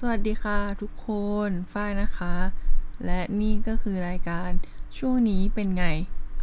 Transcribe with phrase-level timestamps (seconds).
[0.00, 1.08] สวัสดีค่ะทุกค
[1.48, 2.34] นฝ้ายนะคะ
[3.06, 4.50] และนี่ก็คือรายการ
[4.98, 5.86] ช่วงนี้เป็นไง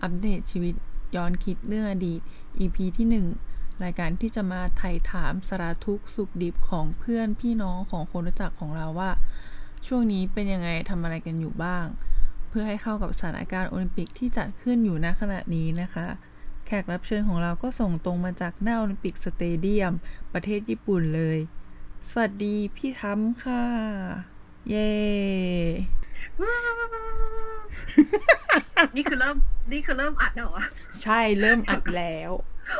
[0.01, 0.73] อัปเดตชีวิต
[1.15, 2.19] ย้อนคิดเรื่องอดีต
[2.59, 9.11] EP ที่ 1 รายการที่จะมาไถ่ถามสารทุกข์สุขดิบของเพื่อนพี่น้องของคนรู้จักของเราว่า
[9.87, 11.85] ช่วงนี้เป็นยังไงทำอะไรกันอยู่บ้าง
[12.49, 16.07] เพื่อให้เข้ากับสถานการณ์โอลิมปิกที่จัดขึ้นอยู่ณขณะนี้นะคะ
[16.65, 19.93] แขกรับเชิญของเราก็ส่งตรงมาจากหน้า Olympic Stadium
[20.33, 21.39] ประเทศญี่ปุ่นเลย
[22.09, 23.63] สวัสดีพี่ทั้มค่ะ
[24.69, 24.91] เย้
[28.95, 29.35] นี่คือเริ่ม
[29.71, 30.63] นี่คือเริ่มอัดแล้วเหรอ
[31.03, 32.31] ใช่เริ่มอัดแล้ว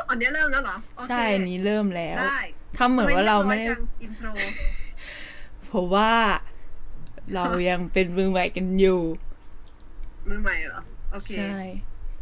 [0.08, 2.40] อันนี้เริ่มแล้วเหรอโอเคใช่อันนี้เริ่มแล้วได้
[2.78, 4.28] ทำเหมือนว่าเราไม่ได้ทำบอยจังอินโทร
[5.66, 6.12] เพราะว่า
[7.34, 9.00] เรายังเป็นมือใหม่กันอยู่
[10.28, 10.80] มือใหม่เหรอ
[11.12, 11.56] โอเค ใช่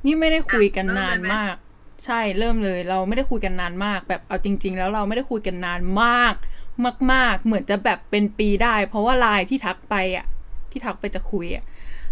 [0.05, 1.57] นี่ไม่ได้คุยกันอะเริ่มนานเลยไหมมาก
[2.05, 6.35] ใช่เริ่มเลย เราไม่ได้คุยกันนานมาก แบบเอาจริง ๆ แล้วเราไม่ได้คุยกันนานมาก
[7.13, 10.27] มาก ๆ เหมือนจะแบบเป็นปีได้ เพราะว่าไลน์ที่ทักไปอะ
[10.71, 11.65] ที่ทักไปจะคุยอะ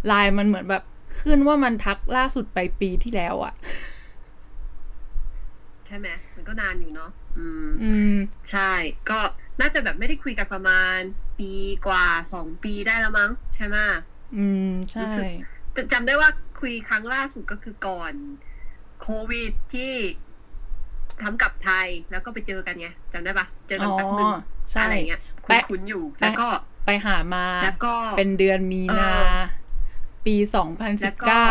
[0.07, 0.83] ไลน์มันเหมือนแบบ
[1.21, 3.55] ขึ้นว่ามันทักล่าสุดไปปีที่แล้วอะ
[5.87, 8.17] ใช่ไหมมันก็นานอยู่เนาะอืมอืม
[8.51, 8.73] ใช่
[9.11, 9.19] ก็
[9.61, 10.99] น่าจะแบบไม่ได้คุยกันประมาณ
[11.39, 11.53] ปี
[11.87, 13.77] กว่าสองปีได้แล้วมั้ง ใช่ไหม
[14.37, 15.27] อืม ใช่รู้สึก
[15.73, 16.31] แต่จำได้ว่า
[16.61, 18.13] คุยครั้งล่าสุดก็คือก่อน
[19.01, 19.93] โควิดที่
[21.23, 24.33] ทำกับไทยแล้วก็ไปเจอกันไงจำได้ปะเจอกันอ๋อแป๊บหนึง
[24.71, 26.49] ใช่อะไรเงี้ยแปะคุ้นๆอยู่แล้วก็
[26.87, 29.03] ไปหามาแล้วก็เป็นเดือนมีนาเอ
[29.35, 29.39] อ
[30.27, 31.51] ปีสองพันแล้สิบวก็เก้า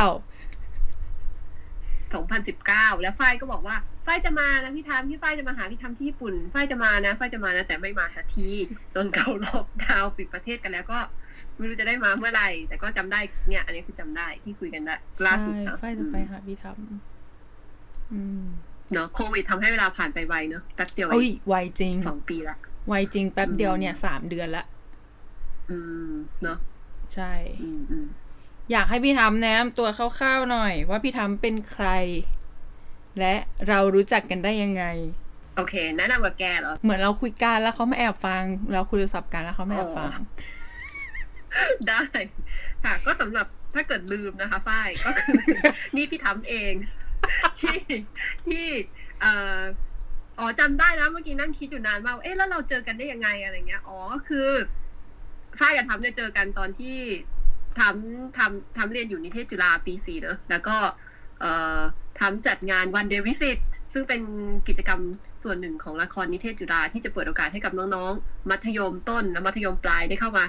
[2.96, 8.50] 2019แล้วฝ้ายก็บอกว่าฝ้ายจะมานะพี่ทามพี่ฝ้ายจะมาหาพี่ทามที่ญี่ปุ่นฝ้ายจะมานะฝ้ายจะมานะ แต่ไม่มาสักที
[8.96, 11.00] จนเขาล็อกดาวน์ปิดประเทศกันแล้วก็
[11.58, 14.96] ไม่รู้จะได้มาเมื่อไหร่แต่ก็จำได้เนี่ย อันนี้คือจำได้ที่คุยกันได้
[15.26, 18.46] ล่าสุดใช่นะไฟจะไปหาพี่ทำอืม
[18.94, 22.58] เนาะโควิดทำให้เวลาผ่านไปไวเนาะแป๊บเดียวเอโอ้ยงไวจริงสองปีละ
[22.88, 24.66] ไวจริงแป๊บเดียวอืมเนี่ยสามเดือนละ
[25.70, 25.78] อื
[26.10, 26.12] ม
[26.44, 26.58] เนาะ
[27.14, 28.08] ใช่ อืมอืม
[28.72, 31.88] อยากให้พี่ทำแนะนำตัวคร่าวๆหน่อย ว่าพี่ทำเป็นใคร
[33.20, 33.34] และ
[33.68, 34.84] เรารู้จักกันได้ยังไง
[35.56, 40.22] โอเคแนะนำกับแกเหรอ เหมือนเราคุยกันแล้วเขามาแอบฟัง เราคุยโทรศัพท์กันแล้วเขามาแอบฟังอ๋อ
[41.88, 42.04] ได้
[42.84, 45.40] ค่ะ ก็สำหรับถ้าเกิดลืมนะคะฝ้ายก็คือ
[45.96, 46.74] นี่พี่ทำเอง
[47.60, 47.78] ที่
[48.48, 48.66] ที่
[49.22, 49.62] เอ่อ
[50.40, 53.98] อ๋อจำได้แล้วเมื่อกี้นั่งคิดอยู่นานมากเอ๊ะแล้วเราเจอกันได้ยังไงอะไรเงี้ยอ๋อ
[54.30, 54.50] คือ
[55.60, 56.98] ฝ้ายกับทำเนี่ยเจอกันตอนที่
[57.80, 60.76] ทำทำทำเรียนอยู่นิเทศจุฬาปีสี่เนอะแล้วก็
[61.40, 61.82] เอ่อ
[62.20, 63.60] ทำจัดงานวันเดย์วิสิต
[63.94, 64.22] ซึ่งเป็น
[64.68, 65.02] กิจกรรม
[65.44, 70.46] ส่วนหนึ่งของละครนิเทศจุฬาที่จะเปิดโอกาสให้กับน้องๆ มัธยมต้นและมัธยมปลายได้เข้ามา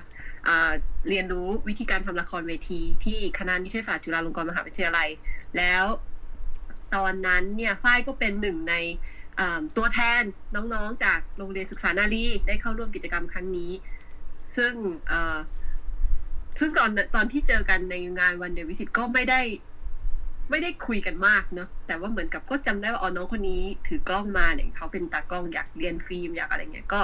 [0.68, 0.70] า
[1.08, 5.08] เรียนรู้วิธีการทำละครเวทีที่คณะนิเทศศาสตร์จุฬาลงกรณ์มหาวิทยาลัย
[5.56, 5.84] แล้ว
[6.94, 8.74] ตอนนั้นเนี่ยฝ้ายก็เป็นหนึ่งใน
[9.38, 10.22] อ่าตัวแทน
[10.54, 13.72] น้องๆ จากโรงเรียนศึกษานารีได้เข้าร่วมกิจกรรมครั้งนี้
[14.56, 14.72] ซึ่ง
[15.08, 15.38] เอ่อ
[16.58, 19.40] ซึ่งก่อนตอนที่เจอกันในงานวันเดย์วิสิตก็ไม่ได้
[20.50, 27.00] ไม่ได้คุยกันมากเนาะแต่ว่าเหมือนกับก็จำได้ว่าอ๋อน้องคนนี้ถือกล้องมาเนี่ยเขาเป็นตากล้องอยากเรียนฟิล์มอยากอะไรเงี้ยก็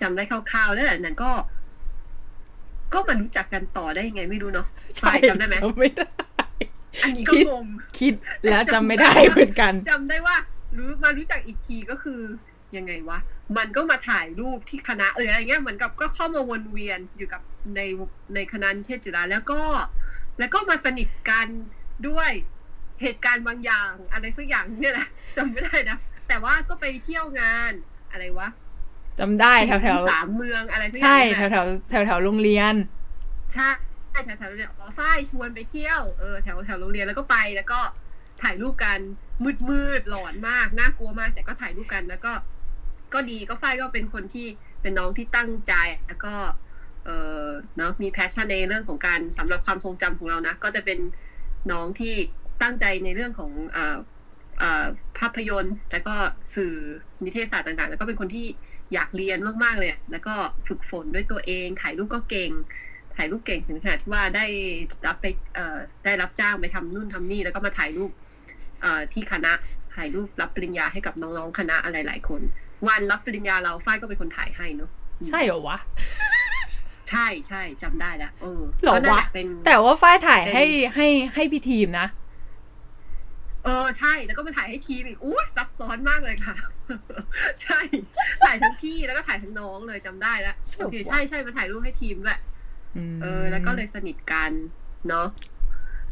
[0.00, 1.32] จำได้คร่าวๆแล้วหลังจากนั้นก็
[2.94, 4.66] ก็มารู้จักกันต่อได้ยังไงไม่รู้เนาะ
[5.02, 6.06] ฝ้ายจำได้ไหมจำไม่ได้
[7.02, 7.66] อันนี้ก็คิดงง
[7.98, 10.36] คิดแล้วจำไม่ได้เหมือนกันจำได้ว่า
[10.76, 12.20] รู้มารู้จักอีกทีก็คือ
[12.76, 13.18] ยังไงวะ
[13.56, 17.40] มันก็มาถ่ายรูปที่คณะเอออะไรเงี้ยเหมือนกับก็เข้ามาวนเวียนอยู่กับ
[17.76, 17.80] ใน
[18.34, 19.60] ในคณะนิเทศจุฬาแล้วก็
[20.38, 21.48] แล้วก็มาสนิทกัน
[22.08, 22.30] ด้วย
[23.02, 25.96] เหตุการณ์บางอย่างอะไรสักอย่างเนี่ยแหละจำไม่ได้นะ
[26.28, 27.72] แต่ว่าก็ไปเที่ยวงาน
[28.10, 28.48] อะไรวะ
[29.18, 32.74] จำได้แถวแถวสามเมืองอะไรสักอใช่ย่างแถเนี่วยแถวแถวแถวโรงเรียน
[33.52, 33.68] ใช่
[34.24, 37.80] แถวแถวเนี่ยอ๋อฝ้ายชวนไปเที่ยวเออแถวแถวโรงเรียนแล้วก็ไปแล้วก็
[38.42, 38.98] ถ่ายรูปกัน
[39.44, 42.32] มืดมืดหลอนมากน่ากลัวมาก แต่ก็ถ่ายรูปกันแล้วก็
[43.14, 44.46] ก็ดีก็ฝ้ายก็เป็นคนที่
[44.82, 45.72] เป็นน้องที่ตั้งใจ
[46.06, 46.34] แล้วก็
[47.04, 47.10] เอ
[47.44, 50.98] อเนาะมี passion ในเรื่องของการสำหรับความทรงจำของเรานะ ก็จะเป็น
[51.72, 52.14] น้องที่
[52.62, 53.96] ตั้งใจในเรื่องของอ่อ
[54.58, 54.86] เอ่อ
[55.18, 56.14] ภาพยนตร์ แล้วก็
[56.54, 56.74] สื่อ
[57.24, 58.46] นิเทศศาสตร์ต่างๆ แล้วก็เป็นคนที่
[58.92, 60.34] อยากเรียนมากๆเลย แล้วก็
[60.68, 62.50] ฝึกฝนด้วยตัวเอง ถ่ายรูปก็เก่ง
[63.18, 64.46] ถ่ายรูปเก่งถึงขนาดที่ว่าได้
[65.06, 68.10] รับไปเอ่อได้รับจ้างไปทำนู่นทำนี่แล้วก็มาถ่ายรูป
[68.82, 69.52] เอ่อที่คณะ
[69.94, 72.40] ถ่ายรูปรับปริญญาให้กับน้องๆคณะอะไรหลายคน
[72.88, 74.90] วันรับปริญญาเราฝ้ายก็เป็นคนถ่ายให้เนาะ
[75.28, 75.78] ใช่เหรอวะ
[77.10, 80.64] ใช่ใช่จำได้แล้วเออเหรอก็นั่นวะแหละเป็นแต่ว่าฝ้ายถ่ายเป็นให้
[80.94, 82.06] ให้ให้พี่ทีมนะ
[83.64, 86.56] เออใช่แล้วก็มาถ่ายให้ทีมอีกอู้ซับซ้อนมากเลยค่ะ
[87.62, 87.80] ใช่
[88.44, 92.40] ถ่ายทั้งพี่แล้วก็ถ่ายทั้งน้องเลยจำได้แล้วใช่โอเคเหรอวะใช่ใช่มาถ่ายรูปให้ทีมด้วยม
[93.22, 94.50] เออ แล้วก็เลยสนิทกัน
[95.08, 95.26] เนาะ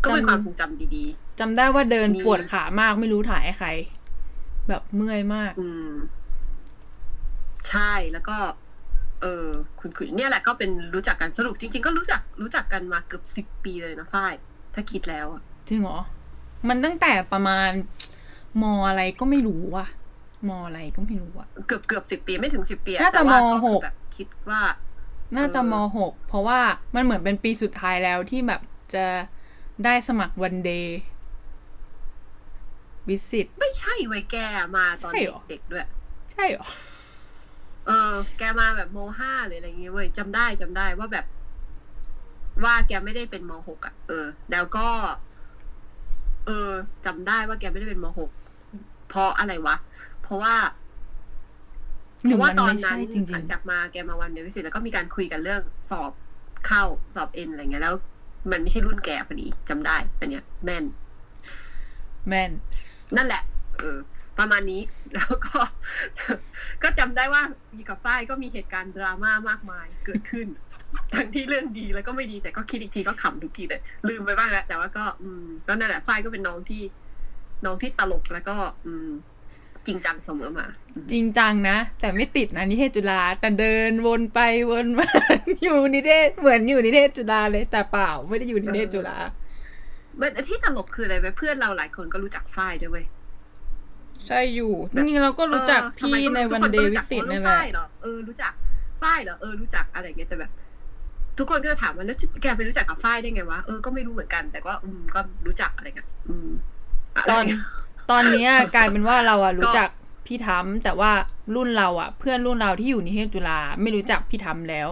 [0.02, 1.04] ก็เป็นจำความทรงจำดี
[1.40, 3.68] จำได้ว่าเดินมีปวดขามากไม่รู้ถ่ายให้ใคร
[4.68, 5.90] แบบเมื่อยมากๆอืม
[7.68, 8.36] ใช่แล้วก็
[9.22, 9.46] เออ
[9.80, 14.32] คุณคุณเนี่ยแหละก็เป็นรู้จักกันสรุปจริง ๆ ก็รู้จักรู้จักกันมาเกือบสิบปีเลยนะฝ้าย
[14.74, 15.98] ถ้าคิดแล้วอะจริงเหรอ
[16.68, 17.70] มันตั้งแต่ประมาณ
[18.62, 19.88] มอะไรก็ไม่รู้อะ
[20.48, 24.60] มอะไรก็ไม่รู้อะเกือบเกือบสิบปีไม่ถึงสิบปีอน่าจะแต่ว่มก็หคือกแบบคิดว่า
[25.36, 26.60] น่าจะเออมหกเพราะว่า
[26.94, 28.60] มันเหมือนเป็นปีสุดท้ายแล้วที่แบบ
[28.94, 29.06] จะ
[29.84, 31.00] ได้สมัครวันเดย์
[33.08, 34.36] วิสิตไม่ใช่ไว้ยแก
[34.76, 35.86] มาตอนใช่เหรอเด็กๆด้วย
[36.32, 36.66] ใช่เหรอ
[37.86, 41.26] เออ แกมาแบบมห้าหรืออะไรเงี้ยเว้ยจำได้จำได้ว่าแบบ
[42.64, 44.88] ว่าแกไม่ได้เป็นมหกอะ เออ แล้วก็
[46.46, 46.70] เออ
[47.06, 48.30] จำได้ว่าแกไม่ได้เป็นมหก
[49.08, 49.76] เพราะอะไรวะ
[50.22, 50.54] เพราะว่า
[52.24, 56.12] หเพรือราะว่ามันตอนไม่นั้นใช่จริงๆหลังจากมาแกมาวันเดวิสิตแล้วก็มีการคุยกันเรื่องสอบ
[56.66, 56.82] เข้า
[57.14, 57.94] สอบเอ็นอะไรเงี้ยแล้ว
[58.50, 60.84] มันไม่ใช่รุ่นแกพอดีจำได้อันเนี้ยแม่น
[62.28, 62.50] แม่น
[63.16, 63.42] นั่นแหละ
[63.78, 63.98] เออ
[64.38, 64.82] ประมาณนี้
[65.14, 65.58] แล้วก็
[66.82, 67.42] ก็จำได้ว่า
[67.76, 70.46] มีกับฝ้ายก็มีเหตุการณ์ดราม่ามากมายเกิดขึ้น
[71.14, 76.82] ทั้งที่เรื่องดีแล้วก็ไม่ดีแต่ก็คิดอีกทีก็ขำทุกทีเลยลืมไปบ้างแล้วแต่ว่าก็ อืมก็นั่นแหละฝ้ายก็เป็นน้องที่
[77.64, 79.10] น้องที่ตลกแล้วก็ อืม
[79.86, 84.40] จริงจังเสมอมาอืมจริงจังนะ แต่ไม่ติดนะนิเทศจุฬาแต่เดินวนไป
[84.70, 85.06] วนมา
[85.62, 89.16] อยู่นิเทศเหมือนอยู่นิเทศจุฬาเลย แต่เปล่าไม่ได้อยู่นิเทศจุฬา
[90.20, 93.04] มันที่ตลกคืออะไรไหมเพื่อนเราหลายคนก็รู้จักฝ้ายด้วยเว้ย
[94.28, 98.52] ใช่อยู่จริงๆเราก็รู้จักเออทำพี่ไมก็ในไม่รู้วันทุกคเดก็ย์รู้วิจักสิตอ๋อนั่นฝ้าแหละยเหรอเออรู้จัก
[99.02, 100.50] ฝ้ายเหรอเออรู้จักอะไรอย่างเงี้ยแต่แบบ
[101.38, 107.60] ทุกคนก็จะถามว่าแล้วแกไปรู้จักกับฝ้ายได้ไงวะเออก็ไม่รู้เหมือนกัน แต่ก็อืมก็รู้จักอะไรเงี้ยอืมะไรตอนเงี้ย
[108.10, 109.88] ตอนเนี้ยกลายเป็นว่าเราอะก็รู้จัก
[110.26, 111.12] พี่ทำแต่ว่า
[111.54, 114.88] รุ่นเราอะเพื่อนรุ่นเราที่อยู่นิเทศจุฬาไม่รู้จักพี่ทำแล้ว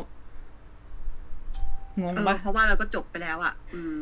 [2.03, 4.01] งงเออปะเพราะว่าเราก็จบไปแล้วอะอืม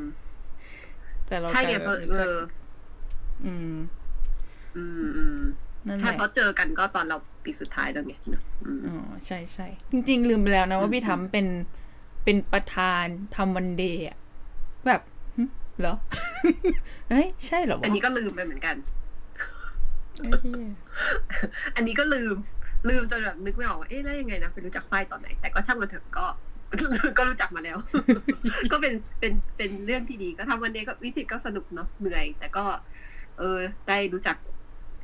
[1.27, 2.37] แต่เราใช่ไงกเพลาราะยเป็นเอรู้จักอ
[3.47, 3.75] อืม
[4.77, 5.39] อืมอืม
[5.87, 11.47] นั่นแหใช่ละเพราะเจอกันก็ตอนเราปีสุดท้ายแล้วไงเนอะอืมอ๋อใช่ใช่จริง ๆ ลืมไปแล้วนะว่าอืมพี่ทำเป็น
[12.25, 13.05] เป็นประธาน
[13.37, 14.17] ทำวันเดย์อะ
[14.87, 15.01] แบบ
[15.37, 15.43] หึ
[15.81, 15.95] เหรอ
[17.11, 22.37] เฮ้ยใช่เหรอวะอันนี้ก็ลืมไปเหมือนกันไอันนี้ก็ลืม
[22.89, 26.27] ลืมจนแบบนึกไม่ออกว่าเอ๊ะแล้วยังไงนะไปรู้จักฝ้ายตอนไหน แต่ก็ช่างมันเถอะก็
[27.19, 27.79] ก็รู้จักมาแล้ว
[28.73, 32.65] ก็เป็นเป็นเป็นเรื่องที่ดี ก็ทำวันนี้ก็วิสิตก็สนุกเนาะเหนื่อย แต่ก็
[33.39, 33.59] เออ
[33.89, 34.37] ได้รู้จัก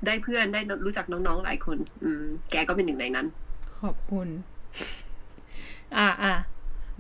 [0.06, 3.26] ได้เพื่อนได้รู้จักน้องๆหลายคน อืม แกก็เป็นหนึ่งในนั้น
[3.81, 4.29] ขอบคุณ
[5.97, 6.32] อ่าอ่า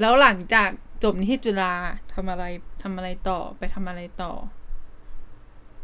[0.00, 0.70] แล้วหลังจาก
[1.04, 1.72] จบนิเทศจุฬา
[2.14, 2.44] ทำอะไร
[2.82, 4.32] ทำอะไรต่อไปทำอะไรต่อ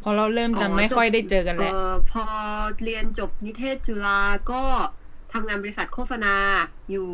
[0.07, 2.25] พอเราเริ่มจะอ๋อไม่จบค่อยได้เจอกันเอแล้วอพอ
[2.85, 4.21] เรียนจบนิเทศจุฬา
[4.53, 4.63] ก็
[5.33, 6.35] ทำงานบริษัทโฆษณา
[6.91, 7.11] อยู่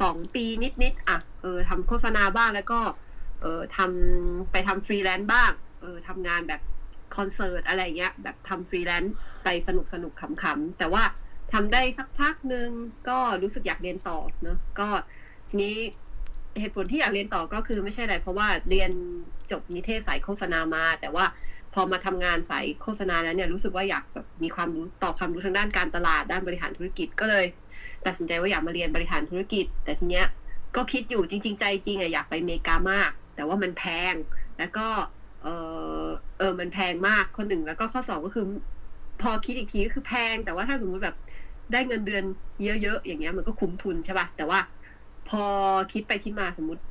[0.00, 0.44] สองปี
[0.82, 2.80] นิดๆอะเออทำโฆษณาบ้างแล้วก็
[3.40, 5.50] เออทำไปทำฟรีแลนซ์บ้าง
[5.80, 6.60] เออทำงานแบบ
[7.16, 11.04] คอนเสิร์ตอะไรเงี้ย แบบทำฟรีแลนซ์ไปสนุกสนุกๆขำๆแต่ว่า
[11.52, 12.68] ทำได้สักพักหนึ่ง
[13.08, 14.88] ก็รู้สึกอยากเรียนต่อเนอะก็
[15.48, 15.76] ทีนี้
[16.60, 18.90] เหตุผลที่อยากเรียนต่อก็คือไม่ใช่อะไรเพราะว่าเรียน
[19.50, 21.24] จบนิเทศสายโฆษณามา แต่ว่า
[21.57, 27.46] พ อมาทำงานสายโฆษณาแล้วเนี่ยรู้สึกว่าอยากแบบมีความรู้ต่อความรู้ทางด้านการตลาดด้านบริหารธุรกิจก็เลย
[28.06, 30.26] ตัดสินใจว่าอยากมาเรียนบริหารธุรกิจ แต่ทีเนี้ย
[30.76, 34.14] ก็คิดอยู่จริง ๆ ใจจริงอะอยากไปเมกามาก แต่ว่ามันแพง
[34.58, 34.86] แล้วก็
[35.42, 35.46] เอ
[36.04, 36.06] อ
[36.38, 38.44] เออมันแพงมากข้อหนึ่งแล้วก็ข้อสองก็คือ
[39.22, 41.16] พอคิดอีกทีก็คือแพง แต่ว่าถ้าสมมุติแบบ
[41.72, 42.24] ได้เงินเดือน
[42.82, 44.58] เยอะๆอย่างเงี้ยมันก็คุ้มทุนใช่ป่ะแต่ว่า
[45.28, 45.44] พอ
[45.92, 46.82] คิดไปคิดมาสมมติ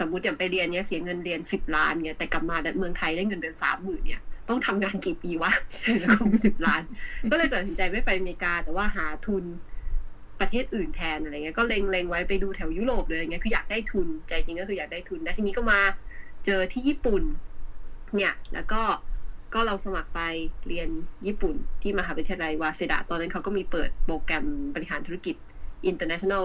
[0.00, 5.52] สมมติอย่างไปเรียนเนี้ยเสียเงินเรียนสิบล้านเนี้ยแต่กลับมาเมืองไทยได้เงินเดือนสามหมื่นเนี่ยต้องทำงานกี่ปีวะ
[5.86, 6.82] ถึงจะคุ้มสิบล้าน
[7.30, 9.44] ก็เลยตัดสินใจไม่ไปอเมริกา แต่ว่าหาทุน
[10.40, 15.80] ประเทศอื่นแทนอะไรเงี้ยก็เล็งเล็งไว้ไปดูแถวยุโรปเลยอะไรเงี้ยคืออยากได้ทุนใจจริงก็คืออยากได้ทุนแล้วทีนี้ก็มา
[16.46, 17.22] เจอที่ญี่ปุ่น
[18.16, 18.82] เนี่ยแล้วก็
[19.54, 20.20] ก็เราสมัครไป
[20.68, 20.88] เรียน
[21.26, 25.36] ญี่ปุ่นที่มหาวิทยาลัยวาเซดะตอนนั้นเขาก็มีเปิดโปรแกรมบริหารธุรกิจ
[25.90, 26.44] international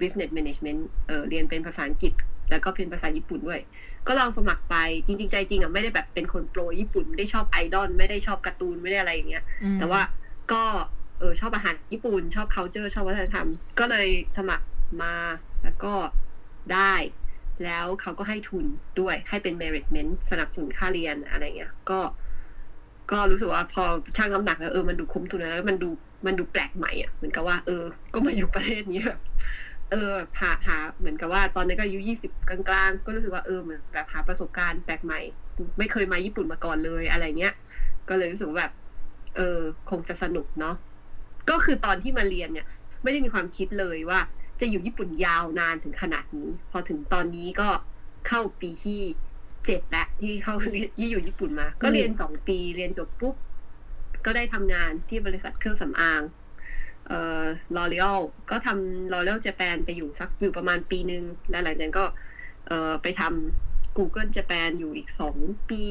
[0.00, 2.12] business management เเรียนเป็นภาษาอังกฤษ
[2.50, 3.60] แล้วก็เป็นภาษาญี่ปุ่นด้วย
[4.06, 4.76] ก็ลองสมัครไป
[5.06, 10.00] จริง ๆ ใจจริงอะไม่ได้แบบเป็นคนโปรญี่ปุ่นไม่ได้ชอบไอดอลไม่ได้ชอบการ์ตูนไม่ได้อะไรอย่างเงี้ยอืมแต่ว่า
[10.52, 10.64] ก็
[11.18, 13.46] เออชอบอาหารญี่ปุ่น ชอบ culture ชอบวัฒนธรรม
[13.78, 14.66] ก็เลยสมัคร
[15.02, 15.14] มา
[15.64, 15.94] แล้วก็
[16.72, 16.94] ได้
[17.64, 18.64] แล้วเขาก็ให้ทุน
[19.00, 22.00] ด้วยให้เป็น meritment สนับสนุนค่าเรียนอะไรเงี้ยก็
[23.12, 23.82] ก็รู้สึกว่าพอ
[24.16, 25.88] ชั่งน้ำหนักแล้วเออมันดูคุ้มทุนแล้วมันดู
[26.26, 29.20] มันดูแปลกใหม่อะเหมือนกับว่า เออ ก็มาอยู่ประเทศนี้แบบ
[29.90, 35.20] เออหาหาเหมือนกับว่าตอนนั้นก็อายุยี่สิบกลางๆ ก็รู้สึกว่าเออเหมือนแบบหาประสบการณ์แปลกใหม่
[35.78, 37.54] ไม่เคยมาญี่ปุ่นมาก่อนเลยอะไรเงี้ย
[38.08, 38.72] ก็เลยรู้สึกว่าแบบ
[39.36, 39.58] เออ
[39.90, 40.74] คงจะสนุกเนาะ
[41.50, 42.66] ก็คือตอนที่มาเรียนเนี่ย
[43.02, 44.20] ไม่ได้มีความคิดเลยว่า
[44.60, 47.68] จะอยู่ญี่ปุ่นยาวนานถึงขนาดนี้ พอถึงตอนนี้ก็
[48.28, 49.00] เข้าปีที่
[49.66, 50.54] เจ็ดแล้วที่เข้า
[50.98, 53.34] ที่อยู่ญี่ปุ่นมา ก็เรียนสองปีเรียนจบปุ๊บ
[54.24, 56.22] ก็ได้ทำงานที่บริษัทเครื่องสำอาง
[57.08, 57.44] เอ่อ
[57.76, 58.18] L'Oreal
[58.50, 62.04] ก็ทำ L'Oreal Japan ไปอยู่สักอยู่ประมาณปีหนึ่งแล้วหลังจากนั้นก็
[62.66, 65.36] เอ่อไปทำ Google Japan อยู่อีกสอง
[65.70, 65.84] ปี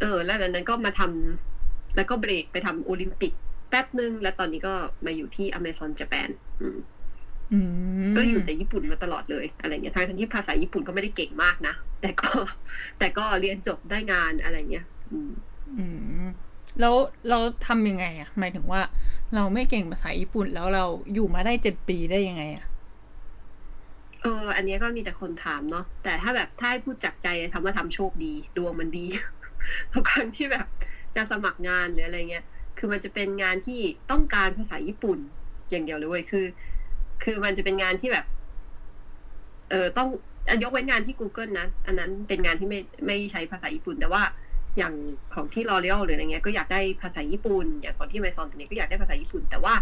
[0.00, 3.32] เออแล้วหลังจากนั้นก็มาทำแล้วก็เบรกไปทำโอลิมปิก
[3.68, 6.28] แป๊บหนึ่งแล้วตอนนี้ก็มาอยู่ที่ Amazon Japan
[6.60, 6.78] อืม
[7.52, 7.58] อื
[8.08, 12.30] มก็อยู่แต่ญี่ปุ่นมาตลอดเลยอะไรเงี้ยทั้งที่ภาษาญี่ปุ่นก็ไม่ได้เก่งมากนะ แต่ก็
[12.98, 15.30] แต่ก็เรียนจบได้งานอะไรเงี้ย อืม
[15.78, 15.86] อื
[16.24, 16.26] ม
[16.80, 16.94] แล้ว
[17.28, 18.80] เราทำยังไงอะหมายถึงว่า
[19.34, 22.66] เราไม่เก่งภาษาญี่ปุ่นแล้วเราอยู่มาได้เจ็ดปีได้ยังไงอะ
[24.22, 29.04] เออ อันนี้ก็มีแต่คนถามเนาะแต่ถ้าแบบถ้าให้พูดจากใจทำว่าทำโชคดีดวงมันดี
[29.94, 30.66] ทุกครั้งที่แบบ
[31.14, 32.44] จะสมัครงานหรืออะไรเงี้ย
[32.78, 33.78] คือมันจะเป็นงานที่
[34.10, 35.18] ต้องการภาษาญี่ปุ่น
[35.70, 36.46] อย่างเดียวเลยเว้ยคือ
[37.22, 38.26] คือมันจะเป็นงานที่แบบ
[39.70, 40.08] เออต้อง
[40.62, 44.22] ยกเว้นงานที่ Google นะ อันนั้นเป็นงานที่ไม่ไม่ใช้ภาษาญี่ปุ่น แต่ว่า
[44.78, 44.94] อย่าง
[45.34, 49.74] ของที่ L'Oreal หรืออะไรเงี้ยก็อยากได้ภาษาญี่ปุ่น อย่างของที่ Amazon ตัวนี้ก็อยากได้ภาษาญี่ปุ่น แต่ว่า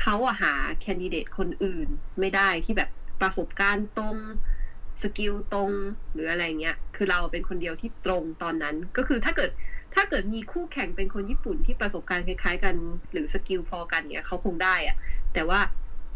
[0.00, 1.88] เขาอะหา candidate คนอื่น
[2.20, 4.16] ไม่ได้ที่แบบประสบการณ์ตรง
[5.02, 5.70] skill ตรง
[6.14, 9.50] หรืออะไรเงี้ย คือเราเป็นคนเดียวที่ตรงตอนนั้น ก็คือถ้าเกิด
[9.94, 12.74] ถ้าเกิดมีคู่แข่งเป็นคนญี่ปุ่นที่ประสบการณ์คล้าย ๆ กัน
[13.12, 14.96] หรือ skill พอกันเนี้ยเขาคงได้อะ
[15.34, 15.60] แต่ว่า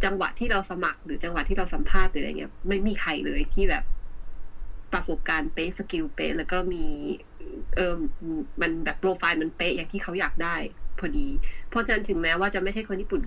[0.04, 3.84] จังหวะที่เราสมัครหรือจังหวะที่เราสัมภาษณ์หรืออะไรเงี้ย ไม่มีใครเลยที่แบบ
[4.92, 6.84] ประสบการณ์เป๊ะ skill เป๊ะแล้วก็มี
[7.76, 7.94] เออ
[8.60, 10.56] มันแบบโปรไฟล์มันเป๊ะอย่างที่เขาอยากได้
[10.98, 11.28] พอดี
[11.70, 13.22] เพราะฉะนั้นถึงแม้ว่าจะไม่ใช่คนญี่ปุ่น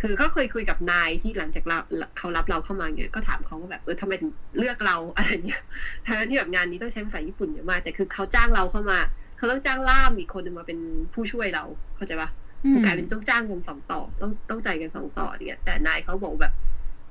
[0.00, 1.78] คือเขาเคยคุยกับนายที่หลังจากเรา
[2.18, 5.62] เขารับเราเข้ามาเงี้ยก็ถามเขาว่าแบบเออทำไมถึงเลือกเราอะไรเงี้ย
[6.06, 8.98] ทั้งที่แบบงานนี้ต้องใช้ภาษาญี่ปุ่นเยอะมากแต่คือเขาจ้างเราเข้ามา
[9.36, 10.78] เขาต้องจ้างล่ามอีกคนหนึงมาเป็น
[11.14, 11.64] ผู้ช่วยเรา
[11.96, 12.28] เข้าใจปะ
[12.64, 16.52] อืมกลายเป็นต้องจ้างกันสองต่อ ต้องต้องจ่ายกันสองต่อเนี่ยแต่นายเขาบอกแบบ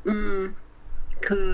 [0.08, 0.38] อืม
[1.28, 1.48] คือ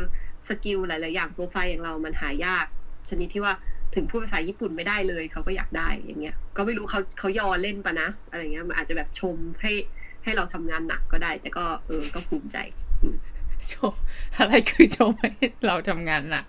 [0.47, 2.65] สกิลหลาย ๆ อย่างโปรไฟล์อย่างเรามันหายาก
[3.09, 3.53] ชนิดที่ว่า
[3.95, 9.71] ถึงพูดภาษาญี่ปุ่นไม่ได้เลยเขาก็อยากได้อย่างเงี้ย ก็ไม่รู้เขาเขายอเล่นปะนะ อะไรเงี้ยมันอาจจะแบบชมให้
[10.23, 12.57] ให้เราทำงานหนักก็ได้ แต่ก็เออก็ภูมิใจ
[13.73, 13.93] ชม
[14.37, 15.31] อะไรคือชมให้
[15.67, 16.45] เราทำงานหนัก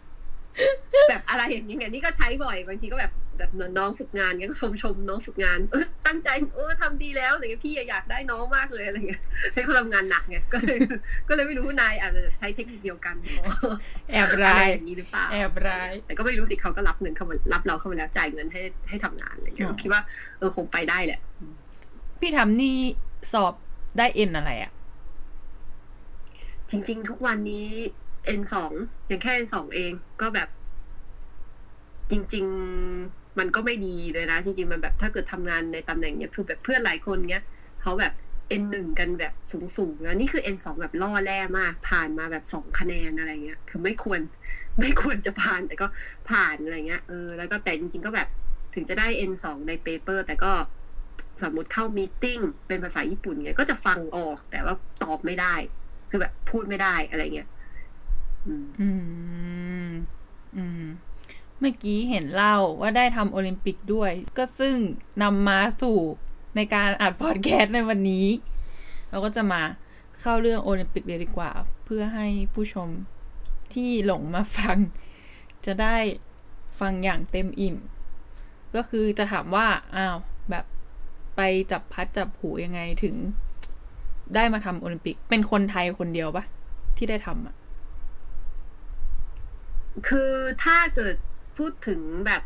[1.08, 9.22] แบบอะไรอย่างเงี้ยนี่ก็ใช้บ่อยบางทีก็แบบแบบน้องฝึกงานเงี้ยก็ชมชมน้องฝึกงานเออตั้งใจเออทำดีแล้วอะไรเงี้ยพี่อยากได้น้องมากเลยอะไรเงี้ย
[9.54, 10.78] ให้เขาทำงานหนักไงก็เลย
[11.28, 13.14] ก็เลยไม่รู้ว่านายอาจจะใช้เทคนิคเดียวกัน
[14.10, 20.02] แอบอะไรร้ายอย่างนี้หรือเปล่าแอบร้ายแต่ก็ไม่รู้สิเขาก็รับเงินเข้ามารับเราเข้ามาแล้วจ่ายเงินให้ให้ทำงานอะไรเงี้ยอ๋อคิดว่า
[20.38, 21.20] เออคงไปได้แหละ
[22.20, 22.76] พี่ทำนี่
[23.32, 23.54] สอบ
[23.98, 24.72] ได้เอ็นอะไรอะ
[26.70, 27.68] จริง ๆ ทุกวันนี้
[28.40, 28.72] N สอง
[29.06, 30.48] อย่างแค่ N สองเองก็แบบ
[32.10, 32.44] จริง
[32.92, 37.42] ๆ มันก็ไม่ดีเลยนะ จริง ๆ มันแบบถ้าเกิดทำงานในตำแหน่งเนี้ยคือแบบเพื่อนหลายคนเนี้ย
[37.82, 38.12] เขาแบบ
[38.62, 39.34] N หนึ่งกันแบบ
[39.76, 44.20] สูงๆแล้วนี่คือ N สองแบบล่อแร่มาก ผ่านมาแบบสองคะแนนอะไรเงี้ย คือไม่ควร
[44.80, 45.86] ไม่ควรจะผ่านแต่ก็
[46.30, 48.28] ผ่านอะไรเงี้ยเออแล้วก็แต่จริง ๆ ก็แบบ
[48.74, 50.52] ถึงจะได้ N สองใน paper แต่ก็
[51.42, 55.54] สมมติเข้า meeting เป็นภาษาญี่ปุ่นเงี้ยก็จะฟังออกแต่ว่าตอบไม่ได้
[56.10, 57.48] คือแบบพูดไม่ได้อะไรเงี้ย
[58.46, 58.54] อื
[59.88, 59.90] ม
[60.56, 60.84] อืม
[61.58, 64.76] เมื่อกี้เห็นเล่าว่าได้ทำโอลิมปิกด้วย ก็ซึ่ง
[65.22, 65.98] นำมาสู่
[66.56, 68.26] ในการอัดพอดแคสต์ในวันนี้
[69.10, 69.62] เราก็จะมา
[70.20, 71.50] เข้าเรื่องโอลิมปิกเลยดีกว่า
[71.84, 72.88] เพื่อให้ผู้ชม
[73.74, 74.76] ที่หลงมาฟัง
[75.66, 75.96] จะได้
[76.80, 77.76] ฟังอย่างเต็มอิ่ม
[78.74, 79.66] ก็คือจะถามว่า
[79.96, 80.16] อ้าว
[80.50, 80.64] แบบ
[81.36, 81.40] ไป
[81.72, 83.14] จับพัดจับผูยังไงถึง
[84.34, 86.44] ได้มาทำโอลิมปิก เป็นคนไทยคนเดียวปะ
[86.96, 87.54] ที่ได้ทำอะ
[90.08, 90.32] คือ
[90.64, 91.16] ถ้าเกิด
[91.58, 92.42] พูดถึงแบบ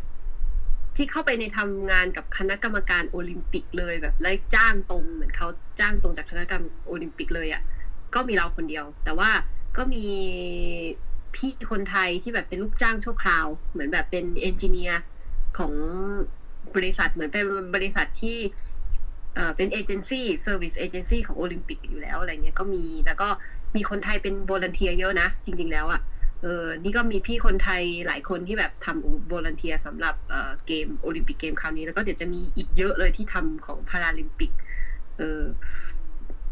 [0.96, 5.48] ที่เข้าไปในทำงานกับคณะกรรมการโอลิมปิกเลยแบบไล่จ้างตรงเหมือนเขา
[5.80, 7.62] จ้างตรงจากคณะกรรมโอลิมปิกเลยอะ่ะ
[8.14, 9.30] ก็มีเราคนเดียว แต่ว่า
[9.76, 10.06] ก็มี
[11.34, 15.00] พี่คนไทยที่แบบเป็นลูกจ้างชั่วคราว เหมือนแบบเป็น engineer
[15.58, 15.72] ของ
[16.76, 17.44] บริษัทเหมือนเป็น
[17.76, 18.38] บริษัทที่
[19.34, 23.28] เอ่อเป็น agency service agency ของโอลิมปิกอยู่แล้วอะไรเงี้ยก็มีแล้วก็
[23.76, 26.00] มีคนไทยเป็น volunteer เยอะนะ จริง ๆ แล้วอะ
[26.44, 34.50] เออนี่ก็มีพี่คนไทยหลายคนที่แบบทำ volunteer สำหรับเออ game Olympic Games คราวนี้ แล้วก็เดี๋ยวจะมีอีกเยอะเลยที่ทำของพาราลิมปิก
[35.18, 35.42] เออ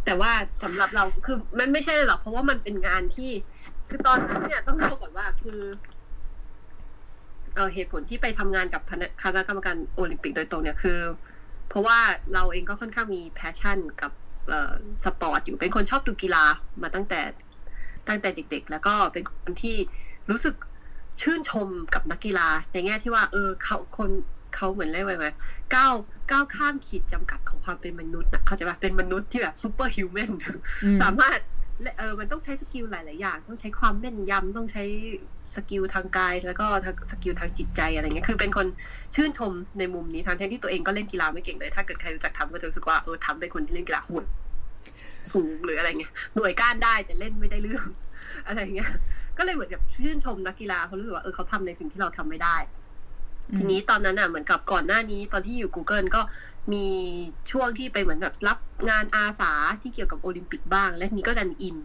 [0.05, 0.33] แต่ว่า
[0.63, 3.31] สำหรับเราคือมันไม่ใช่หรอกเพราะว่ามันเป็นงานที่
[3.89, 5.61] คือตอนนั้นเนี่ยต้องเล่าก่อนว่าคือ
[7.55, 8.83] เออเหตุผลที่ไปทำงานกับ
[9.23, 10.99] คณะกรรมการโอลิมปิกโดยตรงเนี่ยคือ
[11.69, 11.99] เพราะว่า
[12.35, 14.13] เราเองก็ค่อนข้างมี passion กับ
[15.05, 16.45] สปอร์ตอยู่เป็นคนชอบดูกีฬา
[16.83, 17.21] มาตั้งแต่
[18.09, 19.76] ตั้งแต่เด็ก ๆ แล้วก็เป็นคนที่
[20.30, 20.54] รู้สึก
[21.21, 24.11] ชื่นชมกับนักกีฬา ในแง่ที่ว่าเออเขาคน
[24.54, 25.28] เขาเหมือนเรียกว่าไง
[25.75, 25.94] ก้าว
[26.30, 30.33] ก้าวข้ามขีดจำกัดของความเป็นมนุษย์นะเข้าใจปะว่าเป็นมนุษย์ที่แบบ superhuman
[30.85, 31.38] อืมสามารถ
[31.82, 34.85] และเออมันต้องใช้ skill หลาย ๆ อย่าง ต้องใช้ความแม่นยำต้องใช้
[35.57, 38.66] skill ทางกาย แล้วก็ทาง skill ทางจิตใจอะไรเงี้ยคือเป็นคน
[39.14, 44.25] ชื่นชมในมุมนี้ทั้งที่ตัวเองก็เล่นกีฬาไม่เก่งเลย ถ้าเกิดใครรู้จักทำก็จะรู้สึกว่าเออทำเป็นคนที่เล่นกีฬาโหุ่น
[45.33, 47.87] สูงหรืออะไรเงี้ยหน่วยก้านได้แต่เล่นไม่ได้เรื่อง
[48.47, 48.93] อะไรเงี้ย
[49.38, 52.57] ก็เลยเหมือนกับชื่นชมนักกีฬาเขารู้สึกว่าเออเขาทำในสิ่งที่เราทำไม่ได้
[53.57, 56.23] ทีนี้ตอนนั้นอะเหมือนกับก่อนหน้านี้ตอนที่อยู่ Google ก็
[56.73, 56.87] มี
[57.50, 58.59] ช่วงที่ไปเหมือนแบบรับ
[58.91, 59.52] งานอาสา
[59.83, 61.76] ที่เกี่ยวกับโอลิมปิกบ้าง และนี้ก็ดันอิน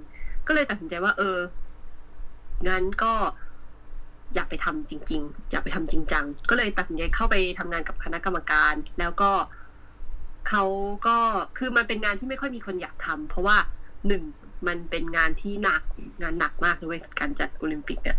[0.48, 1.38] ก็เลยตัดสินใจว่า เออ
[2.68, 3.14] งั้นก็
[4.36, 9.32] อยากไปทำจริง ๆ อยากไปทำจริงจังก็เลยตัดสินใจเข้าไปทำงานกับคณะกรรมการ แล้วก็
[10.48, 10.64] เขา
[11.08, 11.18] ก็
[11.58, 13.58] คือมันเป็นงานที่ไม่ค่อยมีคนอยากทำเพราะว่า
[14.08, 14.24] หนึ่ง
[14.68, 15.82] มันเป็นงานที่หนัก
[16.22, 18.18] งานหนักมากเลยการจัดโอลิมปิกเนี่ย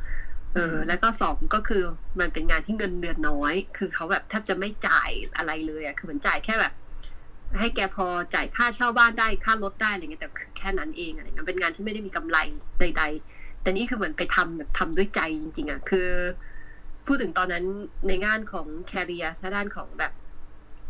[0.55, 1.83] เออแล้วก็สองก็คือ
[2.21, 6.73] มันเป็นงานที่เงินเดือนน้อย คือเขาแบบแทบจะไม่จ่ายอะไรเลยอะคือเหมือนจ่ายแค่แบบ
[7.59, 12.39] ให้แกพอจ่ายค่าเช่าบ้านได้ค่ารถได้อะไรเงี้ยแต่คือแค่นั้นเองอะไรเงี้ยเป็นงานที่ไม่ได้มีกำไร
[12.81, 16.09] ใด ๆ แต่นี่คือเหมือนไปทำแบบทำด้วยใจจริงๆอะคือ
[17.07, 17.65] พูดถึงตอนนั้น
[18.09, 20.13] ในงานของแคริเอร์ถ้าด้านของแบบ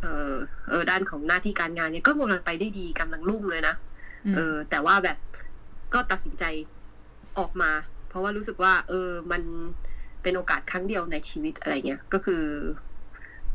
[0.03, 0.35] เออ
[0.69, 3.75] เออด้านของหน้าที่การงานเนี่ยก็กำลังไปได้ดีกำลังรุ่งเลยนะ
[4.35, 5.17] เออ แต่ว่าแบบ
[5.95, 6.45] ก็ตัดสินใจ
[7.39, 7.71] ออกมา
[8.09, 9.43] เพราะว่ารู้สึกว่า เออมัน
[10.23, 12.45] เป็นโอกาสครั้งเดียวในชีวิตอะไรเงี้ยก็คือ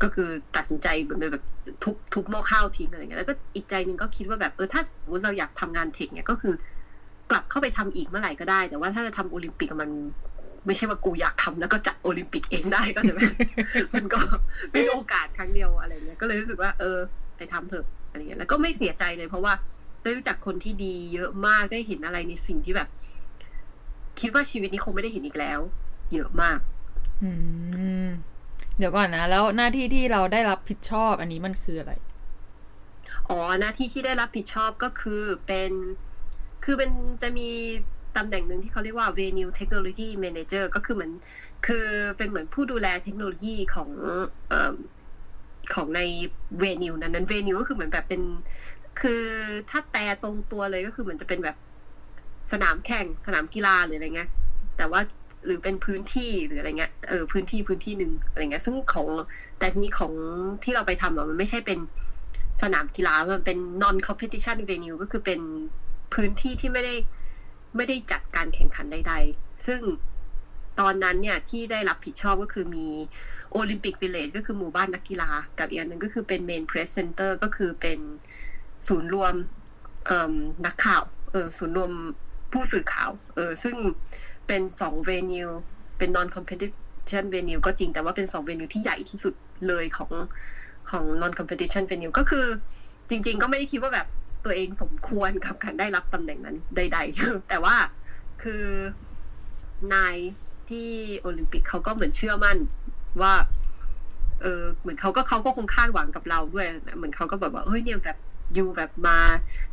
[0.02, 1.44] ก็คือตัดสินใจแบบแบบ
[1.82, 6.54] ทุบทุบหม้อข้าวทิ้งอะไรเงี้ยแล้วก็อีกใจหนึ่งก็คิดว่าแบบเออถ้าสมมติเราอยากทำงานเทคเนี่ยก็คือ
[7.30, 9.90] กลับเข้าไปทำอีกเมื่อไหร่ก็ได้ แต่ว่าถ้าจะทำโอลิมปิกมัน
[10.66, 13.20] ไม่ใช่ว่ากูอยากทำแล้วก็จัดโอลิมปิกเองได้ก็ใช่ไหม
[13.94, 14.18] มันก็
[14.72, 16.98] เป็นโอกาสครั้งเดียวอะไรเงี้ยก็เลยรู้สึกว่า เออ
[17.36, 19.52] ไปทำเถอะอะไรเงี้ยแล้วก็ไม่เสียใจเลยเพราะว่า
[20.02, 22.88] ได้รู้จักคนที่ดีเยอะมากได้เห็นอะไรในสิ่งที่แบบ
[24.20, 25.60] คิดว่าชีวิตนี้คงไม่ได้เห็นอีกแล้ว
[26.12, 26.58] เยอะมาก
[27.22, 27.30] อื
[28.04, 28.08] ม
[28.78, 31.92] เดี๋ยวก่อนนะ แล้วหน้าที่ที่เราได้รับผิดชอบ อันนี้มันคืออะไร
[33.28, 35.70] อ๋อหน้าที่ที่ได้รับผิดชอบก็คือเป็น
[36.64, 36.90] คือเป็น
[37.22, 37.48] จะมี
[38.16, 41.12] ตำแหน่งหนึ่งที่เขาเรียกว่า venue technology manager ก็คือเหมือน
[41.66, 43.90] คือเป็นเหมือนผู้ดูแลเทคโนโลยีของ
[44.52, 44.54] อ
[45.74, 46.00] ของใน
[46.62, 48.22] venue นั้นนั้น venue ก็คือเหมือนแบบเป็น
[49.00, 49.22] คือ
[49.70, 51.56] ถ้าแปลตรงตัวเลยก็คือเหมือนจะเป็นแบบ
[52.52, 54.30] สนามแข่งสนามกีฬาหรืออะไรเงี้ย
[54.76, 55.00] แต่ว่า
[55.46, 59.08] หรือเป็นพื้นที่หรืออะไรเงี้ยเออพื้นที่พื้นที่หนึ่งอะไรเงี้ย ซึ่งของ
[59.58, 60.12] แต่นี้ของ
[60.64, 61.78] ที่เราไปทำอะมันไม่ใช่เป็น
[62.62, 65.40] สนามกีฬามันเป็น non competition venue ก็คือเป็น
[66.14, 66.94] พื้นที่ที่ไม่ได้
[67.76, 69.80] ไม่ได้จัดการแข่งขันใด ๆ ซึ่ง
[70.80, 72.86] ตอนนั้นเนี่ยที่ได้รับผิดชอบก็คือมี
[73.52, 77.98] โอลิมปิกวิลเลจก็คือหมู่บ้านนักกีฬา กับอีกอันหนึ่งก็คือเป็น main press center ก็คือเป็น
[78.88, 79.34] ศูนย์รวม
[80.66, 81.90] นักข่าวเออศูนย์รวม
[82.52, 83.76] ผู้สื่อข่าวเออซึ่ง
[84.46, 85.48] เป็นสองเวนิว
[85.98, 89.34] เป็น non competition venue ก็จริงแต่ว่าเป็นสอง venue ที่ใหญ่ที่สุด
[89.68, 90.10] เลยของ
[90.90, 92.46] ของ non competition venue ก็คือ
[93.10, 94.06] จริง ๆ ก็ไม่ได้คิดว่าแบบ
[94.44, 97.76] ตัวเองสมควรกับการได้รับตำแหน่งนั้นใด ๆ แต่ว่า
[98.42, 98.64] คือ
[99.94, 100.16] นาย
[100.70, 100.88] ที่
[101.20, 102.56] โอลิมปิกเขาก็เหมือนเชื่อมั่น
[103.22, 103.34] ว่า
[104.42, 108.18] เออเหมือนเขาก็เขาก็คงคาดหวังกับเราด้วย เหมือนเขาก็แบบว่าเฮ้ยเนี่ยแบบ
[108.54, 109.18] อยู่แบบมา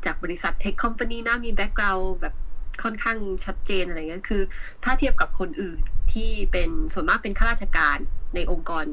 [0.05, 2.35] จากบริษัท tech company นะมี background แบบ
[2.83, 4.41] ค่อนข้างชัดเจนอะไรเงี้ยคือ
[4.83, 5.79] ถ้าเทียบกับคนอื่น
[6.13, 7.97] ที่เป็นส่วนมากเป็นข้าราชการ
[8.35, 8.85] ในองค์กร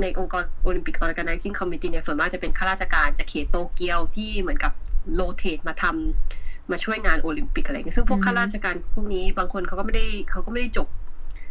[0.00, 4.72] ในองค์กรโอลิมปิกออ g a n i z i n g Committee เนี่ยส่วนมากจะเป็นข้าราชการจากเขตโตเกียวที่เหมือนกับ
[5.14, 10.88] โลเทตมาทำมาช่วยงานโอลิมปิกอะไรเงี้ยซึ่งพวกข้าราชการพวกนี้บางคนเขาก็ไม่ได้เขาก็ไม่ได้จบ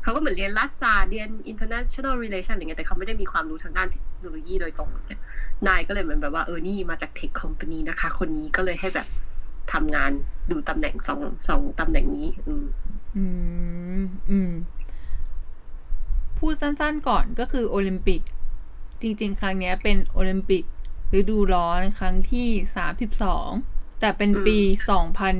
[0.04, 4.89] เขาก็เหมือนเรียนรัฐศาสตร์เรียน international relation อะไรเงี้ยแต่เขาไม่ได้มีความรู้ทางด้านเทคโนโลยีโดยตรง
[5.67, 9.08] นายก็เลยเหมือนแบบว่าเออนี่มาจากเทคคอมพานีนะคะ คนนี้ก็เลยให้แบบ
[9.73, 10.12] ทำงาน
[10.52, 12.65] ดูตำแหน่งสองสองตำแหน่งนี้ อืม
[13.17, 13.25] อื
[14.02, 14.52] มอืม
[16.39, 18.21] พูดสั้นๆก่อนก็คือโอลิมปิก
[19.02, 20.63] จริงๆ ครั้งนี้เป็นโอลิมปิก
[21.19, 23.49] ฤดูร้อนครั้งที่สามสิบสอง
[23.99, 24.58] แต่เป็นปี
[24.89, 25.36] สองพัน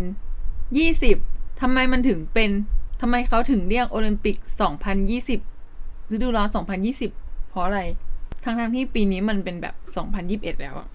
[0.78, 1.18] ยี่สิบ
[1.62, 2.50] ทำไมมันถึงเป็น
[3.02, 5.40] ทำไมเขาถึงเรียกโอลิมปิกสองพันยี่สิบ
[6.12, 7.12] ฤดูร้อนสองพันยี่สิบ
[7.50, 7.82] เพราะอะไร
[8.44, 10.90] ทั้งๆที่ปีนี้มันเป็นแบบสองพันยิบเอ็ดแล้วอะ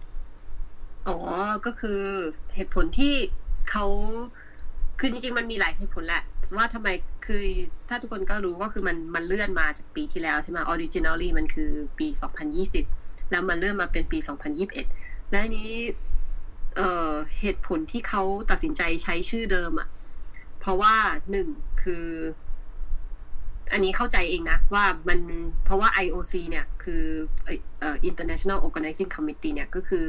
[1.09, 1.19] อ๋อ
[1.67, 2.01] ก็คือ
[2.55, 3.15] เหตุผลที่
[3.71, 3.87] เขา
[4.99, 6.23] คือจริงๆมันมีหลายเหตุผลแหละ
[6.57, 6.89] ว่าทำไม
[7.27, 7.43] คือ
[7.89, 12.07] ถ้าทุกคนก็รู้ก็คือมันมันเลื่อนมาจากปีที่แล้วใช่ไหม originally มันคือปี
[12.69, 14.19] 2020 แล้วมันเลื่อนมาเป็นปี
[14.75, 15.71] 2021 และอันนี้
[16.77, 19.89] เอ่อเหตุผลที่เขาตัดสินใจใช้ชื่อเดิมอะ
[20.61, 20.95] เพราะว่า
[21.31, 21.49] หนึ่ง
[21.83, 22.07] คือ
[23.73, 25.21] อันนี้เข้าใจเองนะ ว่ามัน
[25.65, 27.03] เพราะว่า IOC เนี่ยคือ
[27.81, 30.09] เอ่อ International Organizing Committee เนี่ยก็คือ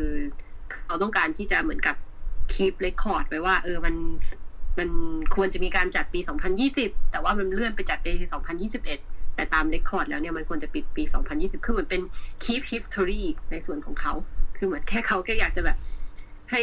[0.71, 1.95] เขาต้องการที่จะเหมือนกับ
[2.53, 3.95] keep record ไว้ว่า เออมัน
[4.77, 4.89] มัน
[5.35, 6.19] ควรจะมีการจัดปี
[6.65, 8.11] 2020 แต่ว่ามันเลื่อนไปจัดปี
[8.73, 11.03] 2021 แต่ตาม record แล้วเนี่ยมันควรจะปิดปี
[11.35, 12.01] 2020 คือเหมือนเป็น
[12.43, 14.13] keep history ในส่วนของเขา
[14.57, 15.77] คือเหมือนแค่เขาแค่อยากจะแบบ
[16.51, 16.61] ให้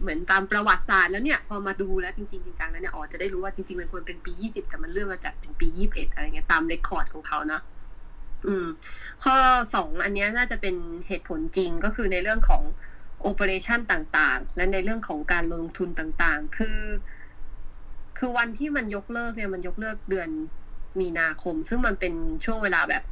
[0.00, 7.62] เหมือนตามประวัติศาสตร์แล้วเนี่ย พอมาดูแล้วจริงๆจริงๆแล้วเนี่ยอ๋อจะได้รู้ว่าจริงๆมันควรเป็นปี 20 แต่มันเลื่อนมาจัดเป็นปี 21 อะไรเงี้ยตาม record ของเขาเนาะ
[8.46, 8.66] อืม
[9.24, 9.34] ข้อ
[9.74, 10.74] สองอันนี้น่าจะเป็น
[11.08, 12.62] เหตุผลจริงก็คือในเรื่องของ
[13.22, 16.78] โอเปอเรชันต่างๆ และในเรื่องของการลงทุนต่างๆ คือ
[18.18, 20.28] คือวันที่มันยกเลิกเนี่ยมันยกเลิกเดือน
[21.00, 22.12] มีนาคม ซึ่งมันเป็น
[22.44, 23.02] ช่วงเวลาแบบ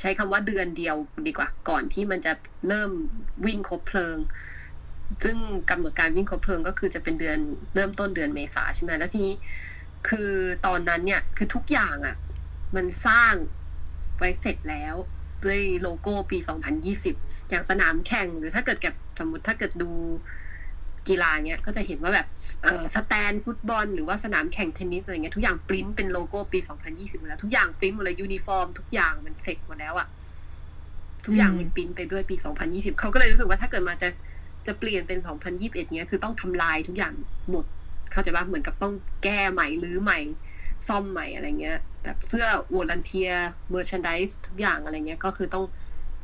[0.00, 2.32] ใช้คำว่าเดือนเดียวดีกว่า ก่อนที่มันจะ
[2.68, 2.90] เริ่ม
[3.46, 4.16] วิ่งครบเพลิง
[5.24, 5.36] ซึ่ง
[5.70, 7.38] กำหนดการวิ่งครบเพลิงก็คือจะเป็นเดือน
[7.74, 9.34] เริ่มต้นเดือนเมษาใช่ไหมแล้วทีนี้
[10.08, 10.30] คือ
[10.66, 12.16] ตอนนั้นเนี่ยคือทุกอย่างอะ่ะ
[12.76, 13.34] มันสร้าง
[14.18, 14.94] ไว้เสร็จแล้ว
[15.44, 16.38] ด้วยโลโก้ปี
[16.94, 19.90] 2020 อย่างสนามแข่งหรือถ้าเกิดกับสมมติถ้าเกิดดู
[21.08, 22.26] กีฬาเนี้ยก็จะเห็นว่าแบบ
[22.62, 30.06] เออ stand ฟุตบอล หรือว่าสนามแข่งเทนนิสอะไรเงี้ยทุกอย่างปริ้นเป็นโลโก้ปี 2020หมดแล้ว ทุกอย่างปริ้นหมดเลยยูนิฟอร์ม ทุกอย่างมันเสร็จหมดแล้วอะ
[31.26, 32.36] ทุกอย่างมันปริ้นไปด้วยปี
[32.68, 34.08] 2020เขาก็เลยรู้สึกว่าถ้าเกิดมาจะ
[34.66, 35.18] จะเปลี่ยนเป็น
[35.50, 37.12] 2021เนี้ยคือต้องทำลายทุกอย่าง
[37.50, 37.64] หมด
[38.12, 38.94] เข้าใจป่ะเหมือนกับต้อง
[39.24, 40.18] แก้ใหม่หรือใหม่
[40.88, 45.64] ซ่อมใหม่อะไรเงี้ยแบบเสื้อ volunteer merchandise ทุกอย่างอะไรเงี้ยก็คือต้อง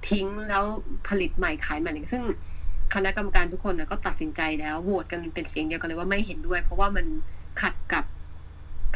[0.08, 0.64] ทิ้งแล้ว
[1.08, 2.22] ผลิตใหม่ขายใหม่ซึ่ง
[2.94, 7.06] คณะกรรมการทุกคนนะก็ตัดสินใจแล้วโหวตกันเป็นเสียงเดียวกันเลยว่าไม่เห็นด้วย เพราะว่ามัน
[7.62, 8.04] ขัดกับ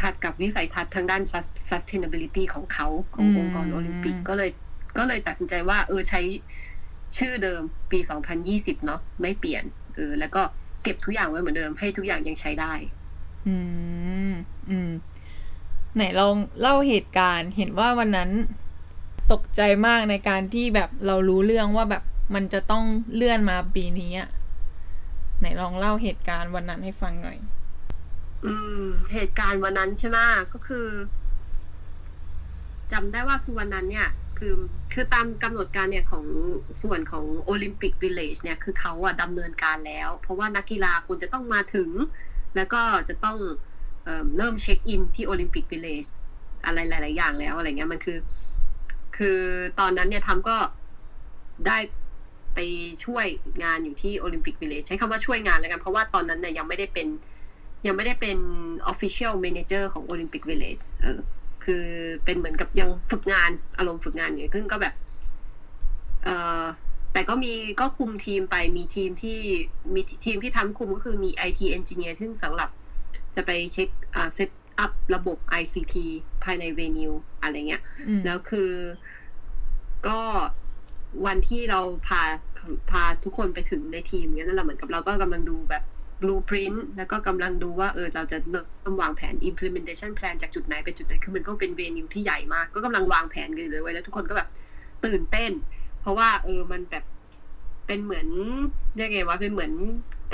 [0.02, 1.22] ขัดกับวิสัยทัศน์ทางด้าน
[1.70, 4.50] sustainability ของเขาขององค์กรโอลิมปิกก็เลย
[4.98, 6.20] ก็เลยตัดสินใจว่า เออใช้
[7.18, 7.98] ชื่อเดิมปี
[8.42, 9.64] 2020 เนาะไม่เปลี่ยน
[9.96, 10.42] เออแล้วก็
[10.82, 12.72] เก็บทุกอย่างไว้เหมือนเดิม ให้ทุกอย่างยังใช้ได้
[13.48, 13.56] อื
[14.30, 14.32] ม
[14.70, 14.90] อืม
[15.94, 18.30] ไหนลองเล่าเหตุการณ์เห็นว่าวันนั้น
[19.32, 22.02] ตกใจมากในการที่แบบเรารู้เรื่องว่าแบบ
[22.34, 24.28] มันจะต้องเลื่อนมาปีนี้อะ
[25.40, 27.38] ไหนลองเล่าเหตุการณ์วันนั้นให้ฟังหน่อย
[28.44, 30.18] อืม เหตุการณ์วันนั้นใช่ไหม
[30.52, 30.86] ก็คือ
[32.92, 34.54] จำได้ว่าคือวันนั้นเนี่ย คือ
[34.92, 36.24] คือตามกำหนดการเนี่ยของ
[36.82, 41.90] ส่วนของ Olympic Village เนี่ยคือเขาอะดำเนินการแล้ว เพราะว่านักกีฬาควรจะต้องมาถึง
[42.56, 43.38] แล้วก็จะต้อง
[44.04, 46.04] เริ่มเช็คอินที่ Olympic Village
[46.64, 48.18] อะไรหลาย ๆ อย่างแล้วอะไรเงี้ยมันคือ
[49.16, 49.38] คือ
[49.80, 50.56] ตอนนั้นเนี่ยธัมบ์ก็
[51.66, 51.78] ได้
[52.54, 52.58] ไป
[53.04, 53.26] ช่วย
[53.64, 57.06] งานอยู่ที่ Olympic Village ใช้คำว่าช่วยงานแล้วกัน เพราะว่าตอนนั้นเนี่ยยังไม่ได้เป็น
[57.87, 58.38] ยังไม่ได้เป็น
[58.92, 61.18] official manager ของ Olympic Village เออ
[61.64, 61.84] คือ
[62.24, 64.94] เป็นเหมือนกับยังฝึกงานอารมณ์ฝึกงานอยู่ซึ่งก็แบบ
[66.24, 66.28] เอ
[66.62, 66.64] อ
[67.12, 69.40] แต่ก็มีก็คุมทีมไปมีทีมที่
[69.94, 72.68] มีทีมที่ธัมบ์คุมก็คือมี IT engineer ซึ่งสำหรับ
[73.34, 75.94] จะไปเช็คอ่า set up ระบบ ICT
[76.44, 77.82] ภายใน venue อะไรเงี้ย
[78.24, 78.70] แล้วคือ
[80.08, 80.20] ก็
[81.26, 82.22] วันที่เราพา
[82.90, 85.82] พาทุกคนไปถึงในทีมเนี้ยนั่นแหละเหมือนกับเราก็กำลังดูแบบ
[86.22, 94.48] blueprint แล้วก็กำลังดูว่าเออเราจะเริ่มวางแผน implementation plan จากจุดไหนไปจุดไหน คือมันก็เป็น venue ที่ใหญ่มาก ก็กำลังวางแผนกันเลยไว้แล้วทุกคนก็แบบ
[95.04, 95.52] ตื่นเต้น
[96.00, 97.04] เพราะว่าเออมันแบบ
[97.86, 98.28] เป็นเหมือน
[98.96, 99.72] เรียกไงว่าเป็นเหมือน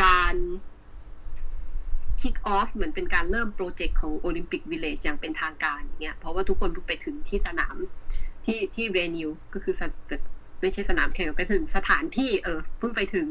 [0.03, 0.35] การ
[2.21, 7.77] kick off เหมือนเป็นการเริ่มโปรเจกต์ของ Olympic Village อย่างเป็นทางการอย่างเงี้ยเพราะว่าทุกคนเพิ่งไปถึงที่สนาม
[8.45, 9.75] ที่ที่ venue ก็คือ
[10.65, 13.29] ไม่ใช่สนามแข่งไปถึงสถานที่เออเพิ่งไปถึง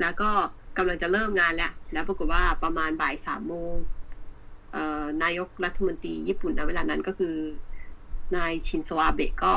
[0.00, 0.30] แล้วก็
[0.76, 3.74] กำลังจะเริ่มงานแล้วแล้วปรากฏว่าประมาณบ่ายสามโมง
[5.22, 7.36] นายกรัฐมนตรีญี่ปุ่นในเวลานั้นก็คือ
[8.36, 9.52] นายชินโซอาเบะก็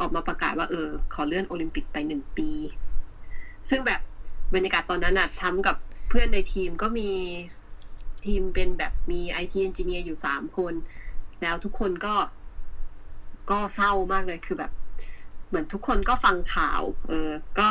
[0.00, 2.48] ออกมาประกาศว่าเออ ขอเลื่อนโอลิมปิกไปหนึ่งปี
[3.68, 4.00] ซึ่งแบบ
[4.54, 5.76] บรรยากาศตอนนั้นอะธัมบ์กับ
[6.08, 7.10] เพื่อนในทีมก็มี
[8.26, 10.74] ทีมเป็นแบบมี IT engineer อยู่สามคน
[11.42, 12.14] แล้วทุกคนก็
[13.50, 14.72] ก็เศร้ามากเลยคือแบบ
[15.48, 17.68] เหมือนทุกคนก็ฟังข่าว เออ ก็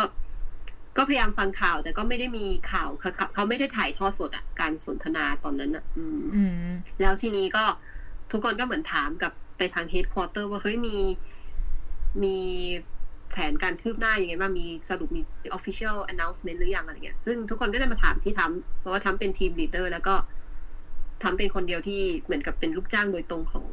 [0.98, 7.64] ก็พยายามฟังข่าว แต่ก็ไม่ได้มีข่าวเขาเขาไม่ได้ถ่ายทอดสดอะการสนทนาตอนนั้นอะืมแล้วทีนี้ก็
[8.32, 10.98] ทุกคนก็เหมือนถามกับไปทาง headquarter ว่าเฮ้ยมี
[12.24, 12.38] มี
[13.32, 15.22] แผนการคืบหน้ายังไงบ้างมีสรุปมี
[15.58, 20.16] official announcement หรือยังอะไรเงี้ย ซึ่งทุกคนก็จะมาถามที่ธัมบ์เพราะว่าธัมบ์เป็น team leader แล้วก็
[21.24, 23.66] ธัมบ์เป็นคนเดียวที่เหมือนกับเป็นลูกจ้างโดยตรงของ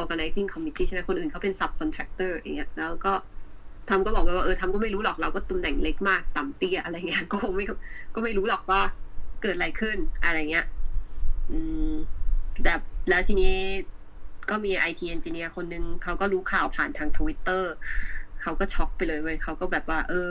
[0.00, 3.12] organizing committee ใช่ไหมคนอื่นเขาเป็น subcontractor อย่างเงี้ย แล้วก็
[3.90, 7.64] ธัมบ์ก็บอกว่าเออธัมบ์ก็ไม่รู้หรอกเราก็ตำแหน่งเล็กมากต่ำเตี้ยอะไรเงี้ยก็คงไม่
[8.14, 8.80] ก็ไม่รู้หรอกว่า
[9.42, 10.66] เกิดอะไรขึ้นอะไรเงี้ย
[11.50, 11.58] อื
[11.92, 11.94] ม
[12.62, 12.74] แต่
[13.08, 13.54] แล้วทีนี้
[14.50, 17.72] ก็มี IT engineer คนนึงเขาก็รู้ข่าวผ่านทางทวิตเตอร์
[18.42, 20.30] เขาก็ช็อกไปเลยเว้ยเขาก็แบบว่า เออ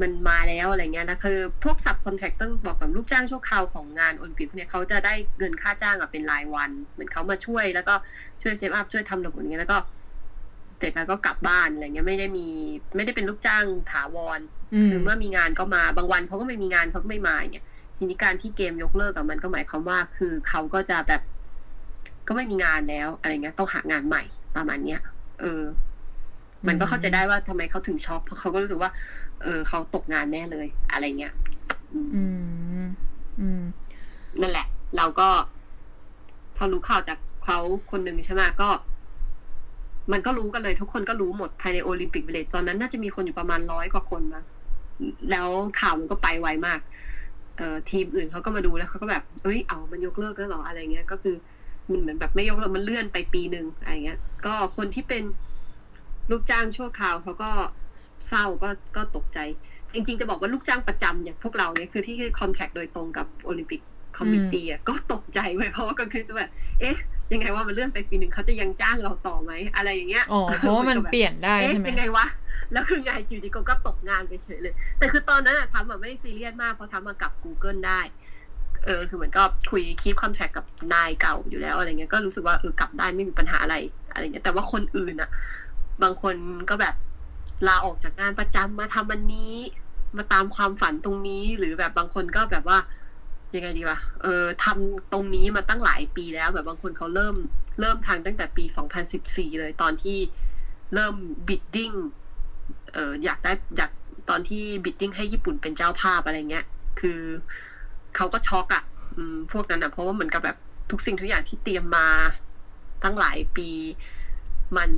[0.00, 7.94] มันมาแล้วอะไรเงี้ยนะคือ พวก subcontract ต้องบอกก่อนว่าลูกจ้างชั่วคราวของงานโอลิมปิกเนี่ยเขาจะได้เงินค่าจ้างอะเป็นรายวัน เหมือนเขามาช่วยแล้วก็
[8.42, 9.78] ช่วย set up ช่วยทำระบบอย่างเงี้ยแล้วก็
[10.78, 12.46] เสร็จแล้วก็กลับบ้านอะไรเงี้ยไม่ได้มี
[12.96, 14.40] ไม่ได้เป็นลูกจ้างถาวร
[14.90, 21.22] คือเมื่อมีงานก็มาบางวันเขาก็ไม่มีงานเขาก็ไม่มาอย่างเงี้ยทีนี้การที่เกมยกเลิกกับมันก็หมายความว่า คือเขาก็จะแบบ
[22.28, 24.22] ก็ไม่มีงานแล้วอะไรเงี้ยต้องหางานใหม่
[24.56, 25.00] ประมาณเนี้ย
[25.40, 25.62] เออ
[26.68, 28.90] มันก็เข้าใจได้ว่าทำไมเขาถึงช็อกเพราะเขาก็รู้สึกว่า
[29.42, 31.34] เออเขาตกงานแน่เลย อะไรเงี้ย
[31.94, 32.22] อื
[32.82, 32.86] ม
[33.40, 33.62] อืม
[34.40, 35.28] นั่นแหละ เราก็
[36.56, 37.58] พอรู้ข่าวจากเขา
[37.90, 38.68] คนหนึ่งใช่ไหมก็
[40.12, 44.44] มันก็รู้กันเลยทุกคนก็รู้หมดภายในโอลิมปิกวิลเลจตอนนั้นน่าจะมีคนอยู่ประมาณร้อยกว่าคนมั้ง
[45.30, 45.48] แล้ว
[45.80, 46.80] ข่าวมันก็ไปไวมาก
[47.56, 51.36] เอ่อทีมอื่นเขาก็มาดูแล้วเขาก็แบบเอ้ยเอามันยกเลิกแล้วเหรออะไรเงี้ย ก็คือ
[51.90, 55.24] มันเหมือนแบบไม่ยกเลิกมันเลื่อนไปปีหนึ่งอะไรเงี้ย ก็คนที่เป็น
[56.30, 57.50] ลูกจ้างชั่วคราวเขาก็
[58.28, 59.38] เศร้าก็ก็ตกใจ
[59.94, 63.80] จริง ๆ จะบอกว่าลูกจ้างประจำอย่างพวกเราเนี่ยคือที่ contract โดยตรงกับ Olympic
[64.18, 66.96] committee อะก็ตกใจเว้ยเพราะว่าก็คือจะแบบเอ๊ะ
[67.32, 72.26] ยังไงว่ามันเลื่อนไปปีหนึ่งเขาจะยังจ้างเราต่อไหมอะไรอย่างเงี้ยอ๋อเพราะว่ามันเปลี่ยนได้เอ๊ะใช่ไหมยังไงวะ
[72.72, 78.00] แล้วคืองานอยู่ดี ๆ ก็ตกงานไปเฉยเลย แต่คือตอนนั้นอะธัมบ์แบบไม่ซีเรียสมากเพราะทำมากับ Google ได้
[78.84, 80.64] เออคือเหมือนก็คุย keep contact กับ
[80.94, 83.76] นายเก่าอยู่แล้วอะไรเงี้ยก็รู้สึกว่าเออกลับได้ไม่มีปัญหาอะไร
[84.12, 85.30] อะไรเงี้ยแต่ว่าคนอื่นอะ
[86.02, 86.34] บางคน
[86.70, 86.94] ก็แบบ
[87.68, 89.54] ลาออกจากงานประจำมาทำอันนี้
[90.16, 92.78] มาตามความฝันตรงนี้หรือแบบบางคนก็แบบว่า
[93.54, 97.36] ยังไงดีวะ เออทำตรงนี้มาตั้งหลายปีแล้ว แบบบางคนเขาเริ่ม
[97.80, 98.64] เริ่มทำตั้งแต่ปี
[99.10, 100.18] 2014 เลยตอนที่
[100.94, 101.14] เริ่ม
[101.48, 101.90] bidding
[102.92, 103.90] เอออยากได้อยาก
[104.30, 106.66] ตอนที่ bidding ให้ญี่ปุ่นเป็นเจ้าภาพอะไรเงี้ย
[107.00, 107.20] คือ
[108.16, 108.82] เขาก็ช็อกอะ่ะ
[109.52, 110.56] พวกนั้นอะ่ะเพราะว่าเหมือนกับแบบ
[110.90, 112.08] ทุกสิ่งทุกอย่างที่เตรียมมา
[113.04, 113.68] ตั้งหลายปี
[114.76, 114.90] มัน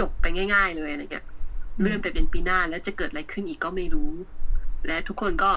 [0.00, 1.26] จบไปง่าย ๆ เลยอะไรเงี้ย
[1.80, 4.12] เลื่อนไปเป็นปีหน้าแล้วจะเกิดอะไรขึ้นอีกก็ไม่รู้
[4.86, 5.50] และทุกคนก็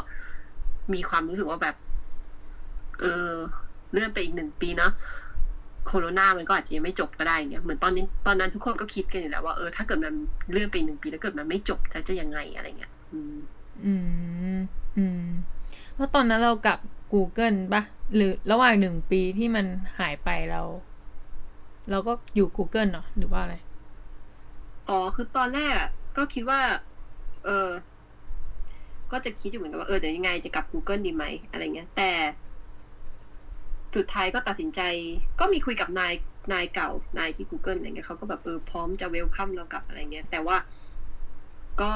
[0.93, 1.75] มีความรู้สึกว่าแบบ
[3.01, 3.31] เออ
[3.91, 4.91] เลื่อนไปอีกหนึ่งปีเนาะ
[5.87, 10.15] โคโรนามันก็อาจจะยังไม่จบก็ได้เนี่ยเหมือนตอนนี้ตอนนั้นทุกคนก็คิดกันอยู่แล้วว่าเออถ้าเกิดมัน
[10.51, 13.35] เลื่อนไปหนึ่งปีแล้วเกิดมันไม่จบแล้วจะยังไงอะไรเงี้ยอืม
[13.85, 13.93] อื
[14.55, 14.59] ม
[14.97, 15.25] อืม
[15.95, 16.79] แล้วตอนนั้นเรากลับ
[17.13, 17.83] Google ปะ
[18.15, 19.65] หรือระหว่างหนึ่งปีที่มัน
[19.99, 20.61] หายไปเรา
[21.89, 23.55] เราก็อยู่ Google เนาะหรือว่าอะไร
[24.89, 26.61] อ๋อ คือตอนแรกอะก็คิดว่า
[27.45, 27.69] เออ
[29.11, 32.11] ก็จะคิดอยู่เหมือนกันว่าเออเดี๋ยวยังไงจะกลับ Google ดีไหมอะไรเงี้ย แต่
[33.95, 34.81] สุดท้ายก็ตัดสินใจ
[35.39, 36.13] ก็มีคุยกับนาย
[36.53, 40.57] นายเก่านายที่ Google อะไรเงี้ยเขาก็แบบเออพร้อมจะเวลคัมเรากลับอะไรเงี้ย แต่ว่า
[41.81, 41.93] ก็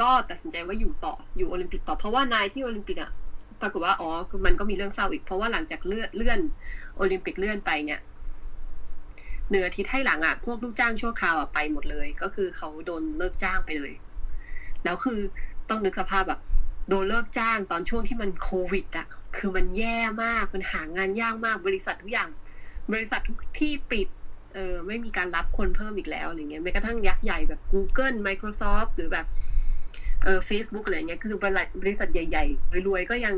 [0.00, 3.10] ก็ตัดสินใจว่าอยู่ต่ออยู่โอลิมปิกต่อเพราะว่านายที่โอลิมปิกอะ
[3.60, 4.10] ปรากฏว่าอ๋อ
[4.46, 6.40] มันก็มีเรื่องเศร้าอีกเพราะว่าหลังจากเลื่อนเลื่อน
[6.96, 8.00] โอลิมปิกเลื่อนไปเนี่ย
[9.50, 13.92] หนึ่งอทิตย์ให้หลังอะพวกลูกจ้างชั่วคราวอะไปหมดเลย ก็คือเขาโดนเลิกจ้างไปเลย
[14.84, 15.20] แล้วคือ
[15.68, 16.40] ต้องนึกสภาพแบบ
[16.88, 22.28] โดนเลิกจ้างตอนช่วงที่มันโควิดอะ คือมันแย่มากมันหางานยากมากบริษัททุกอย่าง
[22.92, 24.08] บริษัททุกที่ปิด
[24.54, 29.26] เออไม่มีการรับคนเพิ่มอีกแล้วอะไรเงี้ยแม้กระทั่งยักษ์ใหญ่แบบ Google Microsoft หรือแบบ
[30.24, 31.38] เออ Facebook อะไรเงี้ยคือ
[31.82, 33.34] บริษัทใหญ่ๆรวยๆก็ยัง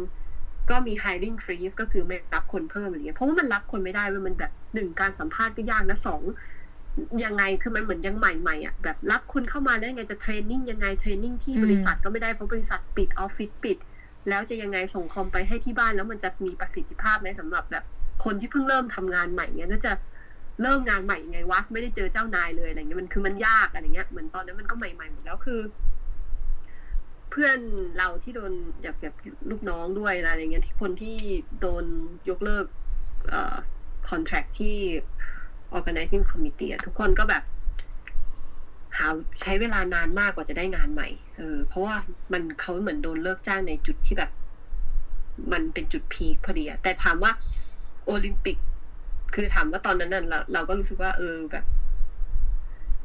[0.70, 6.22] ก็มี hiring freeze ก็คือไม่รับคนเพิ่มอะไรเงี้ยเพราะว่ามันรับคนไม่ได้เว้ยมันแบบหนึ่งการสัมภาษณ์ก็ยากนะสอง
[7.24, 13.78] ยังไงคือมันเหมือนยังใหม่ๆอะแบบรับคุณเข้ามาแล้วไงจะเทรนนิ่งยังไงเทรนนิ่งที่บริษัทก็ไม่ได้เพราะบริษัทปิดออฟฟิศปิด
[14.28, 17.84] แล้วจะยังไงส่งคอมไปให้ที่บ้านแล้วมันจะมีประสิทธิภาพไหมสำหรับแบบ
[18.24, 19.92] คนที่เพิ่งเริ่มทำงานใหม่เงี้ยก็จะ
[20.62, 25.60] เริ่มงานใหม่ยังไงวะไม่ได้เจอเจ้านายเลยอะไรเงี้ยมันคือมันยากอะไรเงี้ยเหมือนตอนนั้นมันก็ใหม่ๆหมดแล้วคือ
[27.30, 27.58] เพื่อน
[27.98, 29.14] เราที่โดนแบบแบบ
[29.50, 31.16] ลูกน้องด้วยอะไรเงี้ยที่คนที่
[31.60, 31.84] โดน
[32.30, 32.66] ยกเลิก
[33.28, 33.56] เอ่อ
[34.08, 34.76] contract ที่
[35.76, 37.42] organizing committee ทุกคนก็แบบ
[38.98, 39.08] หา
[39.40, 41.94] ใช้เวลานานมากกว่าจะได้งานใหม่ เออ เพราะว่า
[42.32, 44.30] มันเขาเหมือนโดนเลิกจ้างในจุดที่แบบ
[45.52, 47.32] มันเป็นจุดพีคพอดีอะแต่ถามว่า
[48.06, 48.56] โอลิมปิก
[49.34, 51.64] คือถามว่าตอนนั้นน่ะเราเราก็รู้สึกว่า เออแบบ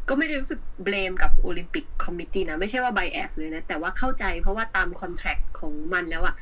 [0.10, 6.36] ก็ไม่ได้รู้สึก blame กับ Olympic committee นะ ไม่ใช่ว่า bias เลยนะ แต่ว่าเข้าใจเพราะว่าตามคอนแท c t ของมันแล้วอะ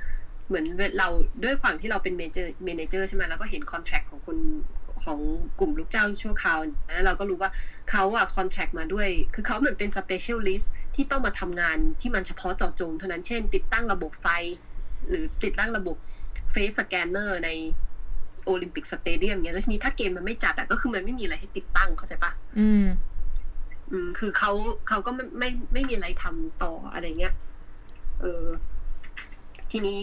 [0.48, 0.66] เหมือน
[1.00, 1.10] เรา
[1.44, 4.38] ด้วยฝั่งที่เราเป็น manager ใช่ไหมแล้วก็เห็นคอนแท c t ของคน
[5.04, 5.20] ของ
[5.60, 6.60] กลุ่มลูกจ้างชั่วคราว
[6.94, 7.52] แล้วเราก็รู้ว่า
[7.92, 14.28] เขาอะคอนแท c t มาด้วย คือเขาเหมือนเป็น specialist ที่ต้องมาทำงานที่มันเฉพาะเจาะจงเท่านั้นเช่น ติดตั้งระบบไฟ
[15.10, 15.96] หรือติดตั้งระบบ
[16.52, 17.50] face scanner ใน
[18.46, 22.86] Olympic Stadium เงี้ยแล้วทีนี้ถ้าเกมมันไม่จัดอะก็คือมันไม่มีอะไรให้ติดตั้งเข้าใจปะอืม
[23.92, 24.52] อืม คือเขา
[24.88, 27.34] เขาก็ไม่ไม่ไม่มีอะไรทำต่ออะไรเงี้ย
[28.22, 28.46] เออ
[29.72, 30.02] ทีนี้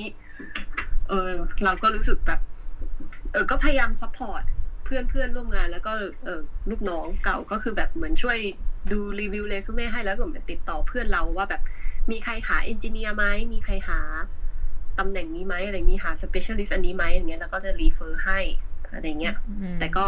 [1.09, 1.31] เออ
[1.65, 2.41] เราก็รู้สึกแบบ
[3.33, 4.43] เออก็พยายาม support
[4.85, 5.93] เพื่อนเพื่อนร่วมงานแล้วก็
[6.25, 8.39] เออลูกน้องเก่าก็คือแบบเหมือนช่วย
[8.93, 11.63] ดู review resume ให้แล้วก็เหมือนติดต่อเพื่อนเราว่าแบบ
[12.11, 14.01] มีใครหา engineer ไหมมีใครหา
[14.99, 18.41] ตำแหน่งนี้ไหมอะไรมีหา specialist อันนี้ไหมอย่างเงี้ยแล้วก็จะ refer ให้
[18.93, 20.07] อะไรเงี้ยอืมแต่ก็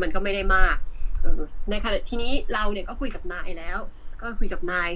[0.00, 0.76] มันก็ไม่ได้มาก
[1.22, 1.40] เออ
[1.70, 3.78] ในขณะทีนี้เราเนี่ยก็คุยกับนายแล้ว
[4.20, 4.90] ก็คุยกับนาย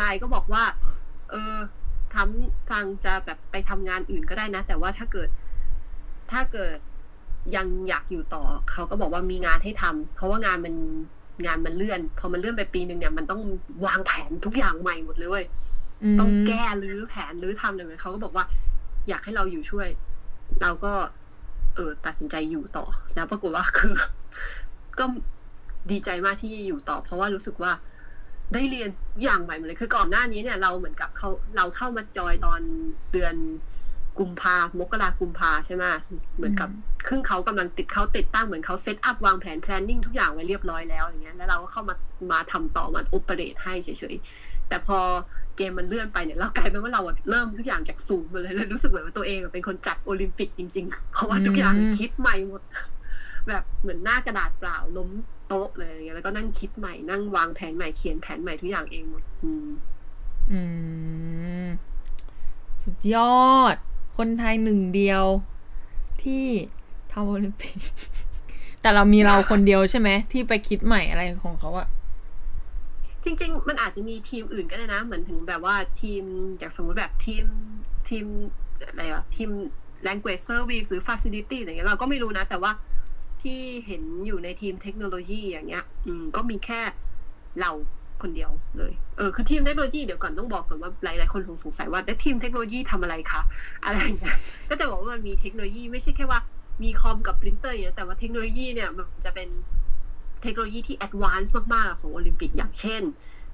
[0.00, 0.64] นายก็บอกว่า
[1.30, 1.56] เออ
[2.14, 5.28] ทำฟังจะแบบไปทำงานอื่นก็ได้นะ แต่ว่าถ้าเกิด
[6.32, 6.76] ถ้าเกิด
[7.56, 10.74] ยังอยากอยู่ต่อ เขาก็บอกว่ามีงานให้ทำเพราะว่างานมัน
[11.46, 13.42] งานมันเลื่อน พอมันเลื่อนไปปีหนึ่งเนี่ยมันต้อง
[13.86, 15.46] วางแผนทุกอย่างใหม่หมดเลยเว้ย
[16.12, 18.44] มต้องแก้หรือแผนหรือทำอะไรเขาก็บอกว่า
[19.08, 19.88] อยากให้เราอยู่ช่วย
[20.62, 20.92] เราก็
[21.74, 23.94] เออตัดสินใจอยู่ต่อ แล้วปรากฏว่าคือ
[24.98, 25.04] ก็
[25.90, 27.72] ดีใจมากที่อยู่ต่อ เพราะว่ารู้สึกว่า
[28.54, 28.90] ได้เรียน
[29.22, 32.60] อย่างใหม่หมดเลยคือก่อนหน้านี้เนี่ยเราเหมือนกับเขาเราเข้ามาจอยตอน
[33.12, 33.34] เดือน
[34.18, 35.84] กุมภามกรากุมภาใช่ไหม
[36.36, 36.68] เหมือนกับ
[37.06, 41.94] ครึ่งเขากำลังติดเขาติดตั้งเหมือนเขาเซตอัพวางแผน planning ทุกอย่างไว้เรียบร้อยแล้วอย่างเงี้ยแล้วเราก็เข้ามา
[42.32, 44.98] มาทำต่อมาโอเปเรตให้เฉยๆแต่พอ
[45.56, 52.62] เกมมันเลื่อนไปเนี่ยเรากลายเป็นว่าเราเริ่มทุกอย่างจากศูนย์มาเลยเลยรู้สึกเหมือนว่าตัวเองเป็นคนจัดโอลิมปิกจริง ๆ เพราะว่าทุกอย่างคิดใหม่หมด
[53.48, 55.08] แบบเหมือนหน้ากระดาษเปล่าล้ม
[55.48, 59.68] โต๊ะเลยอย่างเงี้ยแล้วก็นั่งคิดใหม่นั่งวางแผนใหม่เขียนแผนใหม่ทุกอย่างเองหมดอืม
[60.52, 60.60] อื
[61.64, 61.66] ม
[62.84, 63.74] สุดยอด
[64.16, 65.24] คนไทยหนึ่งเดียว
[66.22, 66.44] ที่
[67.12, 67.76] ทำโอลิมปิก
[68.80, 71.88] แต่เรามีเราคนเดียวใช่ไหมที่ไปคิดใหม่อะไรของเขาอะ
[73.24, 76.22] จริง ๆ มันอาจจะมีทีมอื่นก็ได้นะ เหมือนถึงแบบว่าทีม
[76.58, 77.44] อย่างสมมติแบบทีม
[78.08, 78.24] ทีม
[78.88, 79.50] อะไรวะทีม
[80.06, 82.70] language service หรือ facility อะไรเงี้ยเราก็ไม่รู้นะ แต่ว่า
[83.44, 86.80] ที่เห็นอยู่ในทีมเทคโนโลยีอย่างเงี้ย อืมก็มีแค่
[87.60, 87.70] เรา
[88.22, 93.42] คนเดียวเลย เออ คือทีมเทคโนโลยีเดี๋ยวก่อนต้องบอกก่อนว่าหลาย ๆ คนสงสัยว่าแต่ทีมเทคโนโลยีทำอะไรคะ
[93.84, 94.36] อะไรเงี้ย
[94.70, 96.40] ก็จะบอกว่ามันมีเทคโนโลยีไม่ใช่แค่ว่า
[96.82, 99.48] มีคอมกับปรินเตอร์อย่างเงี้ย แต่ว่าเทคโนโลยีเนี่ยมันจะเป็น
[100.42, 103.02] เทคโนโลยีที่ advance มาก ๆ ของโอลิมปิกอย่างเช่น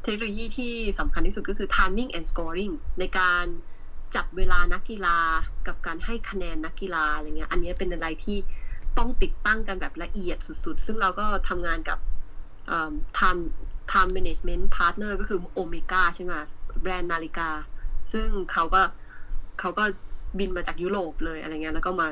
[0.02, 3.44] เทคโนโลยีที่สำคัญที่สุดก็คือ timing and scoring ในการ
[4.14, 5.18] จับเวลานักกีฬา
[5.66, 8.38] กับการให้คะแนนนักกีฬาอะไรเงี้ย อันนี้เป็นอะไรที่
[8.98, 11.98] ต้องติดตั้งกันแบบละเอียดสุดๆ ซึ่งเราก็ทำงานกับ
[13.18, 13.40] time
[13.90, 16.32] time management partner ก็คือโอเมก้าใช่ไหม
[16.82, 17.50] แบรนด์นาฬิกา
[18.12, 18.82] ซึ่งเขาก็
[19.60, 19.84] เขาก็
[20.38, 22.08] บินมาจากยุโรปเลยอะไรเงี้ยแล้วก็มา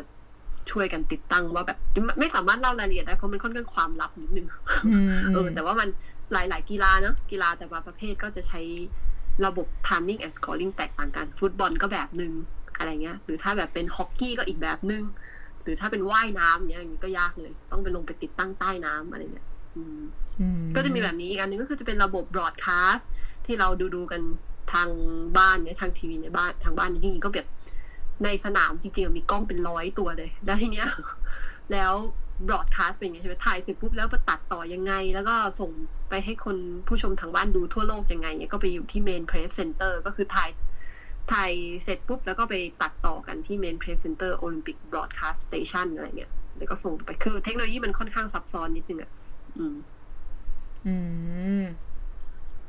[0.71, 1.79] ช่วยกันติดตั้งว่าแบบ
[2.21, 4.47] ไม่สามารถเล่ารายละเอียดได้เพราะมันค่อนข้างความลับนิดนึง
[5.35, 5.88] เออแต่ว่ามัน
[6.33, 8.61] หลาย ๆ กีฬาเนาะกีฬาแต่ละประเภทก็จะใช้
[9.47, 12.33] ระบบ timing and scoring แตกต่างกัน ฟุตบอลก็แบบหนึ่ง
[12.79, 15.03] อะไรเงี้ย หรือถ้าแบบเป็นฮอกกี้ก็อีกแบบหนึ่ง
[15.62, 19.46] หรือถ้าเป็นว่ายน้ำเนี้ยอย่างนี้ก็ยากเลย ต้องไปลงไปติดตั้งใต้น้ำอะไรเงี้ย
[19.77, 20.01] อืม
[20.77, 23.05] ก็จะมีแบบนี้อีกอันนึงก็คือจะเป็นระบบ broadcast
[23.46, 24.22] ที่เราดูดูกัน
[24.72, 24.88] ทาง
[25.38, 27.48] บ้านเนี่ยทางทีวีในบ้านทางบ้านจริงๆก็แบบ
[28.25, 30.88] ในสนามจริงๆมีกล้องเป็นร้อยตัวเลย แล้วทีเนี้ย
[31.72, 31.92] แล้ว
[32.47, 35.70] broadcast เป็นอย่างใช่ไหมถ่ายเสร็จปุ๊บแล้วไปตัดต่อยังไง แล้วก็ส่ง
[36.09, 36.57] ไปให้คน
[36.88, 40.51] ผู้ชมทางบ้านดูทั่วโลกยังไงเนี่ยก็ไปอยู่ที่ main press center ก็คือถ่าย
[41.33, 49.11] ถ่ายเสร็จปุ๊บ แล้วก็ไปตัดต่อกันที่ main press center Olympic broadcast station อะไรเงี้ยแล้วก็ส่งไปคือเทคโนโลยีมันค่อนข้างซับซ้อนนิดนึงอะ
[49.59, 49.77] อืม
[50.87, 50.95] อื
[51.61, 51.65] ม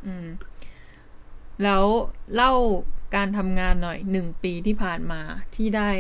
[0.06, 0.28] อืม
[1.64, 1.84] แล้ว
[2.36, 2.54] เล่า
[3.16, 5.22] การทำงานหน่อยหนึ่งปีที่ผ่านมา
[5.56, 5.92] ที่ได้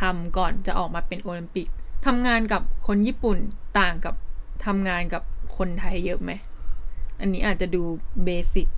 [0.00, 1.68] ทำก่อนจะออกมาเป็นโอลิมปิก
[2.06, 3.38] ทำงานกับคนญี่ปุ่น
[3.78, 4.14] ต่างกับ
[4.66, 5.22] ทำงานกับ
[5.56, 6.30] คนไทยเยอะไหม
[7.20, 7.82] อันนี้อาจจะดู
[8.24, 8.68] basic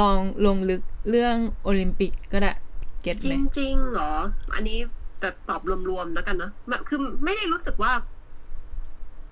[0.00, 2.52] ลองลงลึกเรื่องโอลิมปิกก็ได้
[3.02, 4.12] get ไหมจริงๆเหรอ
[4.54, 4.78] อันนี้
[5.20, 6.50] แบบตอบรวมๆแล้วกันนะ
[6.88, 7.92] คือไม่ได้รู้สึกว่า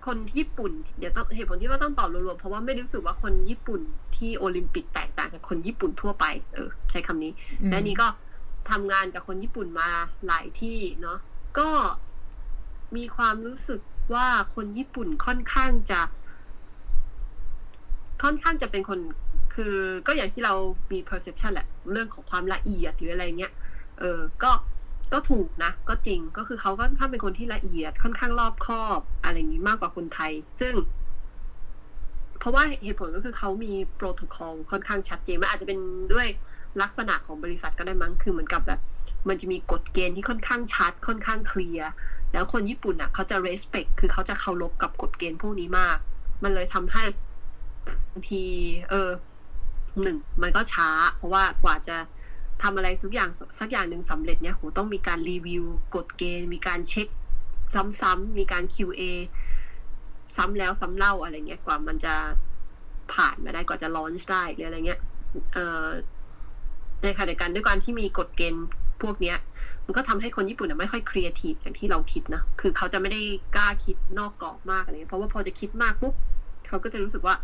[0.06, 3.80] คนญี่ปุ่น เดี๋ยวต้องเหตุผลที่ว่าต้องตอบรวมๆเพราะว่าไม่ได้รู้สึกว่าคนญี่ปุ่น
[4.16, 7.32] ที่โอลิมปิกแตกต่างจากคนญี่ปุ่นทั่วไป เออ ใช้คำนี้
[7.70, 8.06] และนี่ก็
[8.70, 9.88] ทำงานกับคนญี่ปุ่นมา
[10.26, 11.18] หลายที่เนาะ
[11.58, 11.70] ก็
[12.96, 13.80] มีความรู้สึก
[14.14, 16.00] ว่าคนญี่ปุ่นค่อนข้างจะ
[18.22, 19.00] ค่อนข้างจะเป็นคน
[19.54, 19.74] คือ
[20.06, 20.54] ก็อย่างที่เรา
[20.92, 23.52] มี perception แหละ เรื่องของความละเอียดหรืออะไรเงี้ย
[24.00, 24.52] เออ ก็
[25.12, 30.74] ก็ถูกนะ ก็จริงก็คือเขาค่อนข้างเป็นคนที่ละเอียดค่อนข้างรอบคอบอะไรอย่างนี้มากกว่าคนไทย ซึ่ง
[32.38, 35.78] เพราะว่าเหตุผลก็คือเขามีโปรโตคอลค่อนข้างชัดเจนมันอาจจะเป็น
[36.12, 36.26] ด้วย
[36.82, 38.80] ลักษณะของบริษัทก็ได้มั้งคือเหมือนกับแบบ
[39.28, 41.90] มันจะมีกฎเกณฑ์ที่ค่อนข้างชัด ค่อนข้างเคลียร์
[42.32, 45.98] แล้วคนญี่ปุ่นอะเขาจะ respect คือเขาจะเคารพกับกฎเกณฑ์พวกนี้มาก
[46.42, 47.02] มันเลยทำให้
[48.12, 48.42] บางที
[48.90, 49.10] เออ
[50.04, 51.96] หนึ่งมันก็ช้า เพราะว่ากว่าจะ
[52.62, 53.30] ทำอะไรสักอย่าง
[53.60, 57.08] สักอย่างหนึ่งสำเร็จเนี่ยโหต้องมีการรีวิวกฎเกณฑ์ มีการเช็ค
[58.00, 59.02] ซ้ำๆมีการ QA
[60.36, 62.14] ซ้ำแล้วซ้ำเล่าอะไรเงี้ยกว่ามันจะ
[63.12, 65.00] ผ่านมาได้กว่าจะ launch ได้หรืออะไรเงี้ย
[65.52, 65.86] เอ่อ
[67.02, 68.64] ในขณะเดียวกันด้วยการที่มีกฎเกณฑ์
[69.02, 69.36] พวกเนี้ย
[69.84, 73.20] มันก็ทำให้คนญี่ปุ่นไม่ค่อยครีเอทีฟอย่างที่เราคิดนะคือเขาจะไม่ได้
[73.56, 76.14] กล้าคิดนอกกรอบมากอะไรเงี้ยเพราะว่าพอจะคิดมากปุ๊บ
[76.68, 77.34] เขาก็จะรู้สึกว่า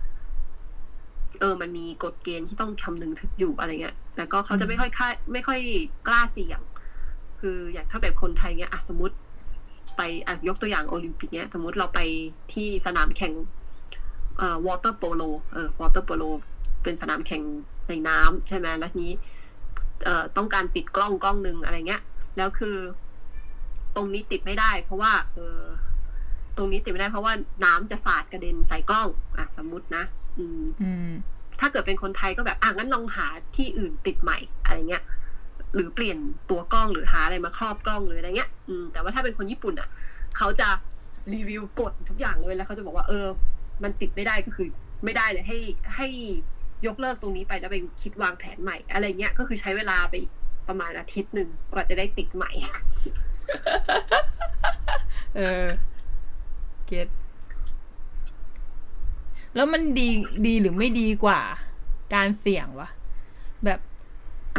[1.41, 5.61] เออมันมีกฎเกณฑ์ที่ต้องคำนึงถึงอยู่อะไรเงี้ยแต่ก็เขาจะไม่ค่อยค่าไม่ค่อย
[6.09, 6.61] กล้าเสี่ยง
[7.41, 9.15] คืออย่างถ้าแบบคนไทยเงี้ยอะสมมติ
[9.97, 12.01] ไปอะยกตัวอย่างโอลิมปิกเนี้ยสมมติเราไป
[12.53, 13.33] ที่สนามแข่ง
[14.39, 15.23] เอ่อวอเตอร์โปโล
[15.53, 16.23] เออวอเตอร์โปโล
[16.83, 17.43] เป็นสนามแข่ง
[17.89, 19.13] ในน้ำใช่ไหมแล้วนี้
[20.05, 22.03] เอ่อต้องการติดกล้องกล้องหนึ่งอะไรเงี้ย
[22.37, 22.77] แล้วคือ
[23.97, 25.63] ตรงนี้ติดไม่ได้ เพราะว่า เออ
[26.57, 27.33] ตรงนี้ติดไม่ได้เพราะว่า
[27.65, 29.09] น้ำจะสาดกระเด็นใส่กล้อง
[29.39, 30.05] อะ สมมตินะ
[30.39, 31.11] อืมอืม
[31.61, 33.27] ถ้าเกิดเป็นคนไทยก็แบบอะงั้นลองหา
[33.57, 35.05] ที่อื่นติดใหม่อะไรเงี้ย
[35.75, 36.19] หรือเปลี่ยน
[36.51, 39.89] ตัวกล้องหรือหาอะไรมาครอบกล้องหรืออะไรเงี้ย อืมแต่ว่าถ้าเป็นคนญี่ปุ่นอะ
[40.37, 40.69] เขาจะ
[41.33, 43.27] รีวิวกฎทุกอย่างเลยแล้วเขาจะบอกว่าเออ
[43.83, 44.69] มันติดไม่ได้ก็คือ
[45.05, 45.59] ไม่ได้เลยให้
[45.97, 46.09] ให้
[46.87, 50.31] ยกเลิกตรงนี้ไปแล้วไปคิดวางแผนใหม่ อะไรเงี้ยก็คือใช้เวลาไปอีก
[50.69, 52.51] ประมาณอาทิตย์หนึ่งกว่าจะได้ติดใหม่
[55.37, 55.67] เออ
[56.87, 57.09] เก็ต
[59.55, 60.09] แล้วมันดี
[60.47, 61.41] ดีหรือไม่ดีกว่า
[62.15, 62.89] การเสี่ยงวะ
[63.65, 63.81] แบบ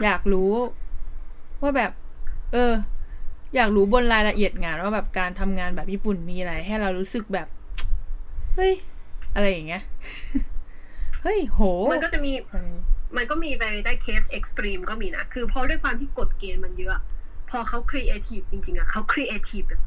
[0.03, 0.51] อยากรู้
[1.61, 1.91] ว่าแบบ
[2.53, 2.73] เออ
[3.55, 7.47] อยากรู้บนรายละเอียดงานว่าแบบการทำงานแบบญี่ปุ่นมีอะไร ให้เรารู้สึกแบบ
[8.55, 8.73] เฮ้ย
[9.35, 9.83] อะไรอย่างเงี้ย
[11.23, 11.61] เฮ้ยโห
[11.93, 12.33] มันก็จะมี
[13.17, 17.03] มันก็มีไปได้เคสเอ็กซ์ตรีมก็มีนะ คือเพราะด้วยความที่กฎเกณฑ์มันเยอะ
[17.49, 19.81] พอเขาครีเอทีฟจริงๆอะเขาครีเอทีฟแบบ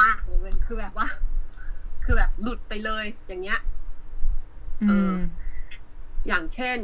[0.00, 1.08] มากๆเลยเว้ยคือแบบว่า
[2.04, 3.60] คือแบบหลุดไปเลยอย่างเงี้ย
[4.88, 5.12] เออ
[6.28, 6.78] อย่างเช่น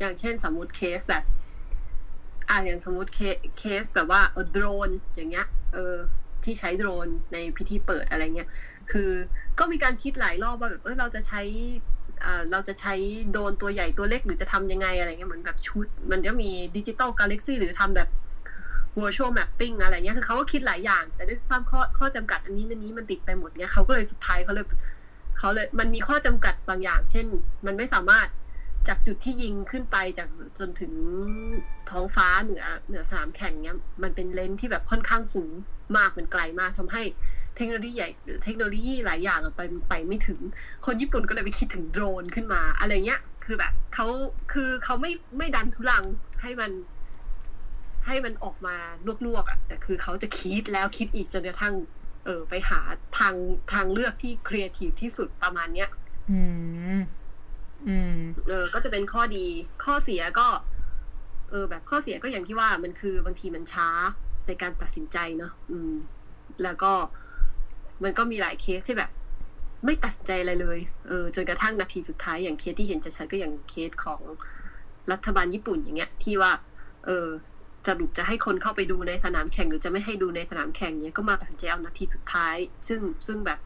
[0.00, 1.24] อย่างเช่นสมมติเคสแบบ
[2.48, 5.96] อ่าอย่างสมมติ case case แบบว่าเออโดรนอย่างเงี้ย เออ
[6.44, 8.48] ที่ใช้โดรนในพิธีเปิดอะไรเงี้ย
[8.90, 9.10] คือ
[9.58, 11.42] ก็มีการคิดหลายรอบว่าแบบเออเราจะใช้
[12.50, 12.94] เราจะใช้
[13.30, 18.08] โดรนตัวใหญ่ตัวเล็กหรือจะทำยังไงอะไรเงี้ยเหมือนแบบชุด มันจะมีดิจิตอลกาแล็กซี่หรือทำแบบ
[19.00, 24.66] virtual mapping อะไรเงี้ยคือเขาก็คิดหลายอย่าง แต่ด้วยความข้อข้อจำกัดอันนี้อันนี้มันติดไปหมดเงี้ยเขาก็เลยสุดท้ายเขาเลย
[25.38, 27.26] เขาเลยมันมีข้อจำกัดบางอย่าง เช่น
[27.66, 28.28] มันไม่สามารถ
[28.88, 30.28] จากจุดที่ยิงขึ้นไปจาก
[30.58, 30.92] จนถึง
[31.90, 35.50] ท้องฟ้าเหนือเหนือสนามแข่งเนี้ยมันเป็นเลนส์ที่แบบค่อนข้างสูง
[35.96, 37.02] มากมันไกลมากทำให้
[37.56, 40.38] เทคโนโลยีใหญ่หรือเทคโนโลยีหลายอย่างไปไปไม่ถึง
[40.86, 44.06] คนญี่ปุ่นก็เลยไปคิดถึงโดรนขึ้นมา อะไรเงี้ย คือแบบเขา
[44.52, 46.04] คือเขาไม่ไม่ดันทุรัง
[46.42, 46.70] ให้มัน
[48.06, 48.76] ให้มันออกมา
[49.26, 51.74] ลวกๆอะ่ะแต่คือเขาจะคิดแล้วคิดอีกจนกระทั่ง
[52.26, 52.80] เออไปหา
[53.18, 53.34] ทาง
[53.72, 55.88] ทางเลือกที่ครีเอทีฟที่สุดประมาณเนี้ย
[56.30, 56.40] อื
[56.96, 57.00] ม
[57.88, 58.18] อืม
[58.48, 59.46] เออ ก็จะเป็นข้อดี
[59.84, 60.48] ข้อเสียก็
[61.50, 63.88] เออ แบบข้อเสียก็อย่างที่ว่ามันคือบางทีมันช้า
[64.46, 65.92] ในการตัดสินใจเนาะอืม
[66.62, 66.92] แล้วก็
[68.02, 69.10] มันก็มีหลายเคสที่แบบ
[69.84, 74.20] ไม่ตัดสินใจอะไรเลย เออ จนกระทั่งนาทีสุดท้ายอย่างเคสที่เห็นจะชัดก็อย่างเคสของ
[75.12, 76.52] รัฐบาลญี่ปุ่นอย่างเงี้ย ที่ว่า
[77.06, 77.26] เออ
[77.86, 82.56] สรุปจะให้คนเข้าไปดูในสนามแข่งหรือจะไม่ให้ดูในสนามแข่งเนี้ยก็มาตัดสินใจเอานาทีสุดท้าย
[82.88, 83.58] ซึ่งซึ่งแบบ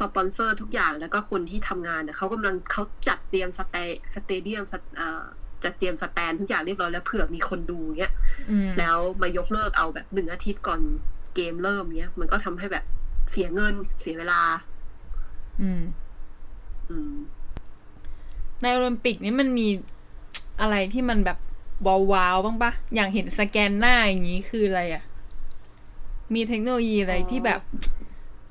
[0.00, 3.76] สปอนเซอร์ทุกอย่างแล้วก็คนที่ทำงานเนี่ยเขากำลังเขาจัดเตรียมสเต
[4.14, 5.22] stadium สเอ่อ
[5.64, 8.12] จัดเตรียม stand ทุกอย่างเรียบร้อยแล้วเผื่อมีคนดูเงี้ย
[8.50, 10.80] อืมแล้วมายกเลิกเอาแบบหนึ่งอาทิตย์ก่อน
[11.34, 12.84] เกมเริ่มเนี้ยมันก็ทำให้แบบ
[13.30, 14.40] เสียเงินเสียเวลา
[15.62, 15.82] อืม
[16.90, 17.12] อืม
[18.62, 19.68] ในโอลิมปิกนี่มันมี
[20.60, 21.38] อะไรที่มันแบบ
[21.86, 25.02] ว้าวๆบ้างปะอย่างเห็นสแกนหน้าอย่างนี้คืออะไรอะ
[26.34, 27.60] มีเทคโนโลยีอะไรอ๋อที่แบบ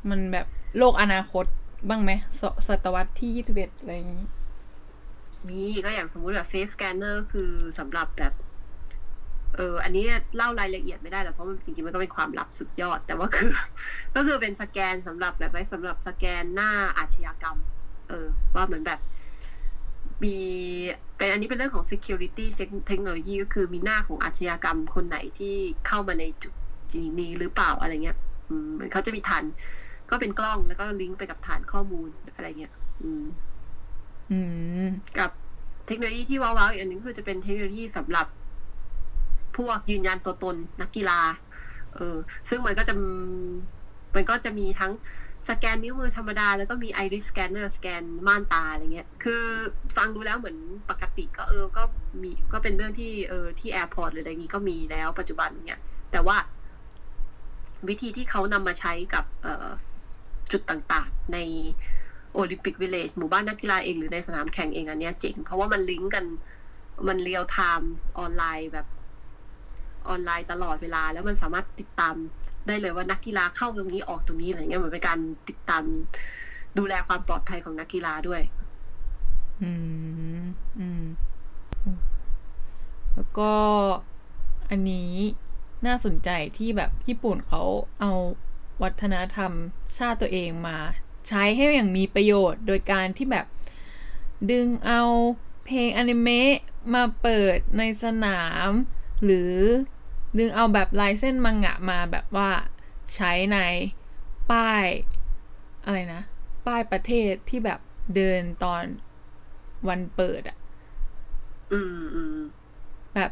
[0.10, 1.46] มันแบบโลกอนาคต
[1.90, 4.26] บ้างไหมศศตวรรษที่ยี่สิบเอ็ดอะไรอย่างนี้
[5.48, 8.34] มีก็อย่างสมมุติแบบ face scanner คือสำหรับแบบ
[9.56, 10.04] เออ อันนี้
[10.36, 13.52] เล่ารายละเอียดไม่ได้หรอกเพราะมันจริงๆมันก็เป็นความลับสุดยอด แต่ว่าคือ
[14.16, 17.58] ก็คือเป็นสแกนสำหรับแบบไว้สำหรับสแกนหน้าอาชญากรรม
[18.10, 19.00] เออ ว่าเหมือนแบบ
[20.24, 20.38] มี
[21.18, 22.46] เป็นอันนี้เป็นเรื่องของ security
[22.88, 25.54] เทคโนโลยีก็คือมีหน้าของอาชญากรรมคนไหนที่
[25.88, 26.54] เข้ามาในจุด
[27.20, 28.18] นี้หรือเปล่าอะไรเงี้ย
[28.50, 29.44] อืมมันเขาจะมีฐาน
[30.10, 33.24] ก็เป็นกล้องแล้วก็ลิงก์ไปกับฐานข้อมูลอะไรเงี้ย อืม
[34.32, 34.40] อื
[34.86, 35.30] ม กับ
[35.88, 38.28] เทคโนโลยีที่ว้าวๆอีกอันหนึงคือจะเป็นเทคโนโลยีสำหรับ
[39.58, 41.20] พวกยืนยันตัวตนนักกีฬา
[41.96, 42.18] เออ
[42.50, 42.94] ซึ่งมันก็จะ
[44.16, 44.92] มันก็จะมีทั้ง
[45.50, 49.44] สแกนนิ้วมือธรรมดา แล้วก็มี iris scanner สแกนม่านตาอะไรเงี้ย คือ
[49.98, 50.58] ฟังดูแล้วเหมือน
[50.90, 51.84] ปกติก็เออ ก็
[52.22, 55.82] มีก็เป็นเรื่องที่เออที่แอร์พอร์ตหรืออะไรงี้ก็มีแล้วปัจจุบันเนี้ย
[56.12, 56.38] แต่ว่า
[57.90, 59.68] วิธีที่เขานำมาใช้กับเออ
[60.52, 61.38] จุดต่างๆ ใน
[62.34, 66.26] Olympic village หมู่บ้านนักกีฬาเองหรือในสนามแข่งเองอันเนี้ยเจ๋ง เพราะว่ามันลิงก์กัน
[67.08, 68.88] มัน real-time ออนไลน์แบบ
[70.10, 72.16] ออนไลน์ตลอดเวลา แล้วมันสามารถติดตาม
[72.68, 75.84] ได้เลยว่านักกีฬาเข้าตรงนี้ออกตรงนี้อะไรเงี้ยเหมือนเป็นการติดตาม
[76.78, 78.42] ดูแลความปลอดภัยของนักกีฬาด้วย
[79.64, 79.72] อื
[80.42, 80.44] ม
[80.80, 81.04] อืม
[83.16, 83.52] แล้วก็
[84.70, 85.12] อันนี้
[85.86, 87.64] น่าสนใจที่แบบญี่ปุ่นเขา
[88.00, 88.12] เอา
[88.84, 89.52] วัฒนธรรม
[89.98, 90.78] ชาติตัวเองมา
[91.28, 93.46] ใช้ให้อย่างมีประโยชน์ โดยการที่แบบ
[94.52, 95.02] ดึงเอา
[95.66, 96.54] เพลงอนิเมะ
[96.94, 98.70] มาเปิดในสนาม
[99.24, 99.54] หรือ
[100.38, 102.50] ดึงเอาแบบลายเส้นมังงะมาแบบว่า
[103.16, 103.58] ใช้ใน
[104.52, 104.86] ป้าย
[105.86, 106.22] อะไรนะ
[106.68, 107.80] ป้ายประเทศที่แบบ
[108.16, 108.84] เดินตอน
[109.88, 110.58] วันเปิดอะ
[111.74, 112.38] อืมอืม
[113.16, 113.32] แบบ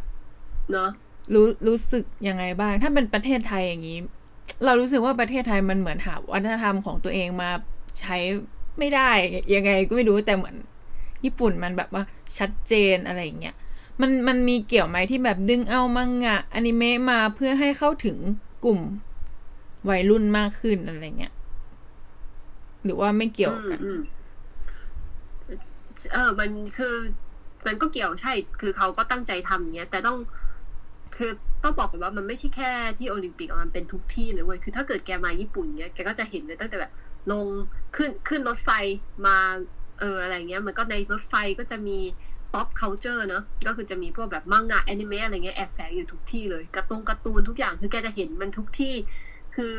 [0.72, 0.89] เนาะ
[1.34, 3.99] รู้รู้สึกยังไงบ้าง ถ้าเป็นประเทศไทยอย่างนี้
[4.66, 7.49] เรารู้สึกว่าประเทศไทยมันเหมือนหาวัฒนธรรมของตัวเองมา
[7.99, 8.18] ใช้
[8.80, 9.12] ไม่ได้
[9.56, 10.56] ยังไงก็ไม่รู้แต่เหมือน
[11.26, 12.04] ญี่ปุ่นมันแบบว่า
[12.38, 13.56] ชัดเจนอะไรอย่างเงี้ย
[14.02, 18.18] มันมันมีเกี่ยวไหมที่แบบดึงเอามังงะอนิเมะมาเพื่อให้เข้าถึง
[18.66, 18.80] กลุ่ม
[19.89, 21.34] วัยรุ่นมากขึ้นอะไรเงี้ย
[22.84, 23.99] หรือว่าไม่เกี่ยวกันอืม
[25.45, 25.62] อืม
[26.14, 26.95] เออ มันคือ
[27.68, 30.18] มันก็เกี่ยวใช่ คือเขาก็ตั้งใจทำอย่างเงี้ย แต่ต้อง
[31.18, 31.32] คือ
[31.64, 36.91] ต้องบอกก่อนว่ามันไม่ใช่แค่ที่โอลิมปิกอะมันเป็นทุกที่เลยเว้ย คือถ้าเกิดแกมาญี่ปุ่นเงี้ย แกก็จะเห็นเลยตั้งแต่แบบ
[37.32, 37.47] ลง
[37.95, 38.70] ขึ้นขึ้นรถไฟ
[39.26, 39.38] มา
[39.99, 41.99] เอออะไรเงี้ย มันก็ในรถไฟก็จะมี
[42.54, 48.93] pop culture เนะก็คือจะมีพวกแบบมังงะแอนิเมะอะไรเงี้ยแอบแฝงอยู่ทุกที่เลยการ์ตูนการ์ตูนทุกอย่างคือแกจะเห็นมันทุกที่
[49.56, 49.78] คือ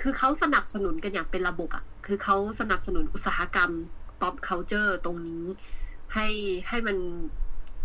[0.00, 3.70] คือเขาสนับสนุนกันอย่างเป็นระบบอะคือเขาสนับสนุนอุตสาหกรรม
[4.20, 5.44] pop culture ตรงนี้
[6.14, 6.26] ให้
[6.68, 6.96] ให้มัน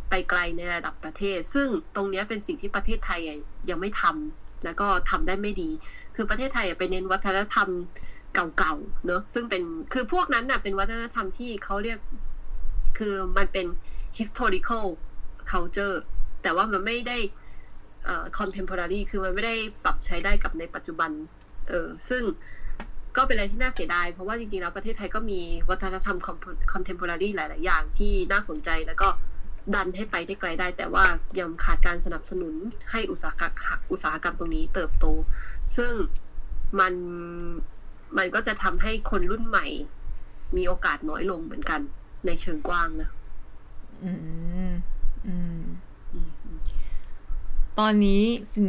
[0.09, 3.21] ไปไกลในระดับประเทศ ซึ่งตรงนี้เป็นสิ่งที่ประเทศไทย
[3.69, 5.69] ยังไม่ทำแล้วก็ทำได้ไม่ดี
[6.15, 7.69] คือประเทศไทยไปเน้นวัฒนธรรม
[8.57, 9.63] เก่าๆเนอะซึ่งเป็น
[9.93, 11.99] คือพวกนั้นน่ะเป็นวัฒนธรรมที่เขาเรียก
[12.97, 13.65] คือมันเป็น
[14.17, 14.85] historical
[15.51, 15.95] culture
[16.43, 17.17] แต่ว่ามันไม่ได้
[18.39, 21.11] contemporary คือมันไม่ได้ปรับใช้ได้กับในปัจจุบัน
[21.67, 22.23] เออ ซึ่ง
[23.17, 25.39] ก็เป็นอะไรที่น่าเสียดาย เพราะว่าจริงๆ แล้วประเทศไทยก็มี
[25.69, 26.17] วัฒนธรรม
[26.73, 29.09] contemporary หลาย ๆ อย่างที่น่าสนใจแล้วก็
[29.75, 31.05] ดันให้ไปได้ไกลได้ แต่ว่า
[31.39, 32.53] ยังขาดการสนับสนุน
[32.91, 33.53] ให้อุตสาหกรรม
[33.91, 35.05] อุตสาหกรรมตรงนี้เติบโต
[35.77, 35.93] ซึ่ง
[36.79, 36.93] มัน
[38.17, 39.67] มันก็จะทำให้คนรุ่นใหม่
[40.57, 41.81] มีโอกาสน้อยลงเหมือนกัน
[42.25, 43.09] ในเชิงกว้างนะ
[44.03, 44.17] อืม
[45.27, 45.61] อืม
[46.13, 46.33] อืม
[47.79, 48.67] ตอนนี้สิ่ง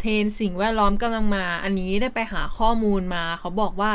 [0.00, 3.92] เทรนสิ่งแวดล้อมกำลังมา อันนี้ได้ไปหาข้อมูลมา เขาบอกว่า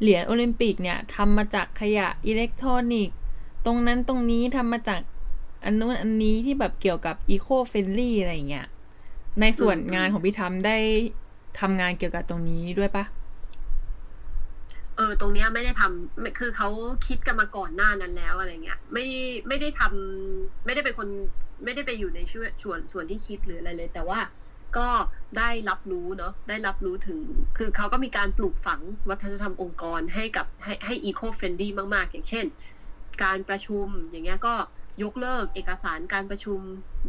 [0.00, 3.16] เหรียญโอลิมปิกเนี่ยทำมาจากขยะอิเล็กทรอนิกส์
[3.66, 5.00] ตรงนั้นตรงนี้ทำมาจาก
[5.64, 8.66] อันนู้นอันนี้ที่แบบเกี่ยวกับ eco-friendly อะไรอย่างเงี้ย
[9.40, 10.76] ในส่วนอืมงานของพี่ธัมบ์ได้
[11.60, 13.04] ทำงานเกี่ยวกับตรงนี้ด้วยปะ
[14.96, 16.68] เออตรงเนี้ยไม่ได้ทำคือเขา
[17.06, 19.06] คิดกันมาก่อนหน้านั้นแล้วอะไรเงี้ย ไม่
[19.48, 21.08] ไม่ได้ทำไม่ได้เป็นคน
[21.64, 24.20] ไม่ได้ไปอยู่ในช่วส่วนส่วนที่คิดหรืออะไรเลย แต่ว่า
[24.78, 24.88] ก็
[25.38, 27.18] ได้รับรู้เนาะได้รับรู้ถึง
[27.58, 28.80] คือเขาก็มีการปลูกฝัง
[29.10, 32.44] วัฒนธรรมองค์กรให้กับให้ให้อีโคเฟนดี้มากๆ อย่างเช่น
[33.22, 34.54] การประชุมอย่างเงี้ยก็
[35.02, 36.58] ยกเลิกเอกสารการประชุม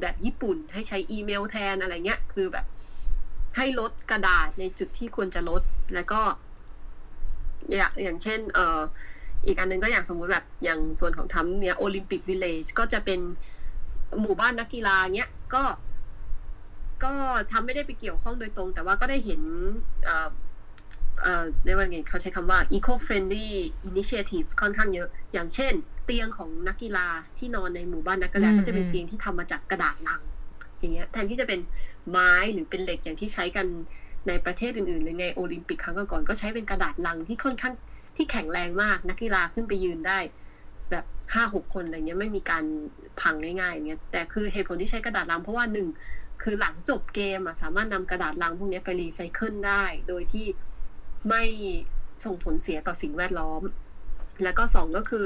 [0.02, 2.66] แบบญี่ปุ่น ให้ใช้อีเมลแทนอะไรเงี้ยคือแบบ
[3.58, 5.62] ให้ลดกระดาษในจุดที่ควรจะลด
[5.94, 6.22] แล้วก็
[7.74, 8.82] อย่างอย่างเช่นเอ่อ
[9.46, 13.20] อีกอันหนึงก็อย่างสมมุติแบบอย่างส่วนของทำเนี่ยโอลิมปิกวิลเลจก็จะเป็น
[14.22, 15.64] หมู่บ้านนักกีฬาเนี้ยก็
[17.04, 17.14] ก็
[17.52, 19.42] ทำไม่ได้ไปเกี่ยวข้องโดยตรง แต่ว่าก็ได้เห็น
[20.06, 20.30] เอ่อ
[21.22, 23.48] เอ่อเรียกว่าไงเขาใช้คำว่า eco friendly
[23.90, 25.74] initiatives ค่อนข้างเยอะ อย่างเช่น
[26.06, 30.22] เตียงของนักกีฬาที่นอนในหมู่บ้านนักกีฬาอืมก็จะเป็นอืมเตียงที่ทำมาจากกระดาษลัง
[30.80, 31.60] อย่างเงี้ยแทนที่จะเป็น
[32.10, 33.68] ไม้หรือเป็นเหล็กอย่างที่ใช้กัน
[34.28, 37.74] ในประเทศอื่นๆหรือในโอลิมปิกครั้งก่อนๆก็ใช้เป็นกระดาษลังที่ค่อนข้าง
[38.16, 40.20] ที่แข็งแรงมาก นักกีฬาขึ้นไปยืนได้
[40.92, 42.64] แบบห้าหกคนอะไรเงี้ยไม่มีการ
[43.22, 45.88] พังง่ายๆเงี้ยแต่คือเหตุผลที่ใช้กระดาษลังเพราะว่าหนึ่ง
[46.44, 50.46] คือหลังจบเกมอะสามารถนำกระดาษลังพวกนี้ไปรีไซเคิลได้ โดยที่
[51.30, 51.44] ไม่
[52.26, 53.62] ส่งผลเสียต่อสิ่งแวดล้อม
[54.44, 55.26] แล้วก็สองก็คือ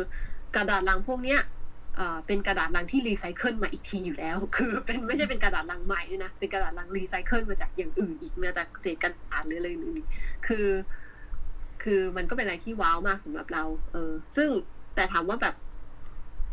[0.55, 1.39] กระดาษลังพวกเนี้ย
[1.95, 10.07] เอ่อเป็นกระดาษลังที่รีไซเคิลมาอีกทีอยู่แล้ว คือเป็นไม่ใช่เป็นกระดาษลังใหม่ด้วยนะ เป็นกระดาษลังรีไซเคิลมาจากอย่างอื่นอีกมาจากเศษกระดาษหรืออะไรอื่นอีก
[10.47, 10.67] คือ
[11.83, 14.49] คือมันก็เป็นอะไรที่ wow มากสำหรับเรา เออ ซึ่ง
[14.95, 15.55] แต่ถามว่าแบบ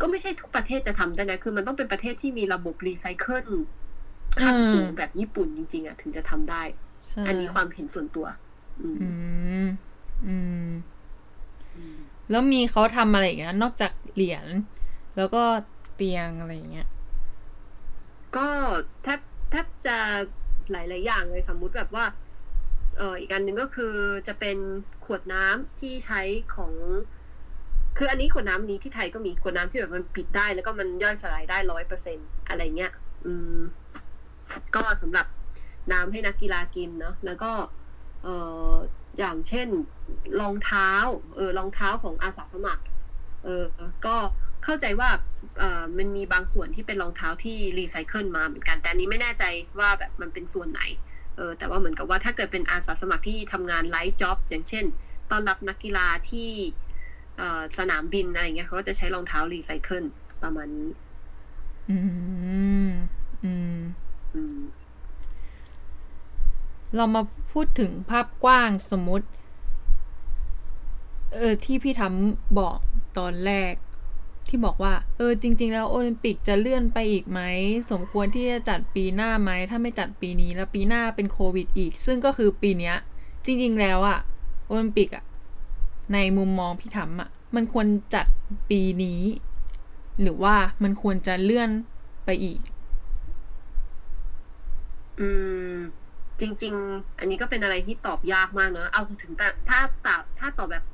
[0.01, 3.47] ก็ไม่ใช่ทุกประเทศจะทำได้นะ คือมันต้องเป็นประเทศที่มีระบบรีไซเคิล
[4.41, 6.62] ขั้นสูงแบบญี่ปุ่นจริง ๆอะถึงจะทำได้
[7.09, 8.26] ใช่อันนี้ความเห็นส่วนตัว
[8.80, 9.11] อืม อื
[9.64, 9.66] ม
[10.26, 10.36] อื
[10.68, 10.70] ม
[11.76, 11.97] อืม
[12.30, 14.47] แล้วมีเขาทำอะไรอีกนะนอกจากเหรียญ
[15.18, 15.42] แล้วก็
[15.96, 16.88] เตียงอะไรอย่างเงี้ย
[18.36, 18.48] ก็
[19.02, 19.96] แทบแทบจะ
[20.70, 22.04] หลาย ๆ อย่างเลยสมมุติแบบว่า
[22.98, 23.94] เอออีกอันหนึ่งก็คือ
[24.28, 24.58] จะเป็น
[25.04, 26.20] ขวดน้ำที่ใช้
[26.54, 26.72] ของ
[27.96, 32.92] คืออันนี้ขวดน้ำนี้ที่ไทยก็มีขวดน้ำที่แบบมันปิดได้ แล้วก็มันย่อยสลายได้ร้อยเปอร์เซ็นอะไรเงี้ย
[33.26, 33.58] อืม
[34.76, 35.26] ก็สำหรับ
[35.92, 37.50] น้ำให้นักกีฬากินเนาะแล้วก็
[38.22, 38.28] เอ
[38.70, 38.74] อ
[39.18, 39.68] อย่างเช่น
[40.40, 40.90] รองเท้า
[41.36, 42.84] เออรองเท้าของอาสาสมัคร
[43.44, 43.64] เออ
[44.06, 44.16] ก็
[44.64, 45.11] เข้าใจว่า
[45.59, 49.44] เออมันมีบางส่วนที่เป็นรองเท้าที่รีไซเคิลมาเหมือนกัน แต่อันนี้ไม่แน่ใจ
[49.78, 50.82] ว่าแบบมันเป็นส่วนไหน
[51.36, 54.84] เออแต่ว่าเหมือนกับว่าถ้าเกิดเป็นอาสาสมัครที่ทำงานไลฟ์จ็อบอย่างเช่น
[55.30, 56.50] ต้อนรับนักกีฬาที่
[57.36, 60.04] เอ่อสนามบินอะไรเงี้ยเขาก็จะใช้รองเท้ารีไซเคิล
[60.42, 60.90] ประมาณนี้
[61.90, 61.98] อื
[62.86, 62.90] ม
[63.44, 63.78] อืม
[64.34, 64.59] อืม
[66.96, 69.26] เรามาพูดถึงภาพกว้างสมมติ
[71.34, 72.78] เออที่พี่ทำบอก
[73.18, 73.72] ตอนแรก
[74.49, 77.40] ที่บอกว่า เออจริง ๆ แล้วโอลิมปิกจะเลื่อนไปอีกไหม
[77.90, 82.96] สมควรที่จะจัดปีหน้าไหม ถ้าไม่จัดปีนี้แล้วปีหน้าเป็นโควิดอีก ซึ่งก็คือปีเนี้ย
[83.44, 84.18] จริง ๆ แล้วอะ
[84.66, 85.24] โอลิมปิกอะ
[86.12, 88.26] ในมุมมองพี่ทำอะมันควรจัด
[88.70, 89.20] ปีนี้
[90.20, 91.70] หรือว่ามันควรจะเลื่อน
[92.24, 92.61] ไปอีก
[95.20, 95.28] อื
[95.72, 95.74] ม
[96.40, 100.84] จริง ๆ อันนี้ก็เป็นอะไรที่ตอบยากมากเนอะเอาถึงแต่ถ้าตอบถ้าตอบแบบ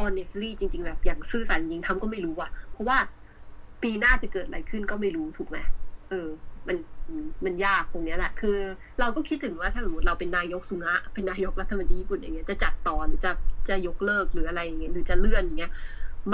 [0.00, 2.98] honestly จริง ๆ แบบอย่างซื่อสัตย์จริงทำก็ไม่รู้อะ เพราะว่า
[3.82, 5.58] ปีหน้าจะเกิดอะไรขึ้นก็ไม่รู้ถูกไหม
[6.10, 6.28] เออ
[6.68, 6.76] มัน
[7.44, 8.56] มันยากตรงเนี้ยแหละ คือ
[9.00, 13.30] เราก็คิดถึงว่าถ้าสมมติเราเป็นนายกสุงะ เป็นนายกรัฐมนตรีญี่ปุ่นอย่างเงี้ยจะจัดตอนจะ
[13.68, 15.72] จะยกเลิกหรืออะไรอย่างเงี้ยหรือจะเลื่อนอย่างเงี้ย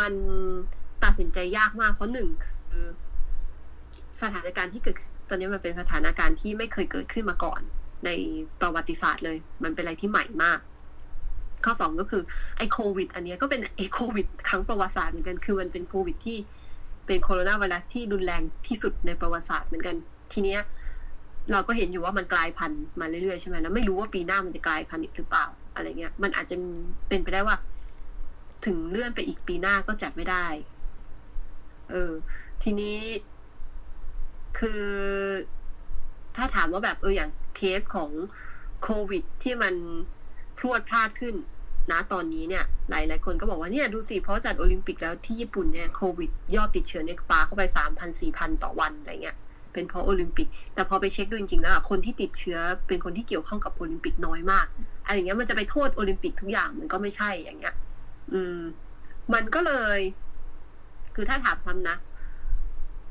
[0.01, 0.13] มัน
[1.05, 2.29] ตัดสินใจยากมากเพราะหนึ่ง
[2.73, 2.87] คือ
[4.23, 4.97] สถานการณ์ที่เกิด
[5.29, 7.61] ตอนนี้มันเป็นสถานการณ์ที่ไม่เคยเกิดขึ้นมาก่อน
[8.07, 8.11] ใน
[8.61, 10.61] ประวัติศาสตร์เลย มันเป็นอะไรที่ใหม่มาก
[11.67, 12.23] ข้อสองก็คือ
[12.57, 16.39] ไอโควิด อันนี้ก็เป็นไอโควิดครั้งประวัติศาสตร์เหมือนกัน คือมันเป็นโควิดที่
[17.07, 19.97] เป็นโคโรนาไวรัสที่รุนแรงที่สุดในประวัติศาสตร์เหมือนกัน
[20.33, 20.61] ทีเนี้ย
[21.53, 26.57] เราก็เห็นอยู่ว่ามันกลายพันธุ์มาเรื่อยๆใช่ไหมแล้วไม่รู้ว่าปีหน้ามันจะกลายพันธุ์อีกหรือเปล่าอะไรเงี้ย มันอาจจะ
[27.09, 27.57] เป็นไปได้ว่า
[28.67, 30.47] ถึงเลื่อนไปอีกปีหน้าก็จัดไม่ได้
[31.91, 32.13] เออ
[32.63, 32.99] ทีนี้
[34.59, 34.85] คือ
[36.37, 38.11] ถ้าถามว่าแบบเอออย่างเคสของ
[38.83, 39.75] โควิดที่มัน
[40.59, 41.35] พรวดพลาดขึ้น
[41.93, 49.37] นะตอนนี้เนี่ยหลายหลายคนก็บอกว่าเนี่ยดูสิเพราะจัดโอลิมปิกแล้วที่ญี่ปุ่นเนี่ยโควิดยอดติดเชื้อเนี่ยปาเข้าไปสามพันสี่พันต่อวันอะไรเงี้ย
[49.73, 54.67] เป็นเพราะโอลิมปิก แต่พอไปเช็คดูจริงๆแล้วคนที่ติดเชื้อเป็นคนที่เกี่ยวข้องกับโอลิมปิกน้อยมาก
[55.07, 57.75] อะไรเงี้ยมันจะไปโทษโอลิมปิกทุกอย่างมันก็ไม่ใช่อย่างเงี้ย
[58.33, 58.61] อืม
[59.35, 59.99] มันก็เลย
[61.15, 61.97] คือถ้าถามซ้ำนะ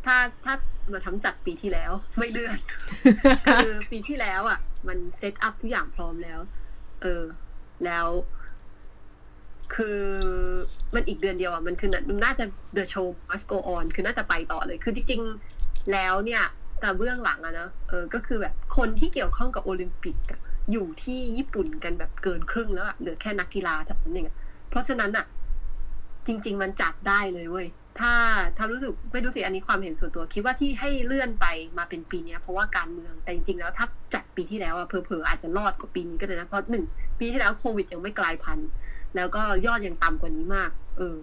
[0.06, 0.54] ถ้าถ้า
[0.92, 2.58] มาทำจัดปีที่แล้ว ไม่เลื่อน
[3.46, 6.40] คือปีที่แล้วอะ มัน set up ทุกอย่างพร้อมแล้ว
[7.02, 7.24] เออ
[7.86, 8.08] แล้ว
[9.76, 10.02] คือ
[10.94, 11.90] มันอีกเดือนเดียวอะ มันคือ
[12.24, 12.46] น่าจะ
[12.78, 15.22] the show must go on คือน่าจะไปต่อเลย คือจริง
[15.56, 16.44] ๆ แล้วเนี่ย
[16.80, 20.40] แต่เบื้องหลังอะนะ เออ ก็คือแบบคนที่เกี่ยวข้องกับโอลิมปิกอะ
[20.72, 24.26] อยู่ที่ญี่ปุ่นกันแบบเกินครึ่งแล้วอะเหลือแค่นักกีฬาเท่านั้นเอง
[24.70, 25.26] เพราะฉะนั้นอะ
[26.28, 27.68] จริง ๆ มันจัดได้เลยเว้ย
[28.00, 28.14] ถ้า
[28.58, 31.46] ถ้ารู้สึกไม่รู้สิอันนี้ความเห็นส่วนตัว คิดว่าที่ให้เลื่อนไป
[31.78, 36.84] มาเป็นปีนี้เพราะว่าการเมืองแต่จริงๆแล้วถ้าจัดปีที่แล้วอะเพอๆอาจจะรอดกว่าปีนี้ก็ได้นะเพราะหนึ่ง
[37.20, 38.70] ปีที่แล้วโควิดยังไม่กลายพันธุ์
[39.16, 41.18] แล้วก็ยอดยังต่ำกว่านี้มาก เออ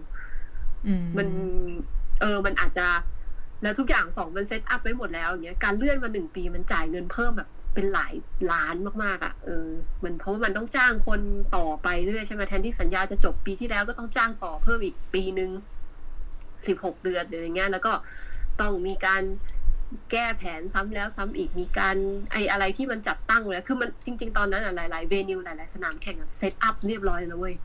[1.17, 1.27] มัน
[2.21, 2.87] เออมันอาจจะ
[3.63, 8.13] แล้วทุกอย่างสองมัน set up ไว้หมดแล้วอย่างเงี้ยการเลื่อนมาหนึ่งปีมันจ่ายเงินเพิ่มแบบเป็นหลาย
[8.51, 9.67] ล้านมากๆอะเออ
[10.03, 11.21] มันเพราะว่ามันต้องจ้างคน
[11.57, 15.49] ต่อไปเรื่อยใช่ไหมแทนที่สัญญาจะจบปีที่แล้วก็ต้องจ้างต่อเพิ่มอีกปีหนึ่ง
[16.67, 17.93] สิบหกเดือนอะไรเงี้ยแล้วก็
[18.61, 19.23] ต้องมีการ
[20.11, 21.97] แก้แผนซ้ำแล้วซ้ำอีกมีการ
[22.31, 27.55] ไออะไรที่มันจัดตั้งเลยคือมันจริง ๆ ตอนนั้นอะหลายๆ venue หลายๆสนามแข่งอะ set up เรียบร้อยแล้วเว้ย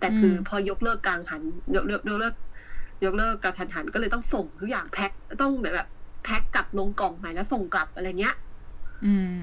[0.00, 1.42] แต่คือพอยกเลิกกลางหัน
[1.76, 2.34] ยกเลิกยกเลิก
[3.04, 5.10] ยกเลิกกระทันหันก็เลยต้องส่งทุกอย่างแพ็ค
[5.42, 5.88] ต้องแบบ
[6.24, 8.34] แพ็คกลับลงกล่องใหม่แล้วส่งกลับอะไรเงี้ย
[9.06, 9.34] อืม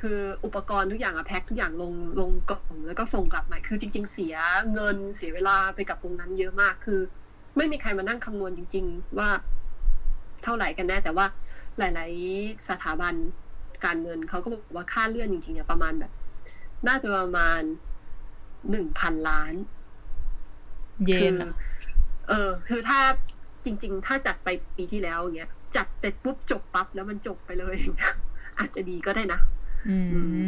[0.00, 4.36] คืออุปกรณ์ทุกอย่างอะแพ็คทุกอย่างลงลงกล่องแล้วก็ส่งกลับใหม่คือจริง ๆ เสีย
[4.72, 7.00] เงินเสียเวลาไปกับตรงนั้นเยอะมากคือ
[7.56, 9.28] ไม่มีใครมานั่งคำนวณจริง ๆ ว่า
[10.42, 11.26] เท่าไหร่กันแน่ แต่ว่า
[11.78, 13.14] หลาย ๆ สถาบัน
[13.84, 16.12] การเงินเขาก็บอกว่าค่าเลื่อนจริงๆเนี่ยประมาณแบบ
[16.86, 17.60] น่าจะประมาณ
[18.70, 19.54] หนึ่งพันล้าน
[21.06, 21.34] เยคืน
[22.28, 23.00] เออ คือถ้า
[23.64, 28.14] จริง ๆ ถ้าจัดไปปีที่แล้วอย่างเงี้ยจัดเสร็จปุ๊บจบปั๊บแล้วมันจบไปเลยอย่างเงี้ย
[28.58, 29.40] อาจจะดีก็ได้นะ
[29.88, 29.96] อื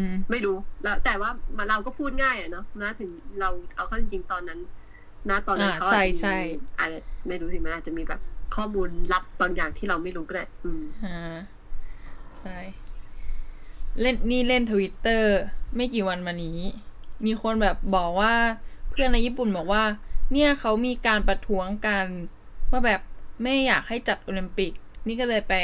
[0.08, 4.60] มไม่รู้แล้วแต่ว่ามาเราก็พูดง่ายอะเนาะนะถึงเราเอาเข้าจริงๆตอนนั้น
[5.30, 6.36] นะตอนนั้นอ่าเขาอาจจะใช่มีใช่
[6.78, 6.94] อะไร
[7.28, 8.20] ไม่รู้สิมันอาจจะมีแบบ
[8.56, 11.34] ข้อมูลลับบางอย่างที่เราไม่รู้ก็ได้อืมอ่า
[12.40, 12.58] ใช่
[14.00, 15.34] เล่นนี่เล่นทวิตเตอร์
[15.76, 16.58] ไม่กี่วันมานี้
[17.26, 18.34] มีคนแบบบอกว่า
[18.90, 19.84] เพื่อนในญี่ปุ่นบอกว่า
[20.32, 22.06] เนี่ยเขามีการประท้วงกัน
[22.70, 23.00] ว่าแบบ
[23.42, 24.72] ไม่อยากให้จัดโอลิมปิก
[25.06, 25.54] นี่ก็เลยไป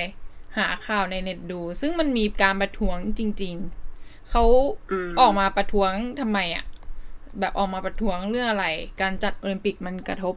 [0.58, 3.54] หาข่าวในเน็ตดู ซึ่งมันมีการประท้วงจริง
[3.92, 4.44] ๆเขา
[4.92, 6.64] อืมออกมาประท้วงทำไมอะ
[7.40, 8.66] แบบออกมาประท้วงเรื่องอะไร
[9.00, 10.34] การจัดโอลิมปิกมันกระทบ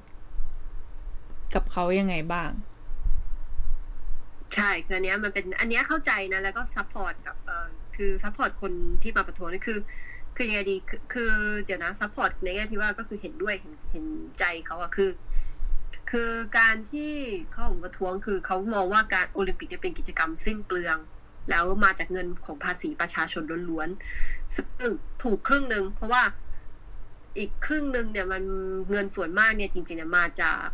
[1.56, 2.50] กับเขายังไงบ้าง
[4.56, 8.72] ใช่คืออันเนี้ยมันเป็นอันเนี้ยเข้าใจนะ แล้วก็ support กับเออคือ support คน
[9.02, 9.80] ที่มาประท้วงนี่คือ
[10.36, 11.32] คือยังไงดีคือคือ
[11.66, 14.06] เดี๋ยวนะ support ในแง่ที่ว่าก็คือเห็นด้วยเห็นเห็น
[14.40, 15.12] ใจเขาอะคือ
[16.12, 17.12] คือการที่
[17.52, 20.98] เขาออกมาประท้วงคือเขามองว่าการโอลิมปิกเนี่ยเป็นกิจกรรมสิ้นเปลือง
[21.50, 24.92] แล้วมาจากเงินของภาษีประชาชนล้วนๆซึ่ง
[25.24, 26.24] ถูกครึ่งหนึ่งเพราะว่า
[27.38, 28.44] อีกครึ่งหนึ่งเนี่ยมัน
[28.92, 30.66] เงินส่วนมากเนี่ยจริงๆเนี่ยมาจาก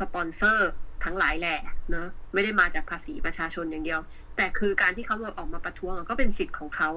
[0.00, 0.70] สปอนเซอร์
[1.04, 4.00] ทั้งหลายแหละเนอะไม่ได้มาจากภาษีประชาชนอย่างเดียว
[4.36, 6.90] แต่คือการที่เขาออกมาประท้วงก็เป็นสิทธิ์ของเขา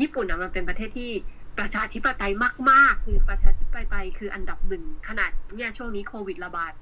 [0.00, 1.10] ญี่ปุ่นอะมันเป็นประเทศที่
[1.58, 2.32] ประชาธิปไตย
[2.70, 6.72] มาก ๆ คือประชาธิปไตยคืออันดับหนึ่งขนาดเนี่ยช่วงนี้โควิดระบาด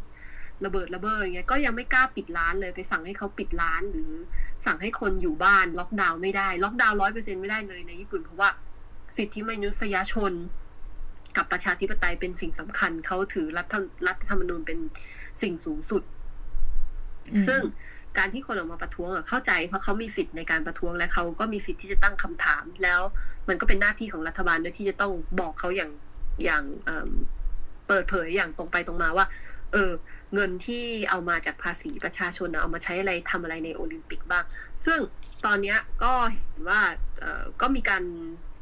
[0.65, 4.13] ระเบิดระเบ้ออย่างเงี้ยก็ยังไม่กล้าปิดร้านเลยไปสั่งให้เขาปิดร้าน หรือ
[4.67, 8.51] สั่งให้คนอยู่บ้านล็อกดาวน์ไม่ได้ ล็อกดาวน์ร้อยเปอร์เซ็นไม่ได้เลยในญี่ปุ่นเพราะว่า
[9.17, 10.33] สิทธิมนุษยชน
[11.37, 13.75] กับประชาธิปไตยเป็นสิ่งสำคัญ เขาถือรัฐ
[14.07, 14.79] รัฐธรรมนูญเป็น
[15.43, 16.03] สิ่งสูงสุด
[17.33, 17.63] อืมซึ่ง
[18.19, 23.01] การที่คนออกมาประท้วงอะเข้าใจเพราะเขามีสิทธิ์ในการประท้วงและเขาก็มีสิทธิ์ที่จะตั้งคำถาม แล้ว
[23.49, 25.91] มันก็เป็นหน้าที่ของรัฐบาลด้วยที่จะต้องบอกเขาอย่าง
[26.45, 27.11] อย่างเอิ่ม
[27.89, 29.27] เปิดเผยอย่างตรงไปตรงมาว่า
[29.73, 29.93] เออ
[30.35, 34.45] เงินที่เอามาจากภาษีประชาชนเอามาใช้อะไรทำอะไรในโอลิมปิกบ้าง
[34.85, 35.01] ซึ่ง
[35.47, 36.83] ตอนนี้ก็เห็นว่า
[37.19, 38.03] เออก็มีการ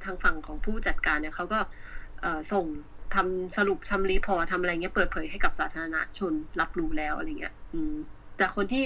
[0.04, 1.70] ทางฝั่งของผู้จัดการเนี่ยเขาก็เออ
[2.52, 2.66] ส่ง
[3.14, 7.94] ทำสรุปทำรีพอร์ทำอะไรเงี้ยเปิดเผยให้กับสาธารณชนรับรู้แล้วอะไรเงี้ยอืม
[8.36, 8.84] แต่คนที่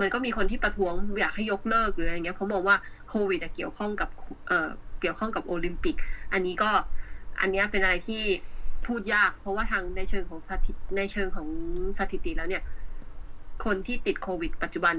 [0.00, 2.76] มันก็มีคนที่ประท้วงอยากให้ยกเลิกหรืออะไรเงี้ยเพราะมองว่า
[3.08, 4.08] โควิดจะเกี่ยวข้องกับ
[4.48, 4.68] เอ่อ
[5.00, 5.96] เกี่ยวข้องกับโอลิมปิก
[6.32, 6.70] อันนี้ก็
[7.40, 8.22] อันนี้เป็นอะไรที่
[8.86, 11.48] พูดยาก เพราะว่าทางในเชิงของสถิตในเชิงของ
[11.98, 12.62] สถิติแล้วเนี่ย
[13.64, 14.96] คนที่ติดโควิด ปัจจุบัน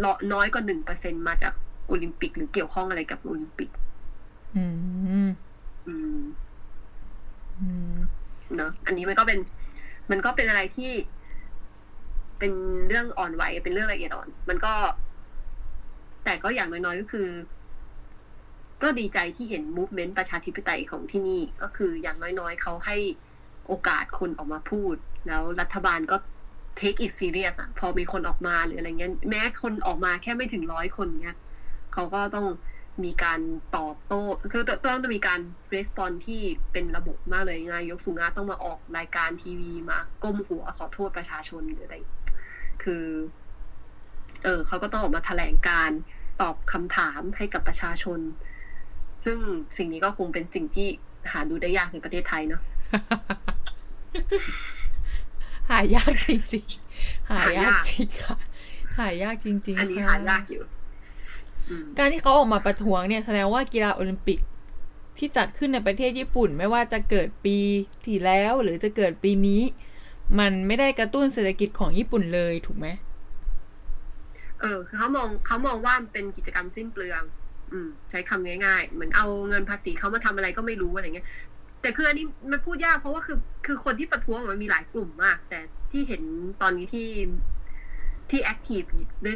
[0.00, 1.52] เลอน้อยกว่าหนึ่งเปอร์เซ็นมาจาก
[1.86, 3.70] โอลิมปิก หรือเกี่ยวข้องอะไรกับโอลิมปิก
[4.56, 4.74] อืม
[5.10, 5.30] อืม
[5.86, 6.20] อืม
[8.56, 9.38] เนาะ อันนี้มันก็เป็น
[10.10, 10.92] มันก็เป็นอะไรที่
[12.38, 12.52] เป็น
[12.88, 14.74] เรื่องอ่อนไหวเป็นเรื่องละเอียดอ่อน มันก็
[16.24, 17.28] แต่ก็อย่างน้อยๆก็คือ
[18.82, 22.96] ก็ดีใจที่เห็นมูฟเมนต์ประชาธิปไตยของที่นี่ ก็คืออย่างน้อยๆเขาให้
[23.66, 24.94] โอกาสคนออกมาพูด
[25.26, 26.16] แล้วรัฐบาลก็
[26.80, 31.38] take it serious อะพอมีคนออกมาหรืออะไรเงี้ยแม้คนออกมาแค่ไม่ถึงร้อยคนเนี้ย
[31.92, 32.46] เขาก็ต้อง
[33.04, 33.40] มีการ
[33.76, 34.22] ตอบโต้
[34.52, 35.40] คือต้องต้องมีการ
[35.74, 36.40] รีสปอนที่
[36.72, 41.96] เป็นระบบมากเลยนายกสุงาต้องมาออกรายการทีวีมาก้มหัวขอโทษประชาชนหรืออะไร
[42.82, 43.04] คือ
[44.44, 45.90] เออเขาก็ต้องออกมาแถลงการ
[46.40, 48.20] ตอบคำถามให้กับประชาชน
[49.24, 49.38] ซึ่ง
[49.76, 50.88] สิ่งนี้ก็คงเป็นสิ่งที่
[51.32, 52.62] หาดูได้ยากในประเทศไทยเนาะ
[55.70, 58.36] หายากจริงๆ หายากจริงค่ะ
[58.98, 60.81] หายากจริงๆ อันนี้ค่ะหายากอยู่อืม
[61.98, 64.38] การที่เขาออกมาประท้วงเนี่ยแสดงว่ากีฬาโอลิมปิก
[65.18, 67.56] ที่จัดขึ้นในประเทศญี่ปุ่น ไม่ว่าจะเกิดปี
[68.06, 69.62] ที่แล้วหรือจะเกิดปีนี้
[70.38, 72.86] มันไม่ได้กระตุ้นเศรษฐกิจของญี่ปุ่นเลยถูกไหม
[74.60, 77.22] เออคือเขามองเขามองว่ามันเป็นกิจกรรมสิ้นเปลือง
[77.72, 81.26] อืม ใช้คำง่ายๆ เหมือนเอาเงินภาษีเขามาทำอะไรก็ไม่รู้อะไรเงี้ย
[81.82, 85.60] แต่คืออันนี้มันพูดยากเพราะว่าคือคือคนที่ประท้วงมันมีหลายกลุ่มมาก แต่
[85.92, 86.22] ที่เห็น
[86.62, 87.06] ตอนนี้ที่
[88.32, 88.82] ที่แอคทีฟ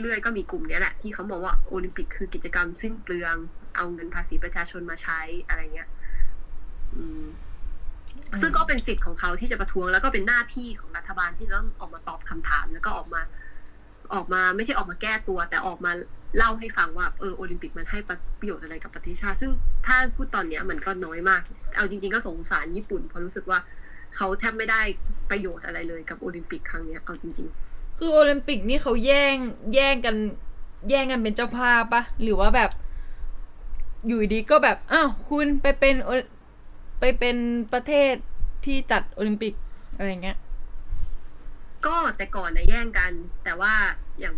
[0.02, 3.36] เรื่อยๆ ก็มีกลุ่มเนี้ยแหละ ที่เขามองว่าโอลิมปิกคือกิจกรรมสิ้นเปลือง
[3.76, 5.88] เอาเงินภาษีประชาชนมาใช้อะไรเงี้ย
[6.94, 7.24] อืม
[8.40, 13.22] ซึ่งก็เป็นสิทธิ์ของเขาที่จะประท้วงแล้วก็เป็นหน้าที่ของรัฐบาลที่ต้องออกมาตอบคำถาม แล้วก็ออกมา
[14.14, 15.92] ออกมาไม่ใช่ออกมาแก้ตัว แต่ออกมา
[16.36, 18.10] เล่าให้ฟังว่าเออโอลิมปิกมันให้ป
[18.42, 19.50] ระโยชน์อะไรกับประเทศชาติ ซึ่ง
[19.86, 21.42] ถ้าพูดตอนเนี้ยมันก็น้อยมาก
[21.76, 23.58] เอาจริง ๆ ก็สงสารญี่ปุ่นเพราะรู้สึกว่า
[24.16, 24.80] เขาแทบไม่ได้
[25.30, 27.48] ประโยชน์อะไรเลยกับโอลิมปิกครั้งเนี้ยเอาจริง
[27.98, 29.36] คือโอลิมปิกนี่เขาแย่ง
[29.74, 30.16] แย่งกัน
[30.90, 32.70] แย่งกันเป็นเจ้าภาพปะหรือว่าแบบ
[34.06, 35.94] อยู่ดีก็แบบอ้าวคุณไปเป็น
[37.00, 37.36] ไปเป็น
[37.72, 38.12] ประเทศ
[38.64, 39.54] ที่จัดโอลิมปิก
[39.96, 40.38] อะไรเงี้ย
[41.86, 43.12] ก็แต่ก่อนนะแย่งกัน
[43.44, 43.72] แต่ว่า
[44.20, 44.34] อย่าง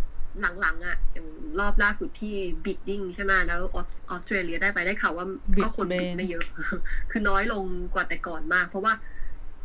[0.60, 1.26] หลังๆอะอย่าง
[1.60, 2.34] รอบล่าสุดที่
[2.64, 5.26] bidding ใช่ไหมแล้วออสออสเตรเลียได้ไปได้ข่าวว่า
[5.62, 6.44] ก็คน bid ไม่เยอะ
[7.10, 8.92] คือน้อยลงกว่าแต่ก่อนมาก เพราะว่า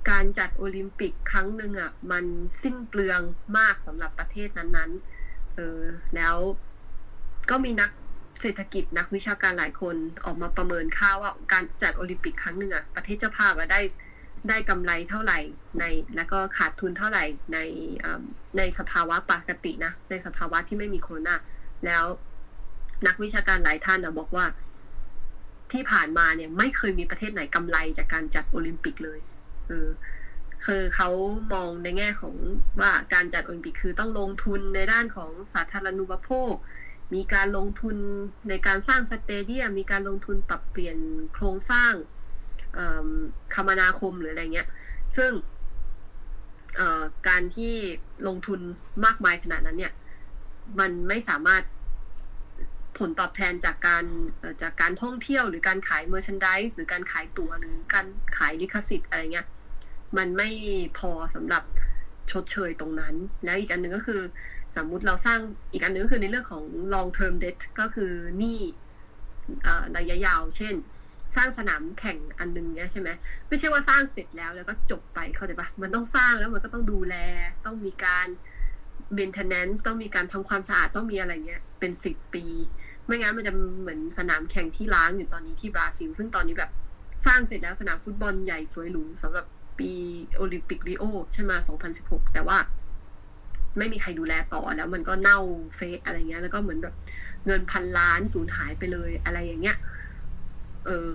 [0.09, 2.25] การจัดโอลิมปิกครั้งหนึ่งอะมัน
[2.61, 3.21] สิ้นเปลือง
[3.57, 5.81] มากสำหรับประเทศนั้นๆเออ
[6.15, 6.35] แล้ว
[7.49, 7.91] ก็มีนัก
[8.41, 9.95] เศรษฐกิจนักวิชาการหลายคน
[10.25, 13.81] ออกมาประเมินค่าว่าการจัดโอลิมปิกครั้งหนึ่งอะประเทศเจ้าภาพได้
[14.49, 15.39] ได้กำไรเท่าไหร่
[15.79, 15.83] ใน
[16.15, 17.23] แล้วก็ขาดทุนเท่าไหร่
[17.53, 17.59] ใน
[18.57, 21.29] ในสภาวะปกตินะในสภาวะที่ไม่มีโควิด
[21.85, 22.03] แล้ว
[23.07, 24.45] นักวิชาการหลายท่านอะบอกว่า
[25.71, 29.19] ที่ผ่านมาเนี่ยไม่เคยมีประเทศไหนกำไรจากการจัดโอลิมปิกเลย
[29.73, 29.89] เออ
[30.65, 31.09] คือเขา
[31.53, 32.35] มองในแง่ของ
[32.81, 36.53] ว่าการจัดโอลิมปิกคือต้องลงทุนในด้านของสาธารณูปโภค
[37.13, 37.97] มีการลงทุน
[38.49, 40.97] ในการสร้าง stadium มีการลงทุนปรับเปลี่ยน
[41.33, 41.93] โครงสร้าง
[43.53, 44.67] คมนาคมหรืออะไรเงี้ย
[45.15, 45.31] ซึ่ง
[47.27, 47.73] การที่
[48.27, 48.59] ลงทุน
[49.05, 49.93] มากมายขนาดนั้นเนี่ย
[50.79, 51.63] มันไม่สามารถ
[52.97, 54.05] ผลตอบแทนจากการ
[54.61, 58.05] จากการท่องเที่ยวหรือการขายเมอร์ชันดิสหรือการขายตั๋วหรือการ
[58.37, 59.47] ขายลิขสิทธิ์อะไรเงี้ย
[60.17, 60.49] มันไม่
[60.97, 61.63] พอสำหรับ
[62.31, 64.21] ชดเชยตรงนั้น แล้วอีกอันหนึ่งก็คือ
[64.77, 65.39] สมมุติเราสร้าง
[65.73, 68.59] อีกอันหนึ่งก็คือในเรื่องของ long term debt ก็คือหนี้
[69.97, 70.75] ระยะยาว เช่น
[71.35, 73.09] สร้างสนามแข่งอันหนึงเนี้ยใช่ไหม
[73.47, 77.15] ไม่ใช่ว่าสร้างเสร็จแล้วแล้วก็จบไปเข้าใจปะมันต้องสร้างแล้วมันก็ต้องดูแล
[77.65, 78.27] ต้องมีการ
[79.17, 82.45] maintenance ต้องมีการทำความสะอาดต้องมีอะไรเงี้ยเป็นสิบปี
[83.05, 86.71] ไม่งั้นมันจะเหมือนสนามแข่งที่ล้างอยู่ตอนนี้ที่บราซิล ซึ่งตอนนี้แบบ
[87.25, 89.45] สร้างเสร็จแล้วสนามฟุตบอลใหญ่สวยหรูสำหรับ
[89.83, 89.93] ปี
[90.35, 91.03] โอลิมปิกริโอ
[91.33, 91.51] ใช่ไหม
[91.93, 92.57] 2016 แต่ว่า
[93.77, 95.39] ไม่มีใครดูแลต่อแล้วมันก็เน่า
[95.75, 96.93] เฟะอะไรเงี้ย แล้วก็เหมือนแบบ
[97.45, 99.77] เงินพันล้านสูญหายไปเลยอะไรอย่างเงี้ย
[100.85, 101.09] เออ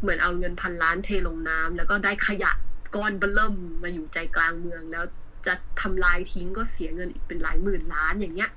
[0.00, 2.52] เหมือนเอาเงินพันล้านเทลงน้ำแล้วก็ได้ขยะ
[2.94, 5.04] ก้อนเบลเริ่มมาอยู่ใจกลางเมืองแล้ว
[5.46, 8.50] จะทำลายทิ้งก็เสียเงินอีกเป็นหลายหมื่นล้านอย่างเงี้ย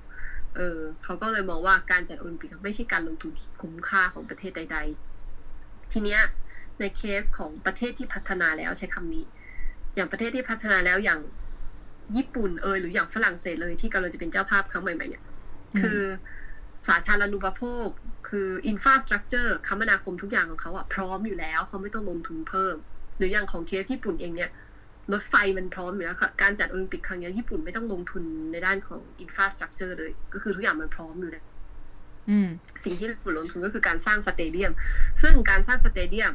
[0.55, 4.77] เออเขาก็เลยมองว่าการจัดโอลิมปิกไม่ใช่การลงทุนที่คุ้มค่าของประเทศใด
[5.36, 6.21] ๆ ทีเนี้ย
[6.80, 9.26] ในเคสของประเทศที่พัฒนาแล้วใช้คำนี้
[9.95, 11.19] อย่างประเทศที่พัฒนาแล้วอย่าง
[12.15, 15.24] ญี่ปุ่นเอยหรืออย่างฝรั่งเศสเอยที่กำลังจะเป็นเจ้าภาพครั้งใหม่ๆเนี่ย
[15.80, 16.01] คือ
[16.88, 17.88] สาธารณูปโภค
[18.30, 22.76] คือ infrastructure คมนาคมทุกอย่างของเขาอะพร้อมอยู่แล้ว เขาไม่ต้องลงทุนเพิ่ม
[23.17, 24.49] หรืออย่างของเคสญี่ปุ่นเองเนี่ย
[25.13, 31.45] รถไฟมันพร้อมอยู่แล้วค่ะการจัดโอลิมปิกครั้งนี้ญี่ปุ่นไม่ต้องลงทุนในด้านของ infrastructure เลย ก็คือทุกอย่างมันพร้อมอยู่แล้ว
[32.30, 32.47] อืม
[32.84, 34.71] สิ่งที่ญี่ปุ่นลงทุนก็คือการสร้าง stadium
[35.21, 36.34] ซึ่งการสร้างสเตเดียม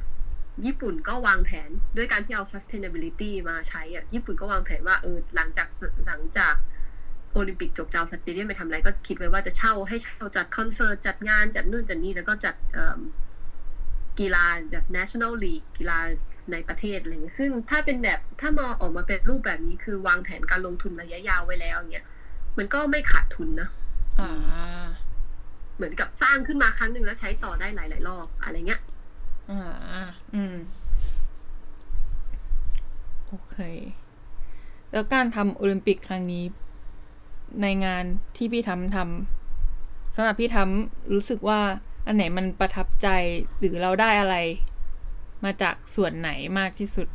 [0.64, 5.68] ญี่ปุ่นก็วางแผนด้วยการที่เอา sustainability มาใช้อะญี่ปุ่นก็วางแผนว่าเออหลังจาก
[6.06, 6.54] หลังจาก
[7.32, 13.00] โอลิมปิกจบจะเอาสเตเดียมไปทำอะไรก็คิดไว้ว่าจะเช่าให้เช่าจัดคอนเสิร์ตจัดงานจัดนู่นจัดนี่แล้วก็จัดเอิ่ม
[14.20, 15.98] กีฬาแบบ national league กีฬา
[16.52, 22.06] ในประเทศอะไรเงี้ยซึ่งถ้าเป็นแบบถ้ามาออกมาเป็นรูปแบบนี้คือวางแผนการลงทุนระยะยาวไว้แล้วอย่างเงี้ย
[22.58, 23.68] มันก็ไม่ขาดทุนนะ
[24.20, 24.30] อ่า
[25.76, 28.80] เหมือนกับสร้างขึ้นมาครั้งหนึ่งแล้วใช้ต่อได้หลาย ๆ รอบอะไรเงี้ย
[29.50, 29.60] อ่า
[30.34, 30.54] อืม
[33.26, 33.56] โอเค
[34.92, 36.44] แล้วการทำโอลิมปิกครั้งนี้
[37.62, 38.04] ในงาน
[38.36, 41.60] ที่พี่ทำทำสำหรับพี่ทำรู้สึกว่า
[42.06, 43.08] อันไหนมันประทับใจ
[43.58, 44.36] หรือเราได้อะไร
[45.44, 47.08] มาจากส่วนไหนมากที่สุด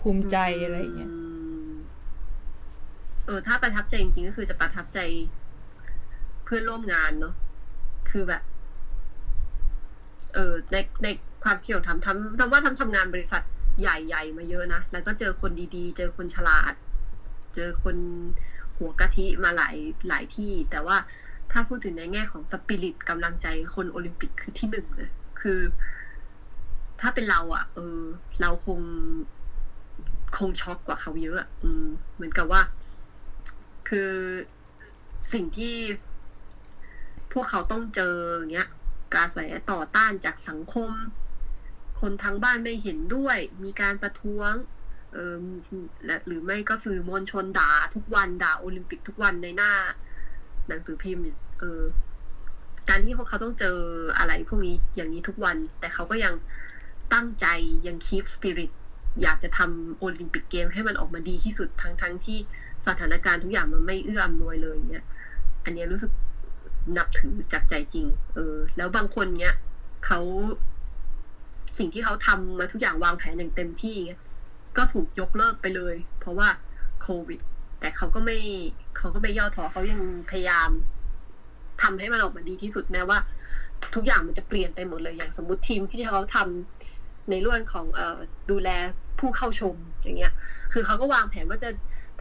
[0.00, 1.74] ภูมิใจอะไรอย่างเงี้ยม
[3.26, 4.98] เออถ้าประทับใจจริงๆก็คือจะประทับใจ
[6.44, 7.34] เพื่อนร่วมงานเนาะ
[8.10, 8.42] คือแบบ
[10.34, 11.08] เออในใน
[11.44, 13.42] ความคิดของทำทำทำว่าทำทำงานบริษัท
[13.80, 16.74] ใหญ่ๆมาเยอะนะ แล้วก็เจอคนดีๆ เจอคนฉลาด
[17.54, 17.96] เจอคน
[18.78, 19.76] หัวกะทิมาหลาย
[20.08, 20.96] หลายที่ แต่ว่า
[21.52, 25.10] ถ้าพูดถึงในแง่ของสปิริตกำลังใจคนโอลิมปิกคือที่หนึ่งเลย
[25.40, 25.60] คือ
[27.00, 28.00] ถ้าเป็นเราอะ่ะ เออ
[28.40, 28.80] เราคง
[30.36, 32.62] คงช็อกกว่าเขาเยอะอะอืม เหมือนกับว่า
[33.88, 34.12] คือ
[35.32, 35.74] สิ่งที่
[37.32, 38.68] พวกเขาต้องเจออย่างเงี้ย
[39.14, 39.38] การแส
[39.72, 40.90] ต่อต้านจากสังคม
[42.00, 44.52] คนทางบ้านไม่เห็นด้วย มีการประท้วง
[45.12, 45.44] เออ
[46.04, 49.72] และหรือไม่ก็สื่อมวลชนด่าทุกวันด่าโอลิมปิกทุกวันในหน้า
[50.68, 51.24] หนังสือพิมพ์
[51.58, 51.82] เออ
[52.88, 53.78] การที่พวกเขาต้องเจอ
[54.18, 56.34] อะไรพวกนี้อย่างนี้ทุกวัน แต่เขาก็ยัง
[57.12, 57.46] ตั้งใจ
[57.86, 58.72] ยังคีปสปิริต
[59.22, 62.38] อยากจะทำโอลิมปิกเกมให้มันออกมาดีที่สุดทั้งทั้งที่
[62.86, 65.04] สถานการณ์ทุกอย่างมันไม่เอื้ออำนวยเลยเนี่ย
[65.64, 66.10] อันนี้รู้สึก
[66.96, 69.54] นับถือจากใจจริง เออ แล้วบางคนเนี้ย
[70.06, 70.20] เขา
[71.78, 74.20] สิ่งที่เขาทำมาทุกอย่างวางแผนอย่างเต็มที่เงี้ย
[74.76, 76.48] ก็ถูกยกเลิกไปเลย เพราะว่า
[77.02, 77.40] โควิด
[77.80, 78.38] แต่เขาก็ไม่
[78.96, 80.70] เขาก็ไม่ย่อท้อเขายังพยายาม
[81.82, 83.18] ทำให้มันออกมาดีที่สุดแม้ว่า
[83.94, 86.97] ทุกอย่างมันจะเปลี่ยนไปหมดเลยอย่างสมมติทีมที่เขาทำ
[87.30, 88.18] ในเรื่องของเอ่อ
[88.50, 88.68] ดูแล
[89.20, 90.32] ผู้เข้าชมอย่างเงี้ย
[90.72, 91.70] คือเขาก็วางแผนว่าจะ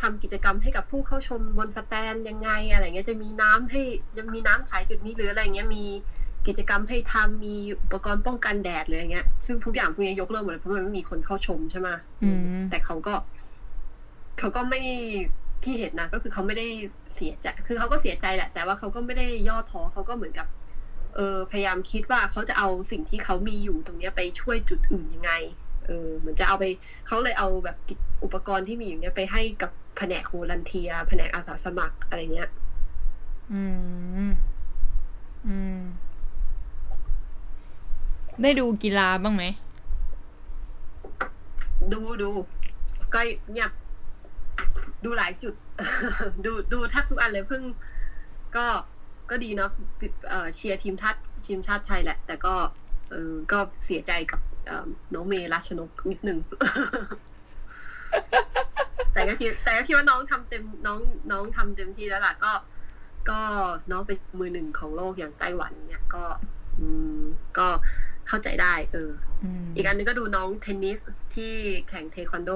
[0.02, 3.82] ทำกิจกรรมให้กับผู้เข้าชมบนสแตนยังไงอะไรเงี้ย จะมีน้ำให้
[4.18, 5.84] จะมีน้ำขายจุดนี้หรืออะไรเงี้ย มี
[6.48, 11.90] กิจกรรมให้ทำมีอุปกรณ์ป้องกันแดดเลยอย่างเงี้ย ซึ่งทุกอย่างพวกนี้ยกเลิกหมดเลยเพราะมันไม่มีคนเข้าชมใช่ไหม
[12.24, 13.14] อืมแต่เขาก็
[14.40, 14.82] เขาก็ไม่
[15.64, 16.68] ที่เห็นนะก็คือเขาไม่ได้
[17.14, 20.48] เสียใจ คือเขาก็เสียใจแหละ แต่ว่าเขาก็ไม่ได้ย่อท้อเขาก็เหมือนกับ
[21.18, 25.32] เออพยายามคิดว่าเขาจะเอาสิ่งที่เขามีอยู่ตรงเนี้ยไปช่วยจุดอื่นยังไง
[25.86, 26.66] เออเหมือนจะเอาไป
[27.08, 32.50] เขาเลยเอาแบบกิจอุปกรณ์ที่มีอยู่เนี้ยไปให้กับแผนกโวลันเทีย แผนกอาสาสมัครอะไรเงี้ย
[33.54, 33.62] อื
[34.28, 34.32] ม
[35.48, 35.80] อืม
[38.42, 39.44] ได้ดูกีฬาบ้างไหม
[41.94, 42.30] ดูดู
[43.14, 43.20] ก็
[43.52, 43.72] เงียบ
[45.04, 45.54] ดูหลายจุด
[46.46, 47.64] ดูดูแทบทุกอันเลยเพิ่ง
[48.56, 48.68] ก็
[49.32, 49.72] ก็ดีเนาะ
[50.30, 51.16] เอ่อเชียร์ทีมทัด
[51.46, 52.56] ทีมชาติไทยแหละ แต่ก็
[53.12, 56.40] เออก็เสียใจกับเอ่อน้องเมย์รัชนกนิดนึง
[59.14, 61.00] แต่ก็คิดแต่ก็คิดว่าน้องทำเต็มน้อง
[61.32, 62.54] น้องทำเต็มที่แล้วล่ะก็
[63.30, 63.40] ก็
[63.92, 66.24] น้องเป็นมือหนึ่งของโลกอย่างไต้หวันเนี่ยก็
[66.80, 66.88] อื
[67.20, 67.22] ม
[67.58, 67.68] ก็
[68.28, 69.12] เข้าใจได้ เออ
[69.44, 71.00] อืมอีกอันหนึงก็ดูน้องเทนนิส
[71.36, 71.54] ที่
[71.90, 72.52] แข่งเทควันโด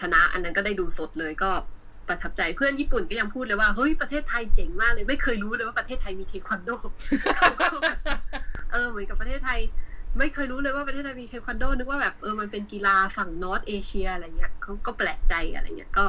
[0.00, 1.50] ชนะ อันนั้นก็ได้ดูสดเลยก็
[2.10, 6.70] ประทับใจเพื่อนญี่ปุ่นก็ยังพูดเลยว่าเฮ้ยประเทศไทยเจ๋งมากเลยไม่เคยรู้เลยว่าประเทศไทยมีเทควันโด
[7.38, 7.98] เขาก็แบบ
[8.72, 9.60] เออเหมือนกับประเทศไทย
[10.18, 16.06] ไม่เคยรู้เลยว่าประเทศไทยมีเทควันโดนึกว่าแบบเออมันเป็นกีฬาฝั่งนอตเอเชียอะไรเงี้ยเขาก็แปลกใจอะไรเงี้ยก็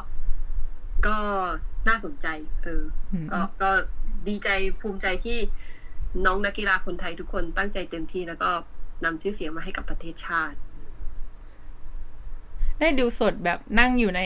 [1.07, 1.17] ก็
[1.87, 2.27] น่าสนใจ
[2.63, 2.83] เออ
[3.13, 3.71] อืมก็ก็
[4.27, 4.49] ดีใจ
[4.81, 5.37] ภูมิใจที่
[6.25, 8.49] น้องนักกีฬาคนไทยทุกคนตั้งใจเต็มที่แล้วก็
[9.03, 10.57] นำชื่อเสียงมาให้กับประเทศชาติ
[12.79, 14.21] ได้ดูสดแบบนั่งอยู่ใน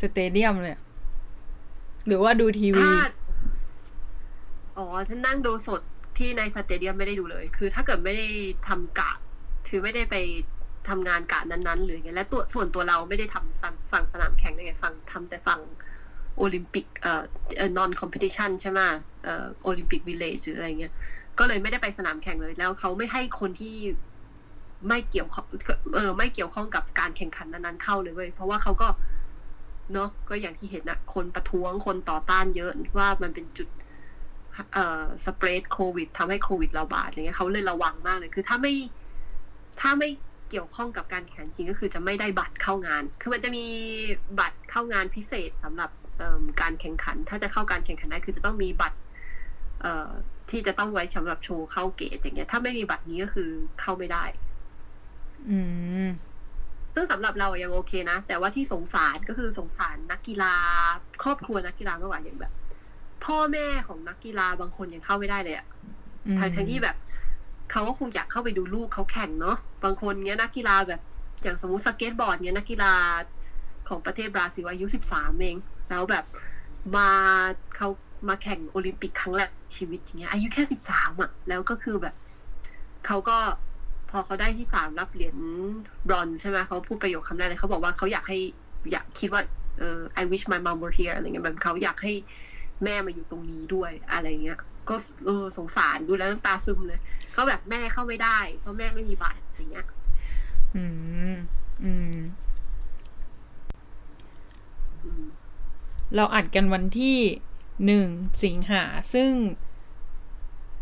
[0.00, 0.82] สเตเดียมเลยอะ
[2.06, 2.96] หรือว่าดูทีวี ถ้า
[4.76, 5.80] อ๋อถ้านั่งดูสด
[6.18, 8.26] ที่ในสเตเดียมไม่ได้ดูเลย คือถ้าเกิดไม่ได้
[8.68, 9.12] ทำกะ
[9.68, 10.16] คือไม่ได้ไป
[10.88, 15.60] ทำงานกะนั้นๆหรืออย่างเงี้ยและตัวส่วนตัวเราไม่ได้ทำฝั่งสนามแข่งไงฝั่งทำแต่ฝั่ง
[16.36, 17.22] โอลิมปิกเอ่อ
[17.78, 18.80] non competition ใช่ไหม
[19.24, 20.92] เอ่อ Olympic Village หรืออะไรเงี้ย
[21.38, 23.76] ก็เลยไม่ได้ไปสนามแข่งเลย แล้วเขาไม่ให้คนที่
[24.88, 25.44] ไม่เกี่ยวข้อง
[25.94, 28.88] เออไม่เกี่ยวข้องกับการแข่งขันนั้นๆเข้าเลยเว้ยเพราะว่าเขาก็
[29.92, 33.68] เนาะก็อย่างที่เห็นนะคนประท้วงคนต่อต้านเยอะว่ามันเป็นจุด
[34.74, 38.74] เอ่อ spread โควิดทำให้โควิดระบาดอะไรเงี้ยเขาเลยระวังมากเลยคือถ้าไม่
[39.80, 40.08] ถ้าไม่
[40.50, 43.64] เกี่ยวข้องกับการแข่งจริงก็คือจะไม่ได้บัตรเข้างาน คือมันจะมี
[44.40, 45.90] บัตรเข้างานพิเศษสำหรับ
[46.60, 48.98] การแข่งขัน ถ้าจะเข้าการแข่งขันได้คือจะต้องมีบัตร
[49.82, 50.10] เอ่อ
[50.50, 53.48] ที่จะต้องไว้สำหรับโชว์เข้าเกตอย่างเงี้ย ถ้าไม่มีบัตรนี้ก็คือ
[53.80, 54.24] เข้าไม่ได้
[55.50, 55.58] อื
[56.06, 56.08] ม
[56.94, 60.54] ซึ่งสำหรับเรายังโอเคนะ แต่ว่าที่สงสารก็คือสงสารนักกีฬา
[61.22, 62.52] ครอบครัวนักกีฬามากกว่าอย่างแบบ
[63.24, 65.66] พ่อแม่ของนักกีฬาบางคนยังเข้าไม่ได้เลยอะ
[66.38, 66.96] ทั้งทั้งที่แบบ
[67.70, 71.00] เขาก็คงอยากเข้าไปดูลูกเขาแข่งเนาะบางคนเงี้ยนักกีฬาแบบ
[71.42, 72.92] อย่างสมมติสเก็ตบอร์ดเงี้ยนักกีฬา
[73.88, 75.56] ของประเทศบราซิลอายุสิบสามเอง
[75.90, 76.24] แล้วแบบ
[76.96, 77.10] มา
[77.76, 77.88] เขา
[78.28, 82.14] มาแข่งโอลิมปิกครั้งแรกชีวิตอย่างเงี้ยอายุแค่สิบสามอะ แล้วก็คือแบบ
[83.06, 83.38] เขาก็
[83.73, 83.73] พ
[84.16, 85.36] อเขาได้ที่สามรับเหรียญ
[86.08, 88.38] บรอนใช่ไหมเขาพูดประโยคคำแรกเลยเขาบอกว่าเขาอยากให้
[88.92, 89.42] อยากคิดว่า
[89.78, 92.12] เออ I wish my mom were here อะไรเงี้ยแบบเขาอยากให้
[92.84, 94.58] แม่มาอยู่ตรงนี้ด้วยอะไรเงี้ย
[94.88, 94.96] ก็
[95.26, 97.00] เออสงสารดูแล้วน้ำตาซึมเลย
[97.36, 99.86] ก็แบบแม่เข้าไม่ได้ เพราะแม่ไม่มีบัตรอย่างเงี้ย
[100.76, 100.84] อื
[101.32, 101.34] ม
[101.84, 102.16] อืม
[106.16, 107.18] เราอัดกันวันที่
[107.86, 108.06] หนึ่ง
[108.44, 108.82] สิงหา
[109.14, 109.30] ซึ่ง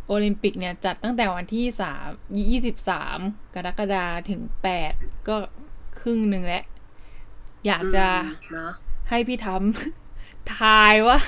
[0.07, 2.09] โอลิมปิกเนี่ยจัดตั้งแต่วันที่สาม
[2.51, 3.19] ยี่สิบสาม
[3.55, 4.93] กรกฎาถึงแปด
[5.29, 5.37] ก็
[6.01, 6.65] ครึ่งหนึ่งแล้ว
[7.67, 8.07] อยากจะ
[9.09, 11.19] ให้พี่ทำทายว่า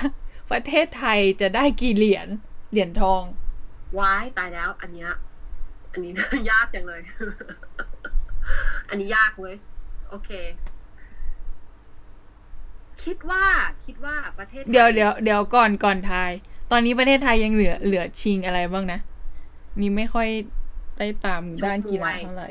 [0.51, 2.27] ประเทศไทยจะได้กี่เหรียญ
[2.71, 3.23] เหรียญทอง
[3.99, 5.07] ว้ายตายแล้ว อันนี้
[5.91, 6.11] อันนี้
[6.51, 7.01] ยากจังเลย
[8.89, 9.55] อันนี้ยากเว้ย
[10.09, 10.31] โอเค
[13.03, 13.45] คิดว่า
[13.85, 16.31] คิดว่าประเทศ เดี๋ยวเดี๋ยวเดี๋ยวก่อนก่อนทาย
[16.71, 18.99] ตอนนี้ประเทศไทยยังเหลือเหลือชิงอะไรบ้างนะ
[19.79, 20.27] นี่ไม่ค่อย
[20.97, 22.49] ได้ตามด้านกีฬาเท่าไหร่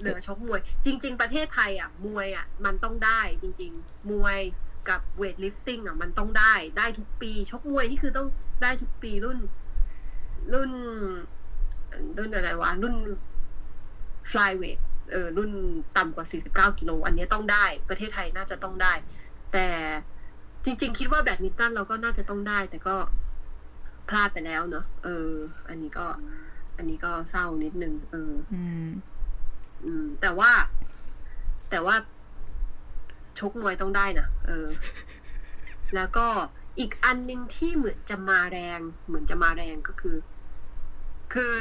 [0.00, 4.38] เหลือชกมวย จริง ๆ ประเทศไทยอะ มวยอะ มันต้องได้จริง ๆ มวย
[4.88, 8.28] กับ weightlifting อะ มันต้องได้ได้ทุกปี ชกมวยนี่คือต้อง
[8.62, 9.38] ได้ทุกปีรุ่น
[10.52, 10.70] รุ่น
[12.16, 12.94] รุ่นอะไรวะ รุ่น
[14.30, 14.78] flyweight
[15.12, 15.50] เออรุ่น
[15.96, 16.26] ต่ำกว่า
[16.72, 18.94] 49 กิโล อันนี้ต้องได้ ประเทศไทยน่าจะต้องได้
[19.52, 19.66] แต่
[20.64, 22.96] จริง ๆ คิดว่าแบดมินตันเราก็น่าจะต้องได้ แต่ก็
[24.08, 25.30] พลาดไปแล้วเนาะเออ
[25.68, 26.06] อันนี้ก็
[26.76, 28.88] อันนี้ก็เศร้านิดนึงเออ อืม
[29.84, 30.52] อืม แต่ว่า
[31.70, 31.96] แต่ว่า
[33.38, 34.66] ชกมวยต้องได้นะเออ
[35.94, 36.26] แล้วก็
[36.78, 40.16] อีกอันหนึ่งที่เหมือนจะมาแรง เหมือนจะมาแรงก็คือ
[41.32, 41.56] คือ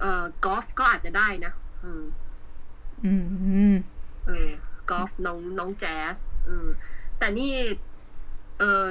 [0.00, 1.52] เอ่อกอล์ฟก็อาจจะได้นะ
[1.84, 2.04] อืม
[3.04, 3.12] อื
[3.72, 3.76] ม
[4.26, 4.50] เออ
[4.90, 6.16] กอล์ฟน้องน้องแจ๊ส
[6.48, 6.68] อืม
[7.18, 7.52] แต่นี่
[8.58, 8.84] เออ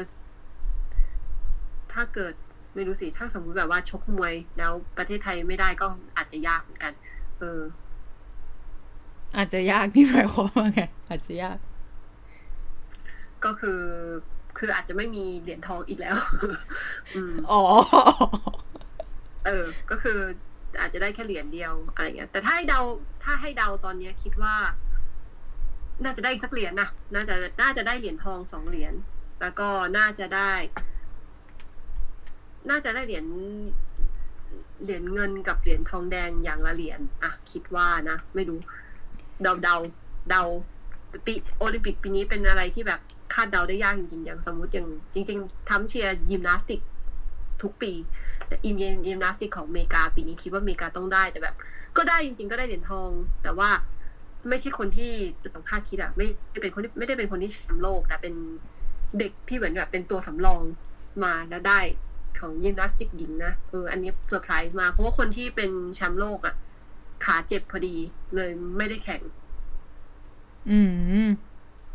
[1.94, 2.34] ถ้าเกิด
[2.76, 5.88] ไม่รู้สิ ถ้าสมมติแบบว่าชกมวยแล้วประเทศไทยไม่ได้ก็
[6.18, 6.94] อาจจะยากเหมือนกัน
[7.40, 7.62] เออ
[9.38, 11.58] อาจจะยากนี่หมายความว่าไงอาจจะยาก
[13.46, 13.82] ก็คือ
[14.58, 16.18] คืออาจจะไม่มีเหรียญทองอีกแล้ว
[17.16, 17.62] อืมอ๋อ
[19.46, 20.20] เออ ก็คือ
[20.82, 22.82] อาจจะได้แค่เหรียญเดียวอะไรเงี้ย แต่ถ้าให้เดา
[23.24, 24.56] ถ้าให้เดาตอนเนี้ยคิดว่า
[26.04, 28.94] น่าจะได้อีกสักเหรียญนะน่าจะน่าจะได้เหรียญทองสองเหรียญ
[29.42, 30.52] แล้วก็น่าจะได้
[32.70, 33.26] น่าจะได้เหรียญ
[34.84, 38.60] เหรียญเงินกับเหรียญทองแดงอย่างละเหรียญอะคิดว่านะไม่รู้
[39.44, 39.76] เดาเดา
[40.30, 40.44] เดา
[41.26, 43.00] ปีโอลิมปิกปีนี้เป็นอะไรที่แบบ
[43.34, 46.82] คาดเดาได้ยากจริงๆอย่างสมมุติอย่างจริง ๆทำเชียร์ยิมนาสติก
[47.62, 47.92] ทุกปี
[48.48, 48.76] แต่อิม
[49.08, 51.56] ยิมนาสติกของอเมริกาปีนี้คิดว่าอเมริกาต้องได้แต่แบบ
[51.98, 53.10] ก็ได้จริง ๆ ก็ได้เหรียญทอง
[53.44, 53.70] แต่ว่า
[54.50, 55.12] ไม่ใช่คนที่
[55.56, 58.34] ต้องคาดคิดอะไม่ไม่เป็นคนที่ไม่ได้เป็นคนที่แชมป์โลก แต่เป็น
[59.20, 60.62] เด็กที่เหมือนแบบเป็นตัวสำรอง
[61.24, 61.80] มาแล้วได้
[62.40, 66.56] ของยิมนาสติกหญิงนะเอออันนี้เซอร์ไพรส์มาเพราะว่าคนที่เป็นแชมป์โลกอะ
[67.26, 67.96] ขาเจ็บพอดี
[68.36, 69.22] เลยไม่ได้แข่ง
[70.70, 70.80] อื
[71.26, 71.28] ม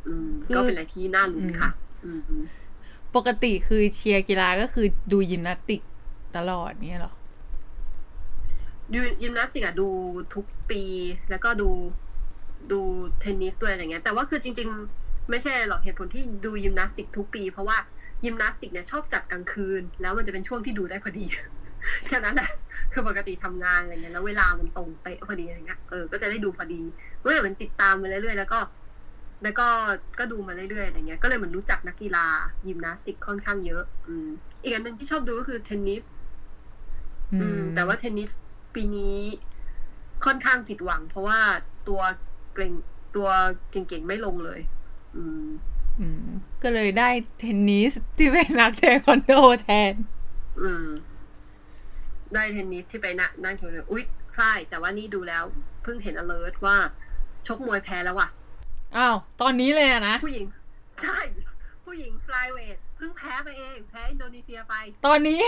[0.07, 1.71] อืม ก็เป็นอะไรที่น่าลุ้นค่ะ
[2.05, 2.43] อืม
[3.17, 5.81] ปกติคือเชียร์กีฬาก็คือดูยิมนาสติก
[6.37, 7.13] ตลอดเนี่ยหรอ
[8.93, 9.89] ดูยิมนาสติกอะดู
[10.35, 10.83] ทุกปี
[11.31, 11.71] แล้วก็ดู
[12.73, 12.81] ดู
[13.21, 14.69] เทนนิสด้วยอะไรเงี้ย แต่ว่าคือจริง
[15.01, 17.79] ๆ ไม่ใช่หรอกเหตุผลที่ดูยิมนาสติกทุกปี เพราะว่า
[18.25, 21.27] ยิมนาสติกเนี่ยชอบจัดกลางคืน แล้วมันจะเป็นช่วงที่ดูได้พอดี
[22.07, 22.51] แค่นั้นแหละ
[22.93, 26.83] คือปกติทำงานอะไรเงี้ย แล้วเวลามันตรงไปพอดีอะไรเงี้ย เออ ก็จะได้ดูพอดี
[27.21, 28.61] เมื่อเหมือนติดตามมาเรื่อยๆ แล้วก็
[29.43, 29.69] แล้วก็
[30.19, 32.27] ก็ดูมาเรื่อยๆ อะไรเงี้ย ก็เลยเหมือนรู้จักนักกีฬา
[32.67, 34.29] ยิมนาสติกค่อนข้างเยอะ อืม
[34.62, 36.03] อีกอันหนึ่งที่ชอบดูก็คือเทนนิส
[37.41, 38.31] อืม แต่ว่าเทนนิส
[38.75, 39.19] ปีนี้
[40.25, 41.41] ค่อนข้างผิดหวัง เพราะว่า
[41.89, 42.01] ตัว
[42.57, 42.73] เก่ง
[43.17, 43.29] ตัว
[43.71, 44.61] เก่งๆไม่ลงเลย
[45.17, 45.47] อืม
[46.01, 46.29] อืม
[46.63, 47.09] ก็เลยได้
[47.41, 49.33] เทนนิสที่เป็นนักเทควันโด
[49.63, 49.93] แทน
[50.61, 50.87] อืม
[52.35, 54.05] ได้เทนนิสที่ไปนะนั่นคืออุ๊ย
[54.39, 55.45] ฝ้ายแต่ว่านี่ดูแล้ว
[55.83, 56.77] เพิ่งเห็น alert ว่า
[57.47, 58.29] ชกมวยแพ้แล้วว่ะ
[58.97, 60.47] อ้าว ตอนนี้เลยอะนะ ผู้หญิง
[61.03, 61.19] ใช่
[61.85, 64.75] ผู้หญิง flyweight เพิ่งแพ้ไปเอง แพ้อินโดนีเซียไป
[65.07, 65.41] ตอนนี้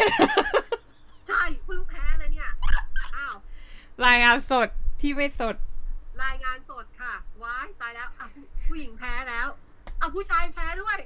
[1.29, 2.51] ใช่ เพิ่งแพ้เลยเนี่ย
[3.17, 3.35] อ้าว
[4.07, 4.69] รายงานสด
[5.01, 5.57] ที่ไม่สด
[6.25, 9.49] รายงานสดค่ะ ว้ายตายแล้วอะผู้ผู้หญิงแพ้แล้ว
[9.99, 10.99] เอาผู้ชายแพ้ด้วย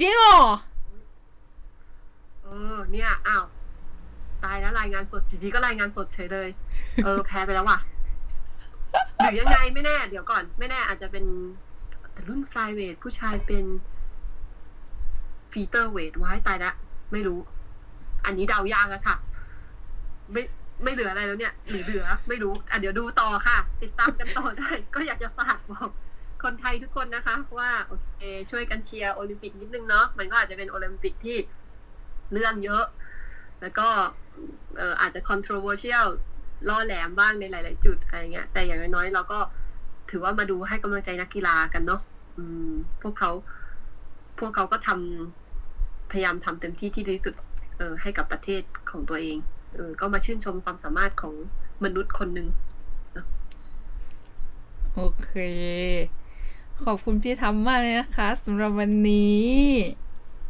[0.00, 0.40] จริงเหรอ
[2.42, 3.44] เออ เนี่ยอ้าว
[4.44, 6.48] ตายแล้วรายงานสดจีดีก็รายงานสดเฉยเลย
[7.04, 7.78] เออ แพ้ไปแล้วว่ะ
[9.16, 11.24] หรือยังไงไม่แน่ เดี๋ยวก่อน ไม่แน่อาจจะเป็น
[12.12, 13.64] แต่รุ่นฟลายเวทผู้ชายเป็น
[15.52, 16.74] ฟีเตอร์เวทว้ายตายแล้ว
[17.12, 17.40] ไม่รู้
[18.24, 19.16] อันนี้เดายากแล้วค่ะ
[20.32, 20.42] ไม่
[20.82, 25.90] ไม่เหลืออะไรแล้วเนี่ยหรือเหลือไม่รู้อะเดี๋ยวดูต่อค่ะ ติดตามกันต่อได้ ก็อยากจะฝากบอก
[26.42, 28.20] คนไทยทุกคนนะคะ ว่าโอเค
[28.50, 31.36] ช่วยกันเชียร์โอลิมปิกนิดนึงเนาะมันก็อาจจะเป็นโอลิมปิกที่
[32.32, 32.84] เรื่องเยอะ
[33.60, 33.88] แล้วก็
[35.00, 36.08] อาจจะ controversial
[36.68, 39.38] ล่อแหลมบ้างในหลาย ๆ จุดอะไรเงี้ย แต่อย่างน้อยๆเราก็
[40.10, 42.00] ถือว่ามาดูให้กำลังใจนักกีฬากันเนาะ
[43.02, 43.30] พวกเขา
[44.38, 47.34] พวกเขาก็ทำพยายามทำเต็มที่ที่ดีสุด
[47.78, 49.36] เออให้กับประเทศของตัวเอง
[49.74, 51.34] เออก็มาชื่นชมความสามารถของ
[51.84, 52.48] มนุษย์คนหนึ่ง
[54.94, 55.30] โอเค
[56.84, 59.48] ขอบคุณพี่ทำมากเลยนะคะสำหรับวันนี้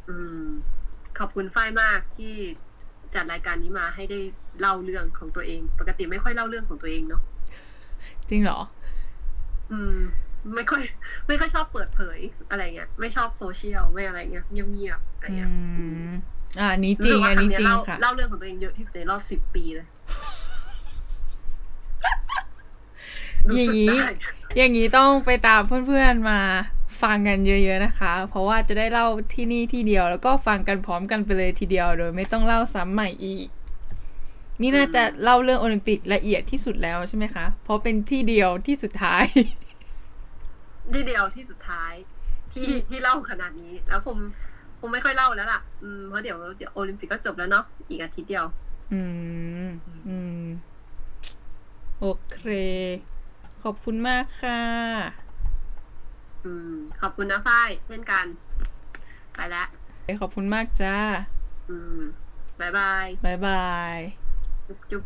[0.08, 0.46] อืม
[1.18, 2.34] ขอบคุณฝ้ายมากที่
[3.14, 4.20] จัดรายการนี้มาให้ได้
[4.60, 7.22] เล่าเรื่องของตัวเอง ปกติไม่ค่อยเล่าเรื่องของตัวเองเนาะ
[8.30, 8.60] จริงเหรอ
[9.70, 9.96] อืม
[10.54, 10.82] ไม่ค่อย
[11.28, 12.18] ไม่ค่อยชอบเปิดเผย
[12.50, 15.52] อะไรเงี้ย ไม่ชอบโซเชียลไม่อะไรเงี้ยเงียบๆอะไรอืเงี้ย
[16.08, 19.86] ม อ่าอันนี้จรู้ริสึงกว่าอันครั้งนี้เนี้ยจริงเล่าค่ะเล่าเรื่องของตัวเองเยอะที่สุดในรอบสิบปีเลย
[23.48, 24.08] รู้สึกอย่างนี้ได้
[24.56, 26.40] อย่างนี้ต้องไปตามเพื่อนๆมา
[27.02, 33.46] ฟังกันเยอะๆนะคะ เพราะว่าจะได้เล่าที่นี่ที่เดียวแล้วก็ฟังกันพร้อมกันไปเลยทีเดียวโดยไม่ต้องเล่าซ้ำใหม่อีก
[34.60, 39.24] นี่น่าจะเล่าเรื่องโอลิมปิกละเอียดที่สุดแล้วใช่ไหมคะ เพราะเป็นที่เดียวที่สุดท้าย
[40.94, 41.92] ที่เดียวที่สุดท้าย
[42.52, 44.18] ที่ที่เล่าขนาดนี้แล้วคง
[44.80, 48.46] คงไม่ค่อยเล่าแล้วล่ะ อืมเพราะเดี๋ยวเดี๋ยวโอลิมปิกก็จบแล้วเนาะอีกอาทิตย์เดียว
[48.92, 49.00] อื
[49.66, 49.68] ม
[50.08, 50.44] อืม
[52.00, 52.38] โอเค
[53.62, 54.60] ขอบคุณมากค่ะ
[56.44, 58.26] อืม ขอบคุณนะฝ้าย เช่นกัน
[59.34, 59.64] ไปละ
[60.20, 60.96] ขอบคุณมากจ้า
[61.70, 62.00] อืม
[62.60, 63.98] บายบายบ๊ายบาย
[64.68, 65.04] จุ๊บจุ๊บ